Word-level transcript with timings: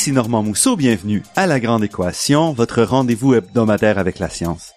Ici 0.00 0.12
Normand 0.12 0.42
Mousseau, 0.42 0.76
bienvenue 0.76 1.22
à 1.36 1.46
La 1.46 1.60
Grande 1.60 1.84
Équation, 1.84 2.54
votre 2.54 2.82
rendez-vous 2.84 3.34
hebdomadaire 3.34 3.98
avec 3.98 4.18
la 4.18 4.30
science. 4.30 4.72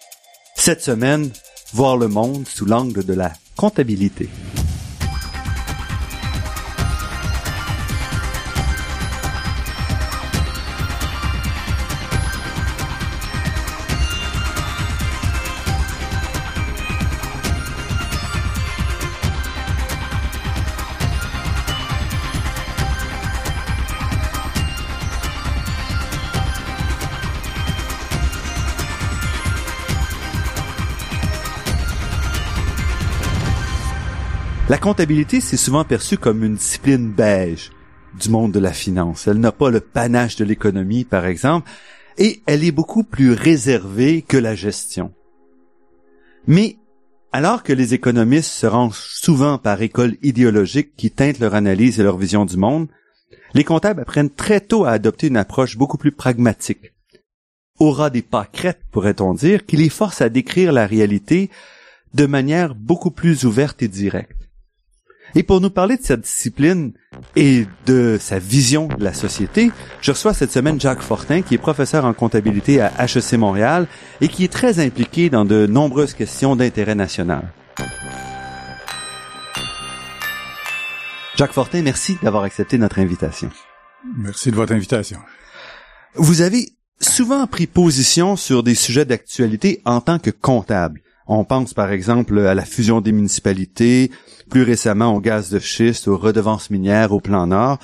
Cette 0.53 0.81
semaine, 0.81 1.31
voir 1.71 1.95
le 1.95 2.09
monde 2.09 2.45
sous 2.45 2.65
l'angle 2.65 3.05
de 3.05 3.13
la 3.13 3.31
comptabilité. 3.55 4.27
La 34.73 34.79
comptabilité, 34.79 35.39
c'est 35.39 35.55
souvent 35.55 35.83
perçu 35.83 36.17
comme 36.17 36.43
une 36.43 36.55
discipline 36.55 37.11
beige 37.11 37.69
du 38.19 38.29
monde 38.29 38.51
de 38.51 38.59
la 38.59 38.73
finance. 38.73 39.27
Elle 39.27 39.39
n'a 39.39 39.51
pas 39.51 39.69
le 39.69 39.79
panache 39.79 40.35
de 40.35 40.43
l'économie, 40.43 41.03
par 41.03 41.27
exemple, 41.27 41.69
et 42.17 42.41
elle 42.47 42.63
est 42.63 42.71
beaucoup 42.71 43.03
plus 43.03 43.33
réservée 43.33 44.23
que 44.23 44.35
la 44.35 44.55
gestion. 44.55 45.13
Mais 46.47 46.77
alors 47.31 47.61
que 47.61 47.71
les 47.71 47.93
économistes 47.93 48.49
se 48.49 48.65
rangent 48.65 48.97
souvent 48.97 49.59
par 49.59 49.79
écoles 49.83 50.15
idéologiques 50.23 50.95
qui 50.97 51.11
teintent 51.11 51.37
leur 51.37 51.53
analyse 51.53 51.99
et 51.99 52.03
leur 52.03 52.17
vision 52.17 52.43
du 52.43 52.57
monde, 52.57 52.87
les 53.53 53.63
comptables 53.63 54.01
apprennent 54.01 54.31
très 54.31 54.59
tôt 54.59 54.85
à 54.85 54.93
adopter 54.93 55.27
une 55.27 55.37
approche 55.37 55.77
beaucoup 55.77 55.99
plus 55.99 56.11
pragmatique. 56.11 56.95
Aura 57.77 58.09
des 58.09 58.25
crêtes, 58.51 58.81
pourrait-on 58.91 59.35
dire, 59.35 59.67
qui 59.67 59.77
les 59.77 59.89
force 59.89 60.21
à 60.21 60.29
décrire 60.29 60.71
la 60.71 60.87
réalité 60.87 61.51
de 62.15 62.25
manière 62.25 62.73
beaucoup 62.73 63.11
plus 63.11 63.45
ouverte 63.45 63.83
et 63.83 63.87
directe. 63.87 64.42
Et 65.35 65.41
pour 65.43 65.61
nous 65.61 65.71
parler 65.71 65.97
de 65.97 66.03
cette 66.03 66.21
discipline 66.21 66.93
et 67.35 67.65
de 67.87 68.17
sa 68.19 68.37
vision 68.37 68.87
de 68.87 69.03
la 69.03 69.13
société, 69.13 69.71
je 70.01 70.11
reçois 70.11 70.33
cette 70.33 70.51
semaine 70.51 70.79
Jacques 70.79 71.01
Fortin, 71.01 71.41
qui 71.41 71.55
est 71.55 71.57
professeur 71.57 72.05
en 72.05 72.13
comptabilité 72.13 72.81
à 72.81 72.91
HEC 72.99 73.33
Montréal 73.33 73.87
et 74.21 74.27
qui 74.27 74.43
est 74.43 74.51
très 74.51 74.79
impliqué 74.79 75.29
dans 75.31 75.43
de 75.43 75.65
nombreuses 75.65 76.13
questions 76.13 76.55
d'intérêt 76.55 76.95
national. 76.95 77.51
Jacques 81.35 81.53
Fortin, 81.53 81.81
merci 81.81 82.17
d'avoir 82.21 82.43
accepté 82.43 82.77
notre 82.77 82.99
invitation. 82.99 83.49
Merci 84.17 84.51
de 84.51 84.55
votre 84.55 84.73
invitation. 84.73 85.17
Vous 86.13 86.41
avez 86.41 86.69
souvent 86.99 87.47
pris 87.47 87.65
position 87.65 88.35
sur 88.35 88.61
des 88.61 88.75
sujets 88.75 89.05
d'actualité 89.05 89.81
en 89.83 89.99
tant 89.99 90.19
que 90.19 90.29
comptable. 90.29 91.01
On 91.27 91.43
pense 91.43 91.73
par 91.73 91.91
exemple 91.91 92.39
à 92.39 92.53
la 92.53 92.65
fusion 92.65 93.01
des 93.01 93.11
municipalités, 93.11 94.11
plus 94.49 94.63
récemment 94.63 95.15
au 95.15 95.21
gaz 95.21 95.49
de 95.49 95.59
schiste, 95.59 96.07
aux 96.07 96.17
redevances 96.17 96.69
minières 96.69 97.11
au 97.11 97.19
plan 97.19 97.47
Nord. 97.47 97.79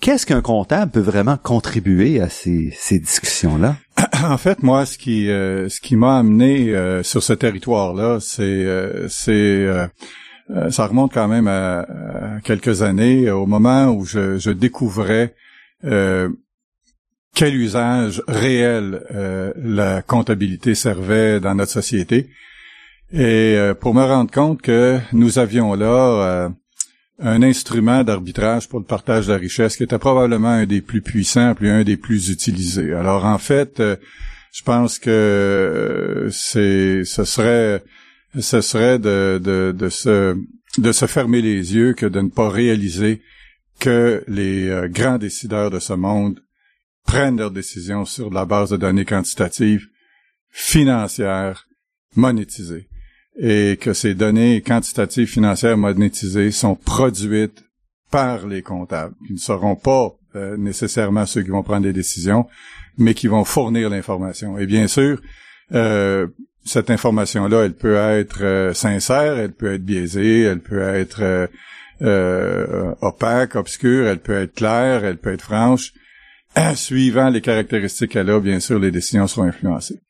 Qu'est-ce 0.00 0.26
qu'un 0.26 0.42
comptable 0.42 0.90
peut 0.90 1.00
vraiment 1.00 1.36
contribuer 1.36 2.20
à 2.20 2.28
ces, 2.28 2.74
discussions-là? 2.90 3.76
En 4.24 4.36
fait, 4.36 4.62
moi, 4.62 4.86
ce 4.86 4.98
qui 4.98 5.30
euh, 5.30 5.68
ce 5.68 5.80
qui 5.80 5.96
m'a 5.96 6.18
amené 6.18 6.70
euh, 6.70 7.02
sur 7.02 7.22
ce 7.22 7.32
territoire-là, 7.32 8.18
c'est 8.20 8.42
euh, 8.42 9.08
c'est 9.08 9.66
ça 10.70 10.86
remonte 10.86 11.12
quand 11.14 11.28
même 11.28 11.48
à, 11.48 11.86
quelques 12.44 12.82
années, 12.82 13.30
au 13.30 13.46
moment 13.46 13.86
où 13.86 14.04
je 14.04 14.50
découvrais 14.50 15.34
quel 17.34 17.56
usage 17.56 18.22
réel 18.28 19.54
la 19.56 20.02
comptabilité 20.02 20.74
servait 20.74 21.40
dans 21.40 21.54
notre 21.54 21.72
société. 21.72 22.28
Et 23.12 23.56
euh, 23.58 23.74
pour 23.74 23.94
me 23.94 24.02
rendre 24.02 24.30
compte 24.30 24.62
que 24.62 24.98
nous 25.12 25.38
avions 25.38 25.74
là 25.74 26.46
euh, 26.46 26.48
un 27.18 27.42
instrument 27.42 28.04
d'arbitrage 28.04 28.70
pour 28.70 28.78
le 28.78 28.86
partage 28.86 29.26
de 29.26 29.32
la 29.32 29.38
richesse 29.38 29.76
qui 29.76 29.82
était 29.82 29.98
probablement 29.98 30.48
un 30.48 30.64
des 30.64 30.80
plus 30.80 31.02
puissants, 31.02 31.54
puis 31.54 31.68
un 31.68 31.84
des 31.84 31.98
plus 31.98 32.30
utilisés. 32.30 32.94
Alors 32.94 33.26
en 33.26 33.36
fait, 33.36 33.80
euh, 33.80 33.96
je 34.50 34.62
pense 34.62 34.98
que 34.98 36.28
ce 36.30 37.02
serait 37.04 37.82
de 38.34 40.92
se 40.92 41.06
fermer 41.06 41.42
les 41.42 41.74
yeux 41.74 41.92
que 41.92 42.06
de 42.06 42.22
ne 42.22 42.30
pas 42.30 42.48
réaliser 42.48 43.20
que 43.78 44.24
les 44.26 44.88
grands 44.88 45.18
décideurs 45.18 45.70
de 45.70 45.80
ce 45.80 45.92
monde 45.92 46.41
prennent 47.06 47.38
leurs 47.38 47.50
décisions 47.50 48.04
sur 48.04 48.30
la 48.30 48.44
base 48.44 48.70
de 48.70 48.76
données 48.76 49.04
quantitatives, 49.04 49.88
financières, 50.50 51.66
monétisées 52.16 52.88
et 53.38 53.78
que 53.80 53.94
ces 53.94 54.14
données 54.14 54.60
quantitatives 54.60 55.28
financières 55.28 55.76
monétisées 55.76 56.50
sont 56.50 56.74
produites 56.74 57.64
par 58.10 58.46
les 58.46 58.62
comptables, 58.62 59.14
qui 59.26 59.32
ne 59.32 59.38
seront 59.38 59.76
pas 59.76 60.10
euh, 60.36 60.56
nécessairement 60.56 61.24
ceux 61.24 61.42
qui 61.42 61.48
vont 61.48 61.62
prendre 61.62 61.82
des 61.82 61.94
décisions, 61.94 62.46
mais 62.98 63.14
qui 63.14 63.26
vont 63.26 63.44
fournir 63.44 63.88
l'information. 63.88 64.58
Et 64.58 64.66
bien 64.66 64.86
sûr, 64.86 65.20
euh, 65.72 66.26
cette 66.64 66.90
information-là, 66.90 67.64
elle 67.64 67.74
peut 67.74 67.96
être 67.96 68.42
euh, 68.42 68.74
sincère, 68.74 69.38
elle 69.38 69.52
peut 69.52 69.74
être 69.74 69.84
biaisée, 69.84 70.42
elle 70.42 70.60
peut 70.60 70.82
être 70.82 71.48
opaque, 73.00 73.54
obscure, 73.54 74.08
elle 74.08 74.18
peut 74.18 74.34
être 74.34 74.54
claire, 74.54 75.04
elle 75.04 75.18
peut 75.18 75.32
être 75.32 75.42
franche. 75.42 75.92
Suivant 76.74 77.30
les 77.30 77.40
caractéristiques 77.40 78.12
qu'elle 78.12 78.30
a, 78.30 78.40
bien 78.40 78.60
sûr, 78.60 78.78
les 78.78 78.90
décisions 78.90 79.26
seront 79.26 79.44
influencées. 79.44 80.00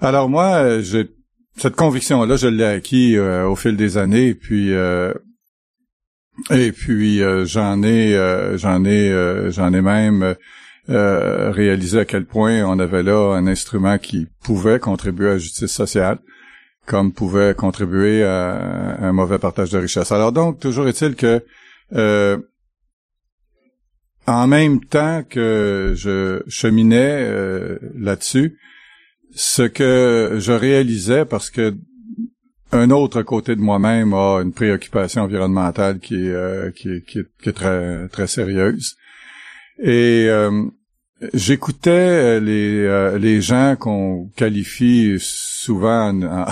Alors 0.00 0.28
moi, 0.28 0.80
j'ai 0.80 1.08
cette 1.58 1.74
conviction-là, 1.74 2.36
je 2.36 2.46
l'ai 2.46 2.64
acquis 2.64 3.16
euh, 3.16 3.48
au 3.48 3.56
fil 3.56 3.76
des 3.76 3.98
années, 3.98 4.34
puis 4.34 4.72
euh, 4.72 5.12
et 6.50 6.70
puis 6.70 7.20
euh, 7.20 7.44
j'en 7.44 7.82
ai 7.82 8.12
j'en 8.56 8.84
ai 8.84 9.50
j'en 9.50 9.72
ai 9.72 9.82
même 9.82 10.36
réalisé 10.88 11.98
à 11.98 12.04
quel 12.04 12.26
point 12.26 12.62
on 12.62 12.78
avait 12.78 13.02
là 13.02 13.34
un 13.34 13.46
instrument 13.48 13.98
qui 13.98 14.28
pouvait 14.44 14.78
contribuer 14.78 15.26
à 15.26 15.32
la 15.32 15.38
justice 15.38 15.72
sociale, 15.72 16.18
comme 16.86 17.12
pouvait 17.12 17.54
contribuer 17.54 18.22
à 18.22 18.98
un 19.00 19.12
mauvais 19.12 19.38
partage 19.38 19.70
de 19.70 19.78
richesse. 19.78 20.12
Alors 20.12 20.30
donc, 20.30 20.60
toujours 20.60 20.86
est-il 20.86 21.16
que 21.16 21.42
en 24.28 24.46
même 24.46 24.84
temps 24.84 25.22
que 25.28 25.94
je 25.96 26.42
cheminais 26.48 27.30
là-dessus, 27.94 28.58
ce 29.34 29.62
que 29.62 30.36
je 30.38 30.52
réalisais 30.52 31.24
parce 31.24 31.50
que 31.50 31.74
un 32.72 32.90
autre 32.90 33.22
côté 33.22 33.56
de 33.56 33.60
moi-même 33.60 34.12
a 34.12 34.40
une 34.42 34.52
préoccupation 34.52 35.22
environnementale 35.22 36.00
qui 36.00 36.26
est, 36.26 36.34
euh, 36.34 38.08
très 38.08 38.26
sérieuse. 38.26 38.96
Et 39.78 40.26
euh, 40.28 40.64
j'écoutais 41.32 42.40
euh, 42.40 43.18
les 43.18 43.40
gens 43.40 43.76
qu'on 43.76 44.30
qualifie 44.36 45.16
souvent 45.18 46.46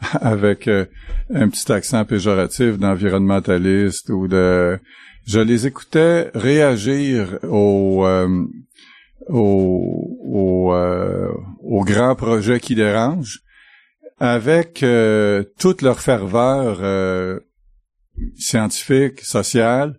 avec 0.20 0.68
un 0.68 1.48
petit 1.48 1.70
accent 1.70 2.04
péjoratif 2.04 2.78
d'environnementaliste 2.78 4.08
ou 4.10 4.26
de 4.26 4.78
je 5.28 5.40
les 5.40 5.66
écoutais 5.66 6.30
réagir 6.34 7.38
aux 7.44 8.04
aux, 9.28 10.72
euh, 10.72 11.32
aux, 11.62 11.84
grands 11.84 12.14
projets 12.14 12.60
qui 12.60 12.74
dérangent, 12.74 13.42
avec 14.20 14.82
euh, 14.82 15.44
toute 15.58 15.82
leur 15.82 16.00
ferveur 16.00 16.78
euh, 16.82 17.40
scientifique, 18.36 19.20
sociale, 19.20 19.98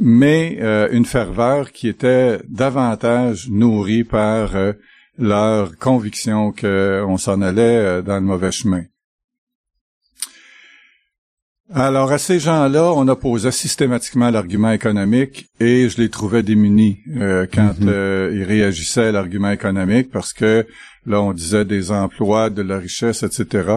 mais 0.00 0.58
une 0.92 1.06
ferveur 1.06 1.72
qui 1.72 1.88
était 1.88 2.38
davantage 2.48 3.48
nourrie 3.48 4.04
par 4.04 4.52
leur 5.18 5.76
conviction 5.78 6.52
qu'on 6.52 7.16
s'en 7.16 7.40
allait 7.40 8.02
dans 8.02 8.16
le 8.16 8.20
mauvais 8.20 8.52
chemin. 8.52 8.84
Alors, 11.72 12.10
à 12.10 12.18
ces 12.18 12.40
gens-là, 12.40 12.92
on 12.96 13.06
opposait 13.06 13.52
systématiquement 13.52 14.30
l'argument 14.30 14.72
économique 14.72 15.46
et 15.60 15.88
je 15.88 15.98
les 15.98 16.08
trouvais 16.08 16.42
démunis 16.42 16.98
euh, 17.16 17.46
quand 17.52 17.78
mhm. 17.78 17.88
euh, 17.88 18.32
ils 18.34 18.42
réagissaient 18.42 19.06
à 19.06 19.12
l'argument 19.12 19.52
économique 19.52 20.10
parce 20.10 20.32
que 20.32 20.66
là, 21.06 21.22
on 21.22 21.32
disait 21.32 21.64
des 21.64 21.92
emplois, 21.92 22.50
de 22.50 22.62
la 22.62 22.78
richesse, 22.78 23.22
etc., 23.22 23.76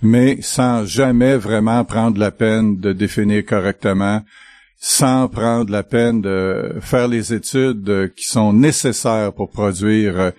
mais 0.00 0.38
sans 0.40 0.86
jamais 0.86 1.36
vraiment 1.36 1.84
prendre 1.84 2.18
la 2.18 2.30
peine 2.30 2.80
de 2.80 2.94
définir 2.94 3.44
correctement, 3.44 4.22
sans 4.78 5.28
prendre 5.28 5.70
la 5.70 5.82
peine 5.82 6.22
de 6.22 6.76
faire 6.80 7.08
les 7.08 7.34
études 7.34 8.12
qui 8.16 8.26
sont 8.26 8.54
nécessaires 8.54 9.34
pour 9.34 9.50
produire 9.50 10.32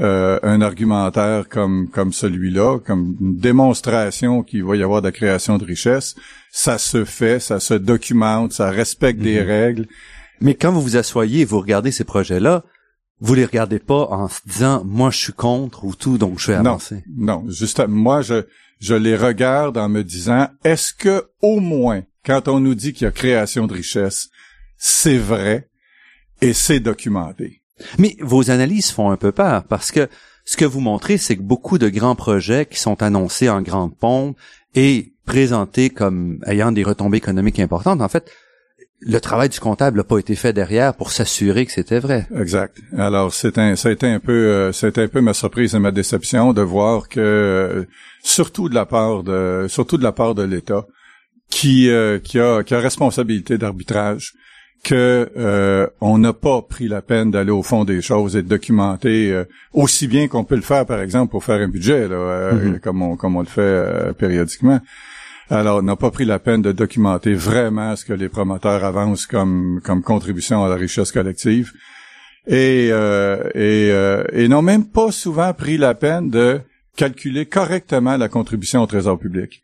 euh, 0.00 0.38
un 0.42 0.62
argumentaire 0.62 1.48
comme 1.48 1.88
comme 1.88 2.12
celui-là, 2.12 2.78
comme 2.78 3.16
une 3.20 3.36
démonstration 3.36 4.42
qu'il 4.42 4.64
va 4.64 4.76
y 4.76 4.82
avoir 4.82 5.02
de 5.02 5.08
la 5.08 5.12
création 5.12 5.58
de 5.58 5.64
richesse, 5.64 6.14
ça 6.50 6.78
se 6.78 7.04
fait, 7.04 7.38
ça 7.38 7.60
se 7.60 7.74
documente, 7.74 8.52
ça 8.52 8.70
respecte 8.70 9.20
des 9.20 9.40
mhm. 9.40 9.46
règles 9.46 9.86
Mais 10.40 10.54
quand 10.54 10.72
vous 10.72 10.80
vous 10.80 10.96
asseyez 10.96 11.40
et 11.40 11.44
vous 11.44 11.60
regardez 11.60 11.92
ces 11.92 12.04
projets-là, 12.04 12.64
vous 13.20 13.34
les 13.34 13.44
regardez 13.44 13.78
pas 13.78 14.08
en 14.10 14.28
disant 14.46 14.82
moi 14.86 15.10
je 15.10 15.18
suis 15.18 15.32
contre 15.34 15.84
ou 15.84 15.94
tout 15.94 16.16
donc 16.16 16.38
je 16.38 16.48
vais 16.48 16.54
avancer. 16.54 17.04
Non, 17.14 17.42
non, 17.42 17.50
juste 17.50 17.86
moi 17.86 18.22
je 18.22 18.46
je 18.80 18.94
les 18.94 19.16
regarde 19.16 19.76
en 19.76 19.90
me 19.90 20.02
disant 20.02 20.48
est-ce 20.64 20.94
que 20.94 21.24
au 21.42 21.60
moins 21.60 22.04
quand 22.24 22.48
on 22.48 22.60
nous 22.60 22.74
dit 22.74 22.94
qu'il 22.94 23.04
y 23.04 23.08
a 23.08 23.12
création 23.12 23.66
de 23.66 23.74
richesse, 23.74 24.30
c'est 24.78 25.18
vrai 25.18 25.68
et 26.40 26.54
c'est 26.54 26.80
documenté? 26.80 27.59
Mais 27.98 28.16
vos 28.20 28.50
analyses 28.50 28.90
font 28.90 29.10
un 29.10 29.16
peu 29.16 29.32
peur 29.32 29.64
parce 29.64 29.90
que 29.90 30.08
ce 30.44 30.56
que 30.56 30.64
vous 30.64 30.80
montrez, 30.80 31.18
c'est 31.18 31.36
que 31.36 31.42
beaucoup 31.42 31.78
de 31.78 31.88
grands 31.88 32.14
projets 32.14 32.66
qui 32.66 32.78
sont 32.78 33.02
annoncés 33.02 33.48
en 33.48 33.62
grande 33.62 33.96
pompe 33.96 34.36
et 34.74 35.12
présentés 35.26 35.90
comme 35.90 36.40
ayant 36.46 36.72
des 36.72 36.82
retombées 36.82 37.18
économiques 37.18 37.60
importantes, 37.60 38.00
en 38.00 38.08
fait, 38.08 38.30
le 39.00 39.20
travail 39.20 39.48
du 39.48 39.60
comptable 39.60 39.98
n'a 39.98 40.04
pas 40.04 40.18
été 40.18 40.34
fait 40.34 40.52
derrière 40.52 40.94
pour 40.94 41.10
s'assurer 41.10 41.64
que 41.64 41.72
c'était 41.72 42.00
vrai. 42.00 42.26
Exact. 42.38 42.76
Alors, 42.96 43.32
c'est 43.32 43.56
un, 43.58 43.74
ça 43.76 43.88
a 43.88 43.92
été 43.92 44.06
un 44.06 44.20
peu, 44.20 44.32
euh, 44.32 44.72
été 44.72 45.02
un 45.02 45.08
peu 45.08 45.20
ma 45.20 45.32
surprise 45.32 45.74
et 45.74 45.78
ma 45.78 45.90
déception 45.90 46.52
de 46.52 46.60
voir 46.60 47.08
que, 47.08 47.20
euh, 47.20 47.84
surtout 48.22 48.68
de 48.68 48.74
la 48.74 48.84
part 48.84 49.22
de, 49.22 49.66
surtout 49.68 49.96
de 49.96 50.02
la 50.02 50.12
part 50.12 50.34
de 50.34 50.42
l'État, 50.42 50.86
qui, 51.48 51.88
euh, 51.88 52.18
qui 52.18 52.38
a, 52.38 52.62
qui 52.62 52.74
a 52.74 52.78
responsabilité 52.78 53.56
d'arbitrage, 53.56 54.34
que 54.82 55.30
euh, 55.36 55.86
on 56.00 56.18
n'a 56.18 56.32
pas 56.32 56.62
pris 56.62 56.88
la 56.88 57.02
peine 57.02 57.30
d'aller 57.30 57.50
au 57.50 57.62
fond 57.62 57.84
des 57.84 58.00
choses 58.00 58.36
et 58.36 58.42
de 58.42 58.48
documenter 58.48 59.30
euh, 59.30 59.44
aussi 59.72 60.08
bien 60.08 60.26
qu'on 60.28 60.44
peut 60.44 60.56
le 60.56 60.62
faire, 60.62 60.86
par 60.86 61.00
exemple, 61.00 61.30
pour 61.30 61.44
faire 61.44 61.60
un 61.60 61.68
budget, 61.68 62.08
là, 62.08 62.16
euh, 62.16 62.52
mm-hmm. 62.52 62.80
comme, 62.80 63.02
on, 63.02 63.16
comme 63.16 63.36
on 63.36 63.40
le 63.40 63.46
fait 63.46 64.14
périodiquement. 64.16 64.80
Alors, 65.50 65.78
on 65.78 65.82
n'a 65.82 65.96
pas 65.96 66.10
pris 66.10 66.24
la 66.24 66.38
peine 66.38 66.62
de 66.62 66.72
documenter 66.72 67.34
vraiment 67.34 67.96
ce 67.96 68.04
que 68.04 68.12
les 68.12 68.28
promoteurs 68.28 68.84
avancent 68.84 69.26
comme, 69.26 69.80
comme 69.84 70.02
contribution 70.02 70.64
à 70.64 70.68
la 70.68 70.76
richesse 70.76 71.12
collective. 71.12 71.72
Et, 72.46 72.88
et, 73.54 73.88
et 74.32 74.48
n'ont 74.48 74.62
même 74.62 74.86
pas 74.86 75.10
souvent 75.10 75.52
pris 75.52 75.76
la 75.76 75.94
peine 75.94 76.30
de 76.30 76.60
calculer 76.96 77.46
correctement 77.46 78.16
la 78.16 78.28
contribution 78.28 78.82
au 78.82 78.86
trésor 78.86 79.18
public. 79.18 79.60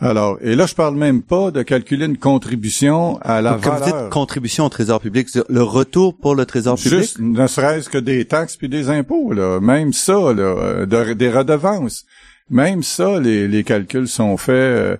Alors, 0.00 0.38
et 0.40 0.56
là, 0.56 0.66
je 0.66 0.74
parle 0.74 0.96
même 0.96 1.22
pas 1.22 1.50
de 1.52 1.62
calculer 1.62 2.06
une 2.06 2.18
contribution 2.18 3.18
à 3.22 3.40
la 3.40 3.56
valeur. 3.56 3.60
Quand 3.62 3.78
vous 3.78 3.84
dites 3.84 4.10
contribution 4.10 4.64
au 4.64 4.68
trésor 4.68 5.00
public, 5.00 5.28
le 5.48 5.62
retour 5.62 6.16
pour 6.16 6.34
le 6.34 6.46
trésor 6.46 6.76
public? 6.76 7.00
Juste, 7.00 7.20
ne 7.20 7.46
serait-ce 7.46 7.88
que 7.88 7.98
des 7.98 8.24
taxes 8.24 8.56
puis 8.56 8.68
des 8.68 8.90
impôts, 8.90 9.32
là. 9.32 9.60
Même 9.60 9.92
ça, 9.92 10.32
là, 10.32 10.84
des 10.86 11.30
redevances. 11.30 12.04
Même 12.50 12.82
ça, 12.82 13.20
les, 13.20 13.48
les 13.48 13.64
calculs 13.64 14.08
sont 14.08 14.36
faits 14.36 14.54
euh, 14.54 14.96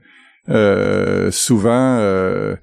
euh 0.49 1.31
souvent 1.31 1.99
euh, 1.99 2.55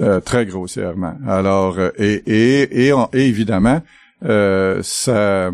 euh, 0.00 0.20
très 0.20 0.46
grossièrement. 0.46 1.14
Alors, 1.26 1.78
et, 1.98 2.22
et, 2.26 2.88
et, 2.88 2.92
évidemment, 3.12 3.82
ça, 4.22 5.50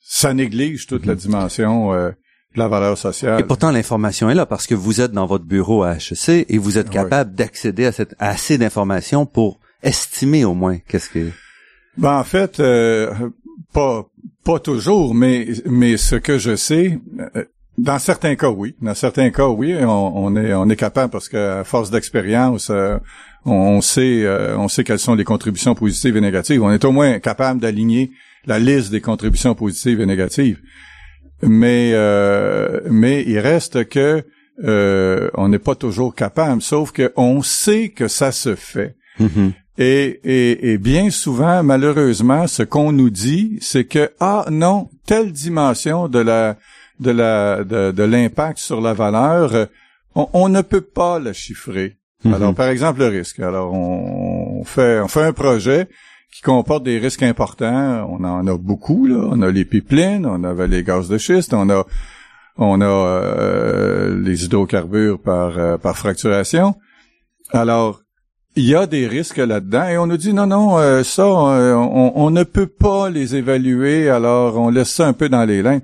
ça 0.00 0.34
néglige 0.34 0.86
toute 0.88 1.06
la 1.06 1.14
dimension 1.14 2.12
la 2.56 2.68
valeur 2.68 2.98
sociale. 2.98 3.40
Et 3.40 3.44
pourtant, 3.44 3.70
l'information 3.70 4.28
est 4.30 4.34
là 4.34 4.46
parce 4.46 4.66
que 4.66 4.74
vous 4.74 5.00
êtes 5.00 5.12
dans 5.12 5.26
votre 5.26 5.44
bureau 5.44 5.82
à 5.82 5.94
HEC 5.94 6.46
et 6.48 6.58
vous 6.58 6.78
êtes 6.78 6.90
capable 6.90 7.34
d'accéder 7.34 7.86
à, 7.86 7.92
cette, 7.92 8.14
assez 8.18 8.58
d'informations 8.58 9.26
pour 9.26 9.60
estimer 9.82 10.44
au 10.44 10.54
moins 10.54 10.78
qu'est-ce 10.88 11.10
que... 11.10 11.30
Ben, 11.96 12.18
en 12.18 12.24
fait, 12.24 12.60
euh, 12.60 13.12
pas 13.72 14.06
pas 14.44 14.58
toujours, 14.58 15.14
mais 15.14 15.48
mais 15.66 15.96
ce 15.96 16.16
que 16.16 16.38
je 16.38 16.56
sais, 16.56 16.98
euh, 17.36 17.44
dans 17.76 17.98
certains 17.98 18.36
cas, 18.36 18.48
oui. 18.48 18.74
Dans 18.80 18.94
certains 18.94 19.30
cas, 19.30 19.48
oui, 19.48 19.74
on, 19.82 20.36
est 20.36 20.54
on 20.54 20.68
est 20.70 20.76
capable 20.76 21.10
parce 21.10 21.28
qu'à 21.28 21.64
force 21.64 21.90
d'expérience, 21.90 22.70
euh, 22.70 22.96
on, 23.44 23.80
sait 23.80 24.26
on 24.56 24.68
sait 24.68 24.84
quelles 24.84 25.00
sont 25.00 25.14
les 25.14 25.24
contributions 25.24 25.74
positives 25.74 26.16
et 26.16 26.20
négatives. 26.20 26.62
On 26.62 26.70
est 26.70 26.84
au 26.84 26.92
moins 26.92 27.18
capable 27.18 27.60
d'aligner 27.60 28.12
la 28.46 28.58
liste 28.58 28.90
des 28.90 29.00
contributions 29.00 29.54
positives 29.54 30.00
et 30.00 30.06
négatives 30.06 30.60
mais 31.42 31.92
euh, 31.94 32.80
mais 32.90 33.24
il 33.26 33.38
reste 33.38 33.88
que 33.88 34.24
euh, 34.64 35.30
on 35.34 35.48
n'est 35.48 35.58
pas 35.58 35.74
toujours 35.74 36.14
capable, 36.14 36.60
sauf 36.60 36.92
que 36.92 37.12
on 37.16 37.42
sait 37.42 37.88
que 37.88 38.08
ça 38.08 38.32
se 38.32 38.54
fait. 38.54 38.96
Mm-hmm. 39.18 39.52
Et, 39.78 40.20
et, 40.24 40.72
et, 40.72 40.78
bien 40.78 41.08
souvent, 41.08 41.62
malheureusement, 41.62 42.46
ce 42.46 42.62
qu'on 42.62 42.92
nous 42.92 43.08
dit, 43.08 43.56
c'est 43.62 43.84
que 43.84 44.10
ah 44.20 44.44
non, 44.50 44.90
telle 45.06 45.32
dimension 45.32 46.08
de 46.08 46.18
la 46.18 46.56
de 46.98 47.10
la 47.10 47.64
de, 47.64 47.90
de 47.90 48.02
l'impact 48.02 48.58
sur 48.58 48.82
la 48.82 48.92
valeur, 48.92 49.68
on, 50.14 50.28
on, 50.34 50.48
ne 50.50 50.60
peut 50.60 50.82
pas 50.82 51.18
la 51.18 51.32
chiffrer. 51.32 51.96
Mm-hmm. 52.24 52.34
Alors, 52.34 52.54
par 52.54 52.68
exemple, 52.68 53.00
le 53.00 53.06
risque. 53.06 53.40
Alors, 53.40 53.72
on 53.72 54.62
fait 54.64 55.00
on 55.00 55.08
fait 55.08 55.22
un 55.22 55.32
projet, 55.32 55.88
qui 56.32 56.42
comporte 56.42 56.84
des 56.84 56.98
risques 56.98 57.22
importants. 57.22 58.08
On 58.10 58.24
en 58.24 58.46
a 58.46 58.56
beaucoup, 58.56 59.06
là. 59.06 59.28
On 59.30 59.42
a 59.42 59.50
les 59.50 59.64
pipelines, 59.64 60.26
on 60.26 60.44
avait 60.44 60.68
les 60.68 60.82
gaz 60.82 61.08
de 61.08 61.18
schiste, 61.18 61.54
on 61.54 61.68
a 61.70 61.84
on 62.56 62.80
a 62.80 62.84
euh, 62.84 64.22
les 64.22 64.44
hydrocarbures 64.44 65.18
par, 65.18 65.58
euh, 65.58 65.78
par 65.78 65.96
fracturation. 65.96 66.74
Alors, 67.52 68.02
il 68.54 68.64
y 68.64 68.74
a 68.74 68.86
des 68.86 69.06
risques 69.06 69.38
là-dedans 69.38 69.88
et 69.88 69.96
on 69.96 70.06
nous 70.06 70.18
dit 70.18 70.34
non, 70.34 70.46
non, 70.46 70.78
euh, 70.78 71.02
ça, 71.02 71.26
on, 71.26 72.12
on, 72.14 72.30
ne 72.30 72.42
peut 72.42 72.66
pas 72.66 73.08
les 73.08 73.34
évaluer, 73.34 74.10
alors 74.10 74.58
on 74.58 74.68
laisse 74.68 74.90
ça 74.90 75.06
un 75.06 75.14
peu 75.14 75.28
dans 75.28 75.44
les 75.44 75.62
lignes 75.62 75.82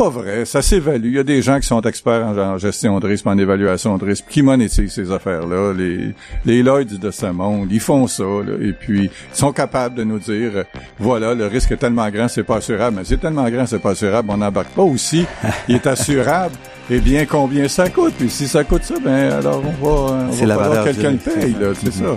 pas 0.00 0.08
vrai. 0.08 0.46
Ça 0.46 0.62
s'évalue. 0.62 1.08
Il 1.08 1.14
y 1.14 1.18
a 1.18 1.22
des 1.22 1.42
gens 1.42 1.60
qui 1.60 1.66
sont 1.66 1.82
experts 1.82 2.26
en, 2.26 2.56
gestion 2.56 2.98
de 3.00 3.06
risque, 3.06 3.26
en 3.26 3.36
évaluation 3.36 3.98
de 3.98 4.06
risque, 4.06 4.24
qui 4.30 4.40
monétisent 4.40 4.94
ces 4.94 5.12
affaires-là. 5.12 5.74
Les, 5.74 6.14
les 6.46 6.62
Lloyds 6.62 6.98
de 6.98 7.10
ce 7.10 7.26
monde, 7.26 7.68
ils 7.70 7.80
font 7.80 8.06
ça. 8.06 8.24
et 8.62 8.72
puis, 8.72 9.10
ils 9.32 9.36
sont 9.36 9.52
capables 9.52 9.96
de 9.96 10.04
nous 10.04 10.18
dire, 10.18 10.64
voilà, 10.98 11.34
le 11.34 11.46
risque 11.46 11.72
est 11.72 11.76
tellement 11.76 12.08
grand, 12.08 12.28
c'est 12.28 12.44
pas 12.44 12.56
assurable. 12.56 12.96
Mais 12.96 13.04
c'est 13.04 13.18
tellement 13.20 13.48
grand, 13.50 13.66
c'est 13.66 13.78
pas 13.78 13.90
assurable, 13.90 14.30
on 14.32 14.38
n'embarque 14.38 14.70
pas 14.70 14.82
aussi. 14.82 15.26
Il 15.68 15.74
est 15.74 15.86
assurable. 15.86 16.54
Eh 16.88 17.00
bien, 17.00 17.26
combien 17.26 17.68
ça 17.68 17.90
coûte? 17.90 18.14
Puis 18.18 18.30
si 18.30 18.48
ça 18.48 18.64
coûte 18.64 18.84
ça, 18.84 18.94
ben 19.04 19.30
alors 19.32 19.62
on 19.62 19.84
va, 19.84 20.12
on 20.30 20.46
va 20.46 20.56
falloir 20.56 20.84
quelqu'un 20.84 21.10
le 21.10 21.18
paye, 21.18 21.54
là, 21.60 21.72
c'est 21.74 21.92
ça. 21.92 22.16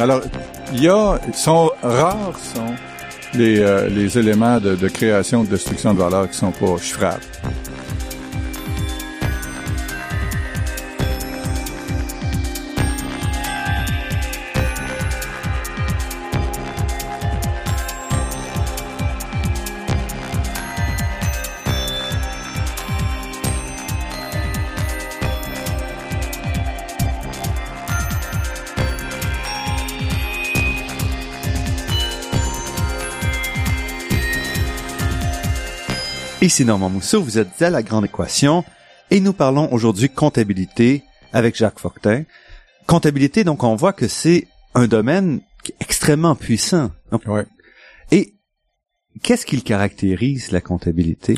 Alors, 0.00 0.20
il 0.72 0.82
y 0.82 0.88
a, 0.88 1.20
sont 1.32 1.70
rares 1.80 2.38
sont 2.38 2.74
les, 3.36 3.60
euh, 3.60 3.88
les 3.88 4.18
éléments 4.18 4.58
de, 4.58 4.74
de 4.74 4.88
création, 4.88 5.44
de 5.44 5.48
destruction 5.48 5.94
de 5.94 5.98
valeur 5.98 6.28
qui 6.30 6.36
sont 6.36 6.52
pas 6.52 6.76
chiffrables. 6.78 7.22
Ici 36.44 36.66
Normand 36.66 36.90
Mousseau, 36.90 37.22
vous 37.22 37.38
êtes 37.38 37.62
à 37.62 37.70
La 37.70 37.82
Grande 37.82 38.04
Équation 38.04 38.66
et 39.10 39.20
nous 39.20 39.32
parlons 39.32 39.72
aujourd'hui 39.72 40.10
comptabilité 40.10 41.02
avec 41.32 41.56
Jacques 41.56 41.78
Fortin. 41.78 42.24
Comptabilité, 42.86 43.44
donc 43.44 43.64
on 43.64 43.74
voit 43.76 43.94
que 43.94 44.08
c'est 44.08 44.46
un 44.74 44.86
domaine 44.86 45.40
extrêmement 45.80 46.34
puissant. 46.34 46.90
Et 48.10 48.34
qu'est-ce 49.22 49.46
qui 49.46 49.62
caractérise, 49.62 50.50
la 50.50 50.60
comptabilité? 50.60 51.34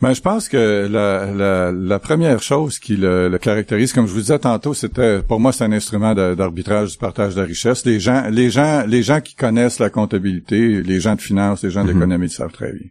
Ben, 0.00 0.14
je 0.14 0.22
pense 0.22 0.48
que 0.48 0.88
la, 0.90 1.70
la, 1.70 1.98
première 1.98 2.42
chose 2.42 2.78
qui 2.78 2.96
le, 2.96 3.36
caractérise, 3.36 3.92
comme 3.92 4.06
je 4.06 4.14
vous 4.14 4.20
disais 4.20 4.38
tantôt, 4.38 4.72
c'était 4.72 5.22
pour 5.22 5.40
moi 5.40 5.52
c'est 5.52 5.64
un 5.64 5.72
instrument 5.72 6.14
d'arbitrage 6.14 6.92
du 6.92 6.96
partage 6.96 7.34
de 7.34 7.40
la 7.42 7.46
richesse. 7.46 7.84
Les 7.84 8.00
gens, 8.00 8.30
les 8.30 8.48
gens, 8.48 8.86
les 8.86 9.02
gens 9.02 9.20
qui 9.20 9.34
connaissent 9.34 9.78
la 9.78 9.90
comptabilité, 9.90 10.82
les 10.82 11.00
gens 11.00 11.16
de 11.16 11.20
finance, 11.20 11.62
les 11.62 11.70
gens 11.70 11.84
mm-hmm. 11.84 11.92
d'économie, 11.92 12.28
le 12.28 12.32
savent 12.32 12.52
très 12.52 12.72
bien. 12.72 12.88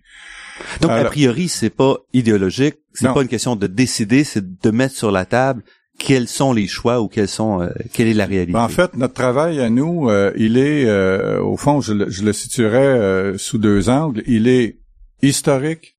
Donc, 0.82 0.92
a 0.92 1.06
priori, 1.06 1.48
c'est 1.48 1.70
pas 1.70 1.98
idéologique, 2.14 2.76
c'est 2.94 3.14
pas 3.14 3.22
une 3.22 3.28
question 3.28 3.56
de 3.56 3.68
décider, 3.68 4.24
c'est 4.24 4.62
de 4.62 4.72
mettre 4.72 4.96
sur 4.96 5.12
la 5.12 5.26
table 5.26 5.64
quels 6.00 6.28
sont 6.28 6.54
les 6.54 6.68
choix 6.68 7.02
ou 7.02 7.08
quels 7.08 7.28
sont 7.28 7.62
euh, 7.62 7.70
quelle 7.94 8.08
est 8.08 8.14
la 8.14 8.26
réalité. 8.26 8.54
Ben, 8.54 8.64
en 8.64 8.70
fait, 8.70 8.96
notre 8.96 9.14
travail 9.14 9.60
à 9.60 9.70
nous, 9.70 10.10
euh, 10.10 10.32
il 10.36 10.58
est 10.58 10.86
euh, 10.86 11.42
au 11.42 11.58
fond, 11.58 11.82
je 11.82 11.94
le, 11.94 12.10
je 12.10 12.24
le 12.24 12.34
situerais 12.34 13.38
sous 13.38 13.60
deux 13.60 13.90
angles. 13.90 14.24
Il 14.26 14.48
est 14.48 14.80
historique, 15.22 15.98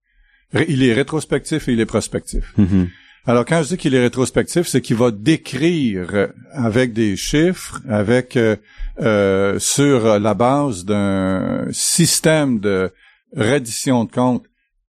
il 0.68 0.82
est 0.82 0.94
rétrospectif 0.94 1.68
et 1.68 1.72
il 1.74 1.80
est 1.80 1.86
prospectif. 1.86 2.54
Mm-hmm. 2.58 2.88
Alors 3.26 3.44
quand 3.44 3.62
je 3.62 3.68
dis 3.68 3.76
qu'il 3.76 3.94
est 3.94 4.00
rétrospectif, 4.00 4.66
c'est 4.66 4.80
qu'il 4.80 4.96
va 4.96 5.10
décrire 5.10 6.28
avec 6.52 6.94
des 6.94 7.16
chiffres, 7.16 7.80
avec 7.88 8.38
sur 9.58 10.18
la 10.18 10.34
base 10.34 10.86
d'un 10.86 11.66
système 11.70 12.58
de 12.58 12.90
reddition 13.36 14.04
de 14.04 14.10
comptes 14.10 14.46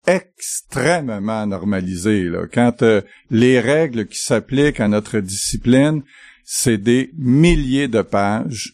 extrêmement 0.07 1.45
normalisé. 1.45 2.23
Là. 2.23 2.45
Quand 2.51 2.81
euh, 2.81 3.01
les 3.29 3.59
règles 3.59 4.07
qui 4.07 4.19
s'appliquent 4.19 4.79
à 4.79 4.87
notre 4.87 5.19
discipline, 5.19 6.03
c'est 6.43 6.77
des 6.77 7.11
milliers 7.17 7.87
de 7.87 8.01
pages 8.01 8.73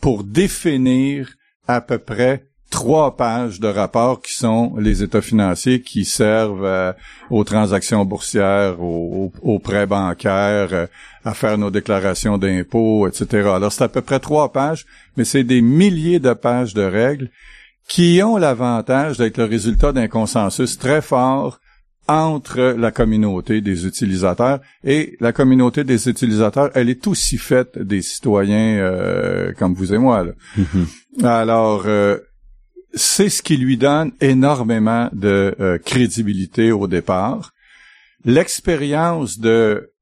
pour 0.00 0.24
définir 0.24 1.34
à 1.66 1.80
peu 1.80 1.98
près 1.98 2.48
trois 2.70 3.16
pages 3.16 3.60
de 3.60 3.68
rapports 3.68 4.20
qui 4.20 4.34
sont 4.34 4.76
les 4.78 5.02
états 5.02 5.22
financiers 5.22 5.80
qui 5.80 6.04
servent 6.04 6.64
euh, 6.64 6.92
aux 7.30 7.44
transactions 7.44 8.04
boursières, 8.04 8.80
aux, 8.80 9.58
prêts 9.62 9.86
bancaires, 9.86 10.72
euh, 10.72 10.86
à 11.24 11.34
faire 11.34 11.56
nos 11.58 11.70
déclarations 11.70 12.38
d'impôts, 12.38 13.08
etc. 13.08 13.48
Alors 13.54 13.72
c'est 13.72 13.84
à 13.84 13.88
peu 13.88 14.02
près 14.02 14.20
trois 14.20 14.52
pages, 14.52 14.86
mais 15.16 15.24
c'est 15.24 15.44
des 15.44 15.62
milliers 15.62 16.20
de 16.20 16.32
pages 16.34 16.74
de 16.74 16.82
règles 16.82 17.30
qui 17.88 18.20
ont 18.22 18.36
l'avantage 18.36 19.18
d'être 19.18 19.38
le 19.38 19.44
résultat 19.44 19.92
d'un 19.92 20.08
consensus 20.08 20.78
très 20.78 21.02
fort 21.02 21.58
entre 22.06 22.74
la 22.78 22.90
communauté 22.90 23.60
des 23.60 23.86
utilisateurs 23.86 24.60
et 24.84 25.16
la 25.20 25.32
communauté 25.32 25.84
des 25.84 26.08
utilisateurs, 26.08 26.70
elle 26.74 26.88
est 26.88 27.06
aussi 27.06 27.36
faite 27.36 27.78
des 27.78 28.00
citoyens 28.00 28.78
euh, 28.78 29.52
comme 29.58 29.74
vous 29.74 29.92
et 29.92 29.98
moi. 29.98 30.24
Là. 30.24 30.32
Mm-hmm. 30.56 31.26
Alors, 31.26 31.86
c'est 32.94 33.28
ce 33.28 33.42
qui 33.42 33.56
lui 33.56 33.76
donne 33.76 34.12
énormément 34.20 35.08
de 35.12 35.54
euh, 35.60 35.78
crédibilité 35.78 36.72
au 36.72 36.86
départ. 36.86 37.52
L'expérience 38.24 39.38
de 39.38 39.92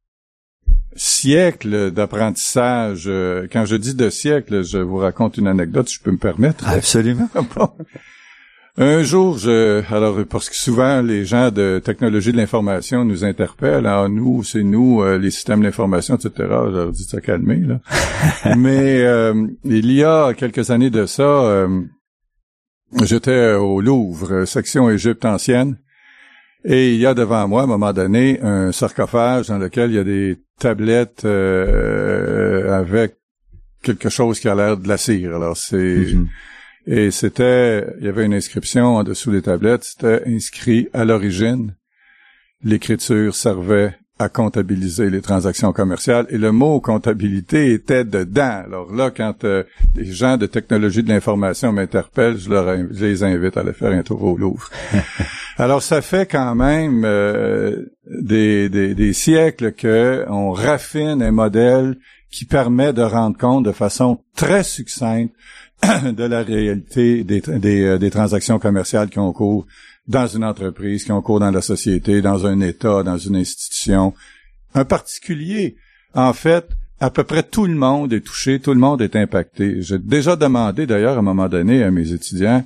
siècles 0.96 1.90
d'apprentissage, 1.90 3.04
euh, 3.06 3.46
quand 3.52 3.64
je 3.64 3.76
dis 3.76 3.94
de 3.94 4.10
siècles, 4.10 4.64
je 4.64 4.78
vous 4.78 4.96
raconte 4.96 5.36
une 5.36 5.46
anecdote, 5.46 5.88
si 5.88 5.96
je 5.96 6.02
peux 6.02 6.10
me 6.10 6.18
permettre. 6.18 6.68
Absolument. 6.68 7.28
Un 8.78 9.02
jour, 9.02 9.38
je, 9.38 9.82
alors 9.90 10.18
parce 10.28 10.50
que 10.50 10.56
souvent 10.56 11.00
les 11.00 11.24
gens 11.24 11.50
de 11.50 11.80
technologie 11.82 12.30
de 12.32 12.36
l'information 12.36 13.06
nous 13.06 13.24
interpellent, 13.24 13.86
alors 13.86 14.10
nous, 14.10 14.44
c'est 14.44 14.62
nous, 14.62 15.00
euh, 15.00 15.16
les 15.16 15.30
systèmes 15.30 15.62
d'information, 15.62 16.16
etc. 16.16 16.30
Je 16.38 16.76
leur 16.76 16.92
dis 16.92 17.04
ça 17.04 17.22
calmer 17.22 17.56
là. 17.56 17.80
Mais 18.58 19.02
il 19.64 19.92
y 19.92 20.04
a 20.04 20.34
quelques 20.34 20.70
années 20.70 20.90
de 20.90 21.06
ça, 21.06 21.66
J'étais 23.02 23.52
au 23.54 23.80
Louvre, 23.80 24.44
section 24.44 24.88
Égypte 24.88 25.24
ancienne, 25.24 25.76
et 26.68 26.94
il 26.94 26.98
y 26.98 27.06
a 27.06 27.14
devant 27.14 27.46
moi, 27.46 27.60
à 27.60 27.64
un 27.64 27.68
moment 27.68 27.92
donné, 27.92 28.40
un 28.42 28.72
sarcophage 28.72 29.46
dans 29.46 29.58
lequel 29.58 29.90
il 29.92 29.94
y 29.94 29.98
a 30.00 30.04
des 30.04 30.36
tablettes 30.58 31.24
euh, 31.24 32.76
avec 32.76 33.18
quelque 33.84 34.08
chose 34.08 34.40
qui 34.40 34.48
a 34.48 34.54
l'air 34.56 34.76
de 34.76 34.88
la 34.88 34.96
cire. 34.96 35.36
Alors 35.36 35.56
c'est 35.56 35.76
mm-hmm. 35.76 36.26
et 36.88 37.10
c'était, 37.12 37.86
il 38.00 38.06
y 38.06 38.08
avait 38.08 38.24
une 38.24 38.34
inscription 38.34 38.96
en 38.96 39.04
dessous 39.04 39.30
des 39.30 39.42
tablettes, 39.42 39.84
c'était 39.84 40.22
inscrit 40.26 40.88
à 40.92 41.04
l'origine. 41.04 41.76
L'écriture 42.64 43.36
servait 43.36 43.96
à 44.18 44.28
comptabiliser 44.30 45.10
les 45.10 45.20
transactions 45.20 45.72
commerciales 45.72 46.26
et 46.30 46.38
le 46.38 46.50
mot 46.50 46.80
comptabilité 46.80 47.72
était 47.72 48.04
dedans. 48.04 48.62
Alors 48.64 48.92
là, 48.92 49.10
quand 49.14 49.44
euh, 49.44 49.62
les 49.94 50.10
gens 50.10 50.38
de 50.38 50.46
technologie 50.46 51.02
de 51.02 51.10
l'information 51.10 51.70
m'interpellent, 51.72 52.38
je, 52.38 52.48
leur, 52.48 52.76
les 52.90 53.22
invite 53.22 53.56
à 53.56 53.60
aller 53.60 53.74
faire 53.74 53.92
un 53.92 54.02
tour 54.02 54.22
au 54.22 54.36
Louvre. 54.38 54.70
Alors 55.58 55.82
ça 55.82 56.00
fait 56.00 56.26
quand 56.26 56.54
même 56.54 57.02
euh, 57.04 57.86
des, 58.06 58.68
des, 58.70 58.94
des, 58.94 59.12
siècles 59.12 59.72
que 59.72 60.24
on 60.28 60.52
raffine 60.52 61.22
un 61.22 61.30
modèle 61.30 61.96
qui 62.30 62.46
permet 62.46 62.92
de 62.92 63.02
rendre 63.02 63.36
compte 63.36 63.64
de 63.64 63.72
façon 63.72 64.18
très 64.34 64.62
succincte 64.62 65.34
de 65.82 66.24
la 66.24 66.42
réalité 66.42 67.22
des, 67.22 67.40
des, 67.40 67.84
euh, 67.84 67.98
des 67.98 68.10
transactions 68.10 68.58
commerciales 68.58 69.10
qui 69.10 69.18
ont 69.18 69.32
cours 69.32 69.66
dans 70.08 70.26
une 70.26 70.44
entreprise, 70.44 71.04
qui 71.04 71.12
ont 71.12 71.22
cours 71.22 71.40
dans 71.40 71.50
la 71.50 71.62
société, 71.62 72.22
dans 72.22 72.46
un 72.46 72.60
État, 72.60 73.02
dans 73.02 73.18
une 73.18 73.36
institution. 73.36 74.14
Un 74.74 74.84
particulier, 74.84 75.76
en 76.14 76.32
fait, 76.32 76.68
à 77.00 77.10
peu 77.10 77.24
près 77.24 77.42
tout 77.42 77.66
le 77.66 77.74
monde 77.74 78.12
est 78.12 78.20
touché, 78.20 78.60
tout 78.60 78.72
le 78.72 78.80
monde 78.80 79.02
est 79.02 79.16
impacté. 79.16 79.82
J'ai 79.82 79.98
déjà 79.98 80.36
demandé 80.36 80.86
d'ailleurs 80.86 81.16
à 81.16 81.18
un 81.18 81.22
moment 81.22 81.48
donné 81.48 81.82
à 81.82 81.90
mes 81.90 82.12
étudiants, 82.12 82.64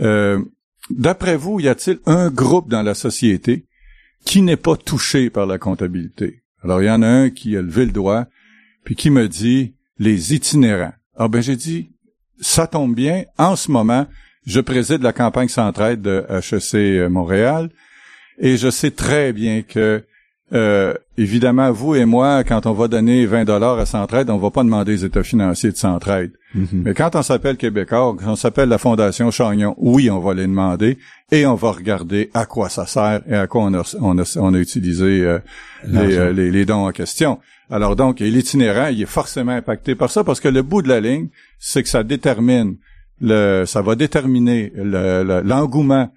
euh, 0.00 0.42
d'après 0.90 1.36
vous, 1.36 1.60
y 1.60 1.68
a-t-il 1.68 1.98
un 2.06 2.30
groupe 2.30 2.68
dans 2.68 2.82
la 2.82 2.94
société 2.94 3.64
qui 4.24 4.42
n'est 4.42 4.56
pas 4.56 4.76
touché 4.76 5.30
par 5.30 5.46
la 5.46 5.58
comptabilité? 5.58 6.42
Alors 6.62 6.82
il 6.82 6.86
y 6.86 6.90
en 6.90 7.02
a 7.02 7.08
un 7.08 7.30
qui 7.30 7.56
a 7.56 7.62
levé 7.62 7.86
le 7.86 7.92
doigt, 7.92 8.26
puis 8.84 8.96
qui 8.96 9.10
me 9.10 9.28
dit 9.28 9.74
les 9.98 10.34
itinérants. 10.34 10.94
Ah 11.16 11.28
ben 11.28 11.40
j'ai 11.40 11.56
dit, 11.56 11.90
ça 12.40 12.66
tombe 12.66 12.94
bien, 12.94 13.24
en 13.38 13.56
ce 13.56 13.70
moment, 13.70 14.06
je 14.46 14.60
préside 14.60 15.02
la 15.02 15.12
campagne 15.12 15.48
Centraide 15.48 16.00
de 16.00 16.24
HEC 16.30 16.74
euh, 16.74 17.08
Montréal 17.08 17.68
et 18.38 18.56
je 18.56 18.70
sais 18.70 18.90
très 18.90 19.32
bien 19.32 19.62
que 19.62 20.04
euh, 20.52 20.94
évidemment, 21.18 21.72
vous 21.72 21.96
et 21.96 22.04
moi, 22.04 22.44
quand 22.44 22.66
on 22.66 22.72
va 22.72 22.86
donner 22.86 23.26
20 23.26 23.44
dollars 23.44 23.80
à 23.80 23.86
Centraide, 23.86 24.30
on 24.30 24.38
va 24.38 24.50
pas 24.52 24.62
demander 24.62 24.92
les 24.92 25.04
états 25.04 25.24
financiers 25.24 25.72
de 25.72 25.76
Centraide. 25.76 26.30
Mm-hmm. 26.54 26.82
Mais 26.84 26.94
quand 26.94 27.16
on 27.16 27.22
s'appelle 27.22 27.56
Québécois, 27.56 28.16
quand 28.16 28.30
on 28.30 28.36
s'appelle 28.36 28.68
la 28.68 28.78
Fondation 28.78 29.32
Chagnon, 29.32 29.74
oui, 29.78 30.08
on 30.08 30.20
va 30.20 30.34
les 30.34 30.46
demander 30.46 30.98
et 31.32 31.46
on 31.46 31.56
va 31.56 31.72
regarder 31.72 32.30
à 32.32 32.46
quoi 32.46 32.68
ça 32.68 32.86
sert 32.86 33.22
et 33.28 33.34
à 33.34 33.48
quoi 33.48 33.62
on 33.62 33.74
a, 33.74 33.96
on 34.00 34.16
a, 34.18 34.38
on 34.40 34.54
a 34.54 34.58
utilisé 34.58 35.22
euh, 35.22 35.40
les, 35.84 36.32
les, 36.32 36.52
les, 36.52 36.64
dons 36.64 36.86
en 36.86 36.92
question. 36.92 37.40
Alors 37.68 37.96
donc, 37.96 38.20
l'itinérant, 38.20 38.86
il 38.86 39.02
est 39.02 39.06
forcément 39.06 39.52
impacté 39.52 39.96
par 39.96 40.10
ça 40.10 40.22
parce 40.22 40.38
que 40.38 40.48
le 40.48 40.62
bout 40.62 40.82
de 40.82 40.88
la 40.88 41.00
ligne, 41.00 41.26
c'est 41.58 41.82
que 41.82 41.88
ça 41.88 42.04
détermine 42.04 42.76
le, 43.20 43.64
ça 43.66 43.82
va 43.82 43.94
déterminer 43.94 44.72
l'engouement 44.76 46.10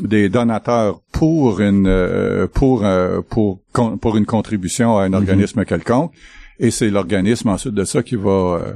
des 0.00 0.28
donateurs 0.28 1.00
pour 1.12 1.60
une 1.60 1.86
euh, 1.86 2.46
pour 2.46 2.84
euh, 2.84 3.20
pour 3.28 3.60
pour 3.72 4.16
une 4.16 4.26
contribution 4.26 4.96
à 4.96 5.04
un 5.04 5.08
mhm. 5.08 5.14
organisme 5.14 5.64
quelconque 5.64 6.12
et 6.58 6.70
c'est 6.70 6.90
l'organisme 6.90 7.48
ensuite 7.48 7.74
de 7.74 7.84
ça 7.84 8.02
qui 8.02 8.16
va 8.16 8.30
euh, 8.30 8.72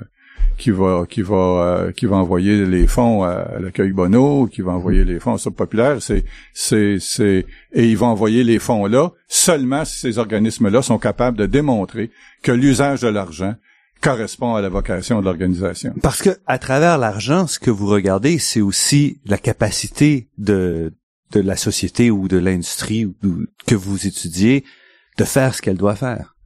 qui 0.59 0.71
va 0.71 1.07
qui 1.09 1.23
va 1.23 1.89
qui 1.97 2.07
va 2.07 2.17
envoyer 2.17 2.67
les 2.67 2.87
fonds 2.87 3.25
à, 3.25 3.59
l'accueil 3.61 3.93
Bono, 3.93 4.47
qui 4.47 4.63
va 4.63 4.73
envoyer 4.73 5.05
les 5.05 5.19
fonds 5.19 5.37
au 5.45 5.51
populaire, 5.51 6.03
c'est 6.03 6.25
c'est 6.53 6.99
c'est 6.99 7.47
et 7.73 7.89
ils 7.89 7.97
vont 7.97 8.07
envoyer 8.07 8.45
les 8.45 8.59
fonds 8.59 8.87
là 8.87 9.11
seulement 9.29 9.85
si 9.85 9.99
ces 10.01 10.19
organismes 10.19 10.69
là 10.69 10.83
sont 10.83 10.99
capables 10.99 11.37
de 11.37 11.47
démontrer 11.47 12.11
que 12.43 12.53
l'usage 12.53 13.03
de 13.03 13.09
l'argent 13.09 13.55
correspond 14.01 14.55
à 14.55 14.61
la 14.61 14.69
vocation 14.69 15.21
de 15.21 15.25
l'organisation. 15.25 15.95
Parce 16.03 16.23
que 16.23 16.31
à 16.47 16.59
travers 16.59 16.99
l'argent, 16.99 17.47
ce 17.47 17.59
que 17.59 17.71
vous 17.71 17.87
regardez, 17.87 18.39
c'est 18.39 18.61
aussi 18.61 19.21
la 19.25 19.39
capacité 19.39 20.29
de 20.39 20.93
de 21.33 21.41
la 21.41 21.57
société 21.57 22.11
ou 22.11 22.29
de 22.29 22.39
l'industrie 22.39 23.13
que 23.67 23.75
vous 23.75 24.07
étudiez 24.07 24.65
de 25.19 25.25
faire 25.25 25.55
ce 25.55 25.63
qu'elle 25.63 25.77
doit 25.77 25.97
faire. 25.97 26.37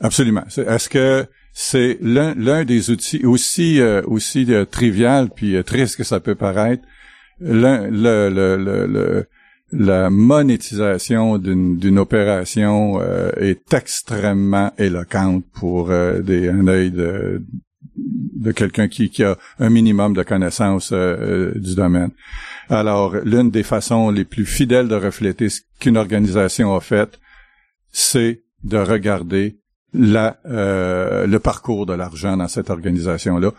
Absolument. 0.00 0.44
Est-ce 0.56 0.88
que 0.88 1.26
c'est 1.52 1.98
l'un 2.00 2.64
des 2.64 2.90
outils 2.90 3.24
aussi 3.26 3.80
euh, 3.80 4.02
aussi 4.06 4.46
euh, 4.48 4.64
trivial 4.64 5.28
puis 5.34 5.56
euh, 5.56 5.62
triste 5.62 5.96
que 5.96 6.04
ça 6.04 6.20
peut 6.20 6.36
paraître, 6.36 6.84
le, 7.40 7.88
le, 7.90 8.30
le, 8.30 8.86
le 8.86 9.28
la 9.72 10.08
monétisation 10.08 11.38
d'une 11.38 11.98
opération 11.98 13.00
euh, 13.00 13.30
est 13.36 13.72
extrêmement 13.74 14.72
éloquente 14.78 15.44
pour 15.52 15.90
euh, 15.90 16.20
des, 16.20 16.48
un 16.48 16.66
œil 16.68 16.90
de, 16.90 17.42
de 17.96 18.52
quelqu'un 18.52 18.88
qui, 18.88 19.10
qui, 19.10 19.24
a 19.24 19.36
un 19.58 19.68
minimum 19.68 20.14
de 20.14 20.22
connaissance 20.22 20.90
euh, 20.92 21.52
du 21.54 21.74
domaine. 21.74 22.10
Alors, 22.70 23.16
l'une 23.16 23.50
des 23.50 23.62
façons 23.62 24.10
les 24.10 24.24
plus 24.24 24.46
fidèles 24.46 24.88
de 24.88 24.94
refléter 24.94 25.50
ce 25.50 25.60
qu'une 25.80 25.96
organisation 25.98 26.74
a 26.74 26.80
fait, 26.80 27.18
c'est 27.92 28.42
de 28.64 28.78
regarder 28.78 29.58
la, 29.94 30.38
le 30.44 31.38
parcours 31.38 31.86
de 31.86 31.94
l'argent 31.94 32.36
dans 32.36 32.48
cette 32.48 32.68
organisation-là. 32.68 33.52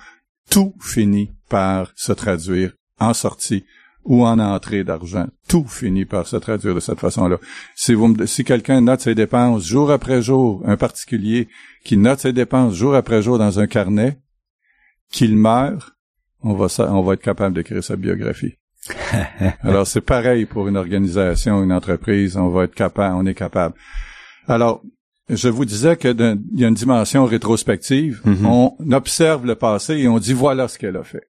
Tout 0.52 0.76
finit 0.80 1.32
par 1.50 1.92
se 1.96 2.12
traduire 2.14 2.74
en 3.00 3.16
sortie 3.16 3.64
ou 4.10 4.26
en 4.26 4.40
entrée 4.40 4.84
d'argent. 4.84 5.28
Tout 5.48 5.66
finit 5.68 6.04
par 6.04 6.26
se 6.26 6.36
traduire 6.36 6.74
de 6.74 6.80
cette 6.80 7.00
façon-là. 7.00 7.38
Si 7.76 7.94
vous 7.94 8.26
si 8.26 8.44
quelqu'un 8.44 8.82
note 8.82 9.02
ses 9.02 9.14
dépenses 9.14 9.64
jour 9.66 9.92
après 9.92 10.24
jour, 10.24 10.64
un 10.66 10.78
particulier 10.78 11.48
qui 11.86 11.96
note 11.96 12.20
ses 12.20 12.34
dépenses 12.34 12.74
jour 12.74 12.96
après 12.96 13.22
jour 13.22 13.38
dans 13.38 13.60
un 13.60 13.68
carnet, 13.68 14.18
qu'il 15.12 15.38
meurt, 15.38 15.94
on 16.42 16.56
va, 16.56 16.68
on 16.92 17.04
va 17.04 17.14
être 17.14 17.22
capable 17.22 17.56
d'écrire 17.56 17.84
sa 17.84 17.96
biographie. 17.96 18.56
Alors 19.62 19.86
c'est 19.86 20.02
pareil 20.02 20.48
pour 20.48 20.68
une 20.68 20.78
organisation, 20.78 21.64
une 21.64 21.72
entreprise, 21.72 22.36
on 22.36 22.50
va 22.50 22.64
être 22.64 22.76
capable, 22.76 23.16
on 23.16 23.28
est 23.28 23.36
capable. 23.36 23.76
Alors, 24.48 24.82
je 25.30 25.50
vous 25.50 25.66
disais 25.66 25.98
qu'il 25.98 26.40
y 26.56 26.66
a 26.66 26.68
une 26.68 26.74
dimension 26.74 27.26
rétrospective. 27.26 28.22
Mm-hmm. 28.26 28.46
On 28.48 28.92
observe 28.92 29.46
le 29.46 29.54
passé 29.54 29.98
et 29.98 30.08
on 30.08 30.18
dit 30.18 30.34
voilà 30.34 30.68
ce 30.68 30.80
qu'elle 30.80 30.98
a 30.98 31.04
fait. 31.04 31.29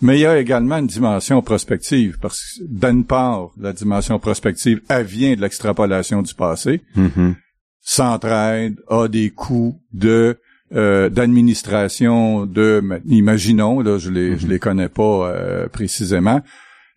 Mais 0.00 0.18
il 0.18 0.22
y 0.22 0.26
a 0.26 0.38
également 0.38 0.78
une 0.78 0.86
dimension 0.86 1.42
prospective, 1.42 2.18
parce 2.20 2.38
que 2.38 2.64
d'une 2.64 3.04
part, 3.04 3.50
la 3.58 3.72
dimension 3.72 4.18
prospective, 4.18 4.80
elle 4.88 5.06
vient 5.06 5.34
de 5.34 5.40
l'extrapolation 5.40 6.22
du 6.22 6.34
passé. 6.34 6.82
Mm 6.94 7.32
S'entraide, 7.80 8.76
a 8.88 9.08
des 9.08 9.30
coûts 9.30 9.80
de 9.94 10.38
euh, 10.74 11.08
d'administration 11.08 12.44
de, 12.44 12.82
imaginons, 13.06 13.80
là, 13.80 13.96
je 13.96 14.10
les, 14.10 14.36
je 14.36 14.44
mm-hmm. 14.44 14.50
les 14.50 14.58
connais 14.58 14.88
pas 14.90 15.30
euh, 15.30 15.68
précisément, 15.68 16.42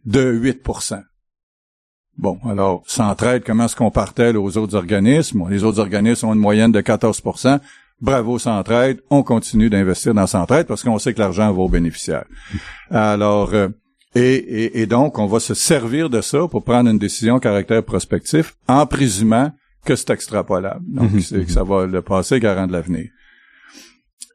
de 0.06 0.34
8% 0.34 1.02
Bon, 2.18 2.38
alors, 2.46 2.84
s'entraide, 2.86 3.44
comment 3.44 3.66
est-ce 3.66 3.76
qu'on 3.76 3.90
partait 3.90 4.36
aux 4.36 4.58
autres 4.58 4.76
organismes? 4.76 5.48
Les 5.50 5.64
autres 5.64 5.80
organismes 5.80 6.28
ont 6.28 6.34
une 6.34 6.40
moyenne 6.40 6.72
de 6.72 6.82
14 6.82 7.22
bravo 8.02 8.40
Centraide, 8.40 9.02
on 9.10 9.24
continue 9.24 9.70
d'investir 9.70 10.14
dans 10.14 10.28
Centraide 10.28 10.68
parce 10.68 10.84
qu'on 10.84 11.00
sait 11.00 11.14
que 11.14 11.20
l'argent 11.20 11.52
va 11.54 11.62
aux 11.62 11.70
bénéficiaires. 11.70 12.26
Alors, 12.90 13.54
euh, 13.54 13.70
et, 14.16 14.82
et, 14.82 14.86
donc, 14.88 15.20
on 15.20 15.26
va 15.26 15.40
se 15.40 15.54
servir 15.54 16.10
de 16.10 16.20
ça 16.20 16.48
pour 16.50 16.64
prendre 16.64 16.90
une 16.90 16.98
décision 16.98 17.40
caractère 17.40 17.84
prospectif 17.84 18.56
en 18.68 18.86
présumant 18.86 19.52
que 19.86 19.96
c'est 19.96 20.10
extrapolable. 20.10 20.84
Donc, 20.86 21.12
mhm. 21.12 21.22
c'est 21.22 21.46
que 21.46 21.52
ça 21.52 21.64
va 21.64 21.86
le 21.86 22.02
passé 22.02 22.40
garant 22.40 22.68
de 22.68 22.74
l'avenir. 22.74 23.10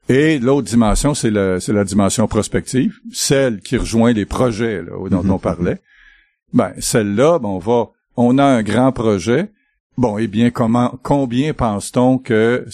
Et 0.09 0.39
l'autre 0.39 0.69
dimension, 0.69 1.15
c'est 1.15 1.31
la, 1.31 1.59
la 1.67 1.85
dimension 1.85 2.27
prospective, 2.29 2.95
celle 3.13 3.61
qui 3.61 3.77
rejoint 3.77 4.13
les 4.13 4.25
projets 4.25 4.83
là, 4.83 4.93
dont 5.11 5.25
mhm. 5.25 5.33
on 5.33 5.39
parlait. 5.39 5.81
Ben, 6.53 6.73
celle-là, 6.79 7.39
ben, 7.39 7.49
on 7.49 7.59
va, 7.59 7.91
on 8.17 8.39
a 8.39 8.45
un 8.45 8.63
grand 8.63 8.93
projet. 8.93 9.51
Bon, 9.99 10.17
eh 10.17 10.27
bien, 10.27 10.51
comment, 10.51 10.99
combien 11.03 11.53
pense-t-on 11.53 12.19
que 12.19 12.67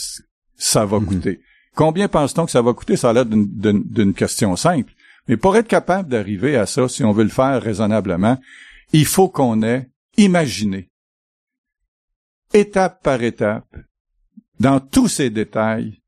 ça 0.62 0.84
va 0.84 1.00
mhm. 1.00 1.06
coûter? 1.06 1.40
Combien 1.74 2.06
pense-t-on 2.06 2.44
que 2.44 2.52
ça 2.52 2.62
va 2.62 2.72
coûter? 2.72 2.96
Ça 2.96 3.10
a 3.10 3.12
l'air 3.12 3.26
d'une 3.26 4.14
question 4.14 4.54
simple. 4.56 4.92
Mais 5.28 5.36
pour 5.36 5.56
être 5.56 5.68
capable 5.68 6.08
d'arriver 6.08 6.56
à 6.56 6.66
ça, 6.66 6.88
si 6.88 7.02
on 7.02 7.12
veut 7.12 7.24
le 7.24 7.30
faire 7.30 7.60
raisonnablement, 7.60 8.38
il 8.92 9.06
faut 9.06 9.28
qu'on 9.28 9.62
ait 9.62 9.88
imaginé, 10.16 10.90
étape 12.52 13.02
par 13.02 13.22
étape, 13.22 13.66
dans 14.60 14.78
tous 14.78 15.08
ces 15.08 15.30
détails, 15.30 16.00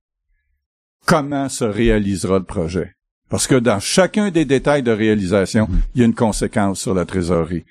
comment 1.06 1.48
se 1.48 1.64
réalisera 1.64 2.38
le 2.38 2.44
projet. 2.44 2.94
Parce 3.30 3.46
que 3.46 3.54
dans 3.54 3.80
chacun 3.80 4.30
des 4.30 4.44
détails 4.44 4.82
de 4.82 4.92
réalisation, 4.92 5.66
mhm. 5.68 5.82
il 5.94 6.00
y 6.00 6.02
a 6.02 6.06
une 6.06 6.14
conséquence 6.14 6.80
sur 6.80 6.94
la 6.94 7.06
trésorerie. 7.06 7.64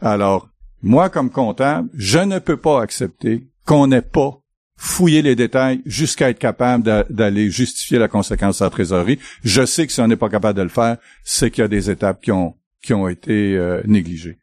Alors, 0.00 0.48
moi, 0.82 1.08
comme 1.08 1.30
comptable, 1.30 1.88
je 1.94 2.18
ne 2.18 2.38
peux 2.38 2.56
pas 2.56 2.82
accepter 2.82 3.46
qu'on 3.64 3.86
n'ait 3.86 4.02
pas 4.02 4.40
fouillé 4.76 5.22
les 5.22 5.36
détails 5.36 5.80
jusqu'à 5.86 6.30
être 6.30 6.38
capable 6.38 7.04
d'aller 7.10 7.50
justifier 7.50 7.98
la 7.98 8.08
conséquence 8.08 8.58
de 8.58 8.64
la 8.64 8.70
trésorerie. 8.70 9.18
Je 9.42 9.64
sais 9.64 9.86
que 9.86 9.92
si 9.92 10.00
on 10.00 10.08
n'est 10.08 10.16
pas 10.16 10.28
capable 10.28 10.58
de 10.58 10.62
le 10.62 10.68
faire, 10.68 10.98
c'est 11.24 11.50
qu'il 11.50 11.62
y 11.62 11.64
a 11.64 11.68
des 11.68 11.90
étapes 11.90 12.20
qui 12.20 12.32
ont, 12.32 12.54
qui 12.82 12.92
ont 12.92 13.08
été 13.08 13.56
euh, 13.56 13.80
négligées. 13.86 14.38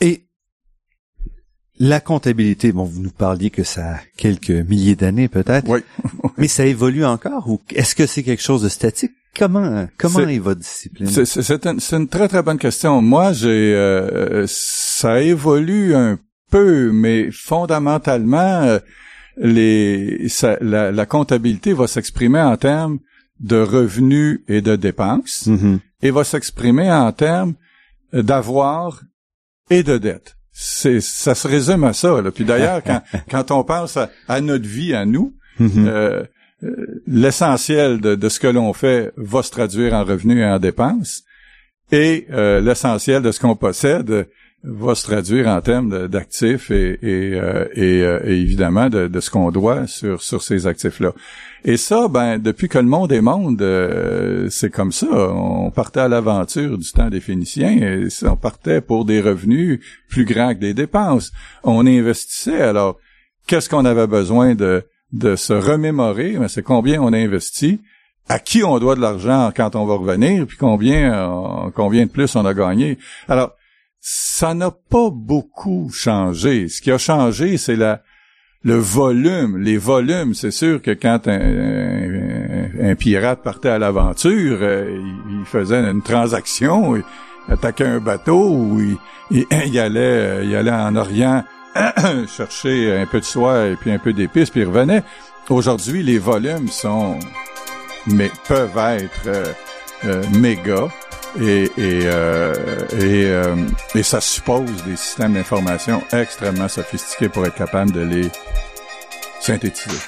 Et 0.00 0.24
la 1.78 2.00
comptabilité, 2.00 2.72
bon, 2.72 2.84
vous 2.84 3.02
nous 3.02 3.10
parliez 3.10 3.50
que 3.50 3.64
ça 3.64 3.96
a 3.96 4.00
quelques 4.16 4.50
milliers 4.50 4.96
d'années 4.96 5.28
peut-être. 5.28 5.68
Oui. 5.68 5.80
mais 6.38 6.48
ça 6.48 6.64
évolue 6.66 7.04
encore 7.04 7.48
ou 7.48 7.60
est-ce 7.74 7.94
que 7.94 8.06
c'est 8.06 8.22
quelque 8.22 8.42
chose 8.42 8.62
de 8.62 8.68
statique? 8.68 9.12
Comment 9.36 9.88
comment 9.98 10.20
est, 10.20 10.38
votre 10.38 10.60
discipline? 10.60 11.08
C'est 11.08 11.92
une, 11.92 12.06
très 12.06 12.28
très 12.28 12.42
bonne 12.44 12.58
question. 12.58 13.02
Moi, 13.02 13.32
j'ai 13.32 13.74
euh, 13.74 14.44
ça 14.46 15.20
évolue 15.20 15.96
un 15.96 16.20
peu, 16.52 16.92
mais 16.92 17.32
fondamentalement, 17.32 18.62
euh, 18.62 18.78
les 19.36 20.28
la, 20.60 21.06
comptabilité 21.06 21.72
va 21.72 21.86
s'exprimer 21.86 22.40
en 22.40 22.56
termes 22.56 22.98
de 23.40 23.56
revenus 23.56 24.42
et 24.48 24.60
de 24.60 24.76
dépenses, 24.76 25.48
mm-hmm. 25.48 25.78
et 26.02 26.10
va 26.10 26.24
s'exprimer 26.24 26.90
en 26.90 27.10
termes 27.12 27.54
d'avoir 28.12 29.02
et 29.70 29.82
de 29.82 29.98
dettes 29.98 30.36
c'est 30.56 31.00
ça 31.00 31.34
se 31.34 31.48
résume 31.48 31.82
à 31.84 31.92
ça. 31.92 32.22
Là. 32.22 32.30
Puis 32.30 32.44
d'ailleurs, 32.44 32.82
quand, 32.82 33.02
quand 33.30 33.50
on 33.50 33.64
pense 33.64 33.98
à, 34.28 34.40
notre 34.40 34.66
vie, 34.66 34.94
à 34.94 35.04
nous, 35.04 35.34
mm-hmm. 35.60 35.86
euh, 35.86 36.22
euh, 36.62 37.02
l'essentiel 37.06 38.00
de, 38.00 38.14
de, 38.14 38.28
ce 38.28 38.38
que 38.38 38.46
l'on 38.46 38.72
fait 38.72 39.12
va 39.16 39.42
se 39.42 39.50
traduire 39.50 39.92
en 39.92 40.04
revenus 40.04 40.38
et 40.38 40.44
en 40.44 40.60
dépenses, 40.60 41.24
et 41.90 42.26
euh, 42.30 42.60
l'essentiel 42.60 43.20
de 43.20 43.32
ce 43.32 43.40
qu'on 43.40 43.56
possède 43.56 44.28
va 44.66 44.94
se 44.94 45.04
traduire 45.04 45.46
en 45.48 45.60
termes 45.60 46.08
d'actifs 46.08 46.70
et, 46.70 46.98
et, 47.02 47.34
euh, 47.34 47.66
euh, 47.76 48.20
et, 48.24 48.40
évidemment 48.40 48.88
de, 48.88 49.08
de 49.08 49.20
ce 49.20 49.30
qu'on 49.30 49.50
doit 49.50 49.86
sur, 49.86 50.22
sur 50.22 50.42
ces 50.42 50.66
actifs-là. 50.66 51.12
Et 51.66 51.76
ça, 51.76 52.08
ben, 52.08 52.38
depuis 52.38 52.68
que 52.68 52.78
le 52.78 52.84
monde 52.84 53.12
est 53.12 53.20
monde, 53.20 53.60
euh, 53.60 54.48
c'est 54.48 54.70
comme 54.70 54.92
ça. 54.92 55.06
On 55.10 55.70
partait 55.70 56.00
à 56.00 56.08
l'aventure 56.08 56.78
du 56.78 56.90
temps 56.92 57.10
des 57.10 57.20
Phéniciens 57.20 57.76
et 57.76 58.08
on 58.24 58.36
partait 58.36 58.80
pour 58.80 59.04
des 59.04 59.20
revenus 59.20 59.80
plus 60.08 60.24
grands 60.24 60.54
que 60.54 60.60
des 60.60 60.74
dépenses. 60.74 61.30
On 61.62 61.86
investissait. 61.86 62.62
Alors, 62.62 62.96
qu'est-ce 63.46 63.68
qu'on 63.68 63.84
avait 63.84 64.06
besoin 64.06 64.54
de, 64.54 64.82
de 65.12 65.36
se 65.36 65.52
remémorer? 65.52 66.38
Ben, 66.38 66.48
c'est 66.48 66.62
combien 66.62 67.02
on 67.02 67.12
a 67.12 67.18
investi 67.18 67.80
à 68.30 68.38
qui 68.38 68.64
on 68.64 68.78
doit 68.78 68.96
de 68.96 69.02
l'argent 69.02 69.52
quand 69.54 69.76
on 69.76 69.84
va 69.84 69.96
revenir, 69.96 70.46
puis 70.46 70.56
combien, 70.56 71.70
combien 71.74 72.06
de 72.06 72.10
plus 72.10 72.34
on 72.36 72.46
a 72.46 72.54
gagné? 72.54 72.96
Alors, 73.28 73.52
ça 74.06 74.52
n'a 74.52 74.70
pas 74.70 75.08
beaucoup 75.10 75.90
changé. 75.90 76.68
Ce 76.68 76.82
qui 76.82 76.90
a 76.90 76.98
changé, 76.98 77.56
c'est 77.56 77.74
la 77.74 78.02
le 78.62 78.74
volume, 78.74 79.56
les 79.56 79.78
volumes. 79.78 80.34
C'est 80.34 80.50
sûr 80.50 80.82
que 80.82 80.90
quand 80.90 81.26
un, 81.26 82.94
pirate 82.96 83.42
partait 83.42 83.70
à 83.70 83.78
l'aventure, 83.78 84.58
euh, 84.60 85.00
il, 85.30 85.46
faisait 85.46 85.78
une 85.78 86.02
transaction, 86.02 86.96
il 86.96 87.04
attaquait 87.48 87.86
un 87.86 88.00
bateau, 88.00 88.50
ou 88.50 88.78
il, 89.30 89.46
il, 89.50 89.78
allait, 89.78 90.44
il 90.44 90.54
allait 90.54 90.70
en 90.70 90.96
Orient 90.96 91.42
chercher 92.28 92.94
un 92.98 93.06
peu 93.06 93.20
de 93.20 93.24
soie 93.24 93.68
et 93.68 93.76
puis 93.76 93.90
un 93.90 93.98
peu 93.98 94.12
d'épices, 94.12 94.50
puis 94.50 94.60
il 94.60 94.66
revenait. 94.66 95.02
Aujourd'hui, 95.48 96.02
les 96.02 96.18
volumes 96.18 96.68
sont, 96.68 97.18
mais 98.06 98.30
peuvent 98.48 98.76
être 98.76 99.28
euh, 99.28 99.52
euh, 100.04 100.22
méga 100.38 100.88
et, 101.40 101.64
et, 101.64 101.70
euh, 101.78 102.54
et, 102.92 103.26
euh, 103.26 103.56
et, 103.94 104.02
ça 104.02 104.20
suppose 104.20 104.84
des 104.84 104.96
systèmes 104.96 105.34
d'information 105.34 106.02
extrêmement 106.12 106.68
sophistiqués 106.68 107.28
pour 107.28 107.44
être 107.46 107.54
capable 107.54 107.92
de 107.92 108.00
les 108.00 108.30
synthétiser. 109.40 109.98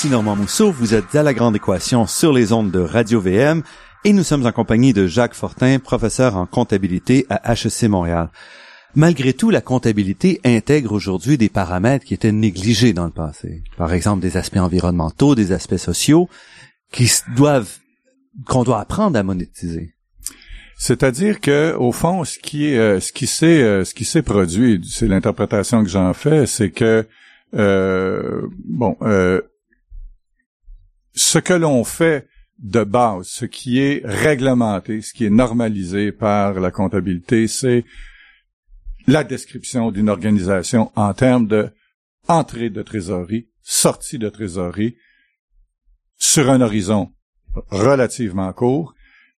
Ici 0.00 0.08
Normand 0.08 0.34
Mousseau, 0.34 0.72
vous 0.72 0.94
êtes 0.94 1.14
à 1.14 1.22
la 1.22 1.34
grande 1.34 1.56
équation 1.56 2.06
sur 2.06 2.32
les 2.32 2.54
ondes 2.54 2.70
de 2.70 2.78
Radio 2.78 3.20
VM 3.20 3.62
et 4.02 4.14
nous 4.14 4.22
sommes 4.22 4.46
en 4.46 4.50
compagnie 4.50 4.94
de 4.94 5.06
Jacques 5.06 5.34
Fortin, 5.34 5.78
professeur 5.78 6.36
en 6.36 6.46
comptabilité 6.46 7.26
à 7.28 7.52
HEC 7.52 7.82
Montréal. 7.82 8.30
Malgré 8.94 9.34
tout, 9.34 9.50
la 9.50 9.60
comptabilité 9.60 10.40
intègre 10.42 10.92
aujourd'hui 10.92 11.36
des 11.36 11.50
paramètres 11.50 12.06
qui 12.06 12.14
étaient 12.14 12.32
négligés 12.32 12.94
dans 12.94 13.04
le 13.04 13.10
passé. 13.10 13.62
Par 13.76 13.92
exemple, 13.92 14.22
des 14.22 14.38
aspects 14.38 14.56
environnementaux, 14.56 15.34
des 15.34 15.52
aspects 15.52 15.76
sociaux, 15.76 16.30
qui 16.90 17.12
doivent, 17.36 17.76
qu'on 18.46 18.64
doit 18.64 18.80
apprendre 18.80 19.18
à 19.18 19.22
monétiser. 19.22 19.92
C'est-à-dire 20.78 21.40
que, 21.40 21.74
au 21.74 21.92
fond, 21.92 22.24
ce 22.24 22.38
qui 22.38 22.74
euh, 22.74 23.00
ce 23.00 23.12
qui 23.12 23.26
s'est, 23.26 23.62
euh, 23.62 23.84
ce 23.84 23.92
qui 23.92 24.06
s'est 24.06 24.22
produit, 24.22 24.80
c'est 24.82 25.08
l'interprétation 25.08 25.84
que 25.84 25.90
j'en 25.90 26.14
fais, 26.14 26.46
c'est 26.46 26.70
que, 26.70 27.06
euh, 27.52 28.46
bon, 28.64 28.96
ce 31.14 31.38
que 31.38 31.52
l'on 31.52 31.84
fait 31.84 32.28
de 32.58 32.84
base, 32.84 33.26
ce 33.26 33.44
qui 33.44 33.80
est 33.80 34.02
réglementé, 34.04 35.00
ce 35.02 35.12
qui 35.12 35.24
est 35.24 35.30
normalisé 35.30 36.12
par 36.12 36.60
la 36.60 36.70
comptabilité, 36.70 37.48
c'est 37.48 37.84
la 39.06 39.24
description 39.24 39.90
d'une 39.90 40.08
organisation 40.08 40.92
en 40.94 41.14
termes 41.14 41.46
de 41.46 41.70
entrée 42.28 42.70
de 42.70 42.82
trésorerie, 42.82 43.48
sortie 43.62 44.18
de 44.18 44.28
trésorerie, 44.28 44.96
sur 46.18 46.50
un 46.50 46.60
horizon 46.60 47.12
relativement 47.70 48.52
court, 48.52 48.94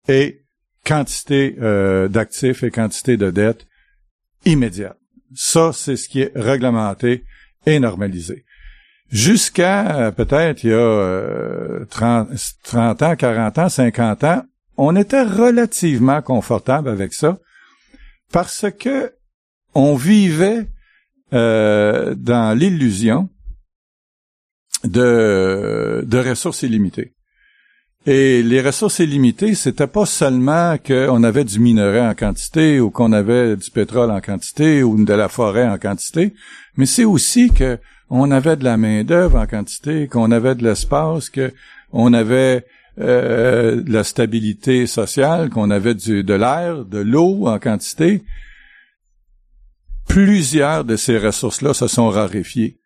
et 0.07 0.43
quantité 0.83 1.55
euh, 1.61 2.07
d'actifs 2.07 2.63
et 2.63 2.71
quantité 2.71 3.17
de 3.17 3.29
dettes 3.29 3.67
immédiate. 4.45 4.97
Ça, 5.33 5.71
c'est 5.73 5.95
ce 5.95 6.09
qui 6.09 6.21
est 6.21 6.31
réglementé 6.35 7.23
et 7.65 7.79
normalisé. 7.79 8.45
Jusqu'à 9.11 9.97
euh, 9.97 10.11
peut-être 10.11 10.63
il 10.63 10.69
y 10.69 10.73
a 10.73 11.85
30, 11.89 12.29
euh, 12.31 12.35
30 12.63 13.01
ans, 13.01 13.15
40 13.15 13.57
ans, 13.57 13.69
50 13.69 14.23
ans, 14.23 14.43
on 14.77 14.95
était 14.95 15.23
relativement 15.23 16.21
confortable 16.21 16.87
avec 16.89 17.13
ça 17.13 17.37
parce 18.31 18.65
que 18.79 19.13
on 19.75 19.95
vivait 19.95 20.67
euh, 21.33 22.15
dans 22.15 22.57
l'illusion 22.57 23.29
de, 24.85 26.03
de 26.07 26.17
ressources 26.17 26.63
illimitées. 26.63 27.13
Et 28.07 28.41
les 28.41 28.61
ressources 28.61 28.99
illimitées, 28.99 29.53
c'était 29.53 29.87
pas 29.87 30.05
seulement 30.05 30.77
qu'on 30.77 31.23
avait 31.23 31.43
du 31.43 31.59
minerai 31.59 32.01
en 32.01 32.15
quantité 32.15 32.79
ou 32.79 32.89
qu'on 32.89 33.11
avait 33.11 33.55
du 33.57 33.69
pétrole 33.69 34.09
en 34.09 34.21
quantité 34.21 34.83
ou 34.83 35.03
de 35.03 35.13
la 35.13 35.27
forêt 35.27 35.67
en 35.67 35.77
quantité, 35.77 36.33
mais 36.77 36.87
c'est 36.87 37.05
aussi 37.05 37.51
que 37.51 37.77
on 38.11 38.29
avait 38.29 38.57
de 38.57 38.65
la 38.65 38.77
main-d'œuvre 38.77 39.39
en 39.39 39.47
quantité, 39.47 40.07
qu'on 40.07 40.31
avait 40.31 40.53
de 40.53 40.63
l'espace, 40.63 41.29
que 41.29 41.53
on 41.93 42.13
avait 42.13 42.65
euh, 42.99 43.81
la 43.87 44.03
stabilité 44.03 44.85
sociale, 44.85 45.49
qu'on 45.49 45.71
avait 45.71 45.95
du, 45.95 46.23
de 46.23 46.33
l'air, 46.33 46.83
de 46.85 46.99
l'eau 46.99 47.47
en 47.47 47.57
quantité. 47.57 48.21
Plusieurs 50.07 50.83
de 50.83 50.97
ces 50.97 51.17
ressources-là 51.17 51.73
se 51.73 51.87
sont 51.87 52.09
raréfiées. 52.09 52.77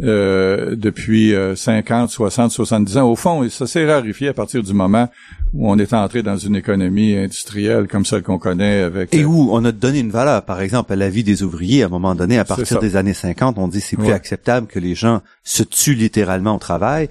Euh, 0.00 0.74
depuis 0.74 1.34
50, 1.54 2.08
60, 2.08 2.50
70 2.50 2.96
ans. 2.96 3.10
Au 3.10 3.14
fond, 3.14 3.46
ça 3.50 3.66
s'est 3.66 3.84
raréfié 3.84 4.28
à 4.28 4.32
partir 4.32 4.62
du 4.62 4.72
moment 4.72 5.10
où 5.54 5.70
on 5.70 5.78
est 5.78 5.92
entré 5.92 6.22
dans 6.22 6.36
une 6.36 6.56
économie 6.56 7.14
industrielle 7.16 7.86
comme 7.88 8.04
celle 8.04 8.22
qu'on 8.22 8.38
connaît 8.38 8.82
avec... 8.82 9.14
Et 9.14 9.22
euh, 9.22 9.26
où 9.26 9.50
on 9.52 9.64
a 9.64 9.72
donné 9.72 10.00
une 10.00 10.10
valeur, 10.10 10.44
par 10.44 10.60
exemple, 10.60 10.92
à 10.92 10.96
la 10.96 11.10
vie 11.10 11.24
des 11.24 11.42
ouvriers. 11.42 11.82
À 11.82 11.86
un 11.86 11.90
moment 11.90 12.14
donné, 12.14 12.38
à 12.38 12.44
partir 12.44 12.80
des 12.80 12.96
années 12.96 13.14
50, 13.14 13.58
on 13.58 13.68
dit 13.68 13.80
c'est 13.80 13.96
plus 13.96 14.12
acceptable 14.12 14.66
que 14.66 14.78
les 14.78 14.94
gens 14.94 15.20
se 15.44 15.62
tuent 15.62 15.94
littéralement 15.94 16.56
au 16.56 16.58
travail. 16.58 17.08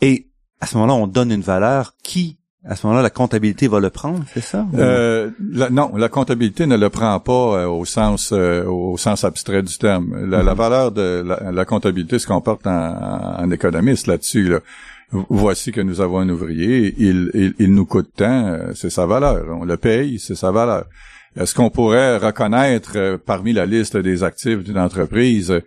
Et 0.00 0.28
à 0.60 0.66
ce 0.66 0.76
moment-là, 0.76 0.94
on 0.94 1.06
donne 1.06 1.30
une 1.30 1.42
valeur 1.42 1.94
qui 2.02 2.38
à 2.66 2.76
ce 2.76 2.86
moment-là, 2.86 3.02
la 3.02 3.10
comptabilité 3.10 3.68
va 3.68 3.78
le 3.78 3.90
prendre, 3.90 4.24
c'est 4.32 4.42
ça? 4.42 4.66
Euh, 4.74 5.30
Non, 5.70 5.94
la 5.96 6.08
comptabilité 6.08 6.66
ne 6.66 6.78
le 6.78 6.88
prend 6.88 7.20
pas 7.20 7.32
euh, 7.32 7.66
au 7.66 7.84
sens 7.84 8.32
euh, 8.32 8.64
au 8.64 8.96
sens 8.96 9.22
abstrait 9.24 9.62
du 9.62 9.76
terme. 9.76 10.30
La, 10.30 10.42
mhm. 10.42 10.54
valeur 10.54 10.90
de 10.90 11.22
la, 11.26 11.64
comptabilité 11.66 12.18
se 12.18 12.26
comporte 12.26 12.66
en, 12.66 13.36
en 13.38 13.50
économiste 13.50 14.06
là-dessus. 14.06 14.48
Là. 14.48 14.60
Voici 15.28 15.72
que 15.72 15.80
nous 15.80 16.00
avons 16.00 16.18
un 16.18 16.28
ouvrier, 16.28 16.94
il, 16.98 17.54
nous 17.72 17.86
coûte 17.86 18.10
tant, 18.16 18.46
euh, 18.46 18.72
c'est 18.74 18.90
sa 18.90 19.06
valeur. 19.06 19.46
On 19.50 19.64
le 19.64 19.76
paye, 19.76 20.18
c'est 20.18 20.34
sa 20.34 20.50
valeur. 20.50 20.86
Est-ce 21.36 21.54
qu'on 21.54 21.70
pourrait 21.70 22.16
reconnaître 22.18 23.16
parmi 23.24 23.52
la 23.52 23.66
liste 23.66 23.96
des 23.96 24.22
actifs 24.22 24.62
d'une 24.62 24.78
entreprise 24.78 25.60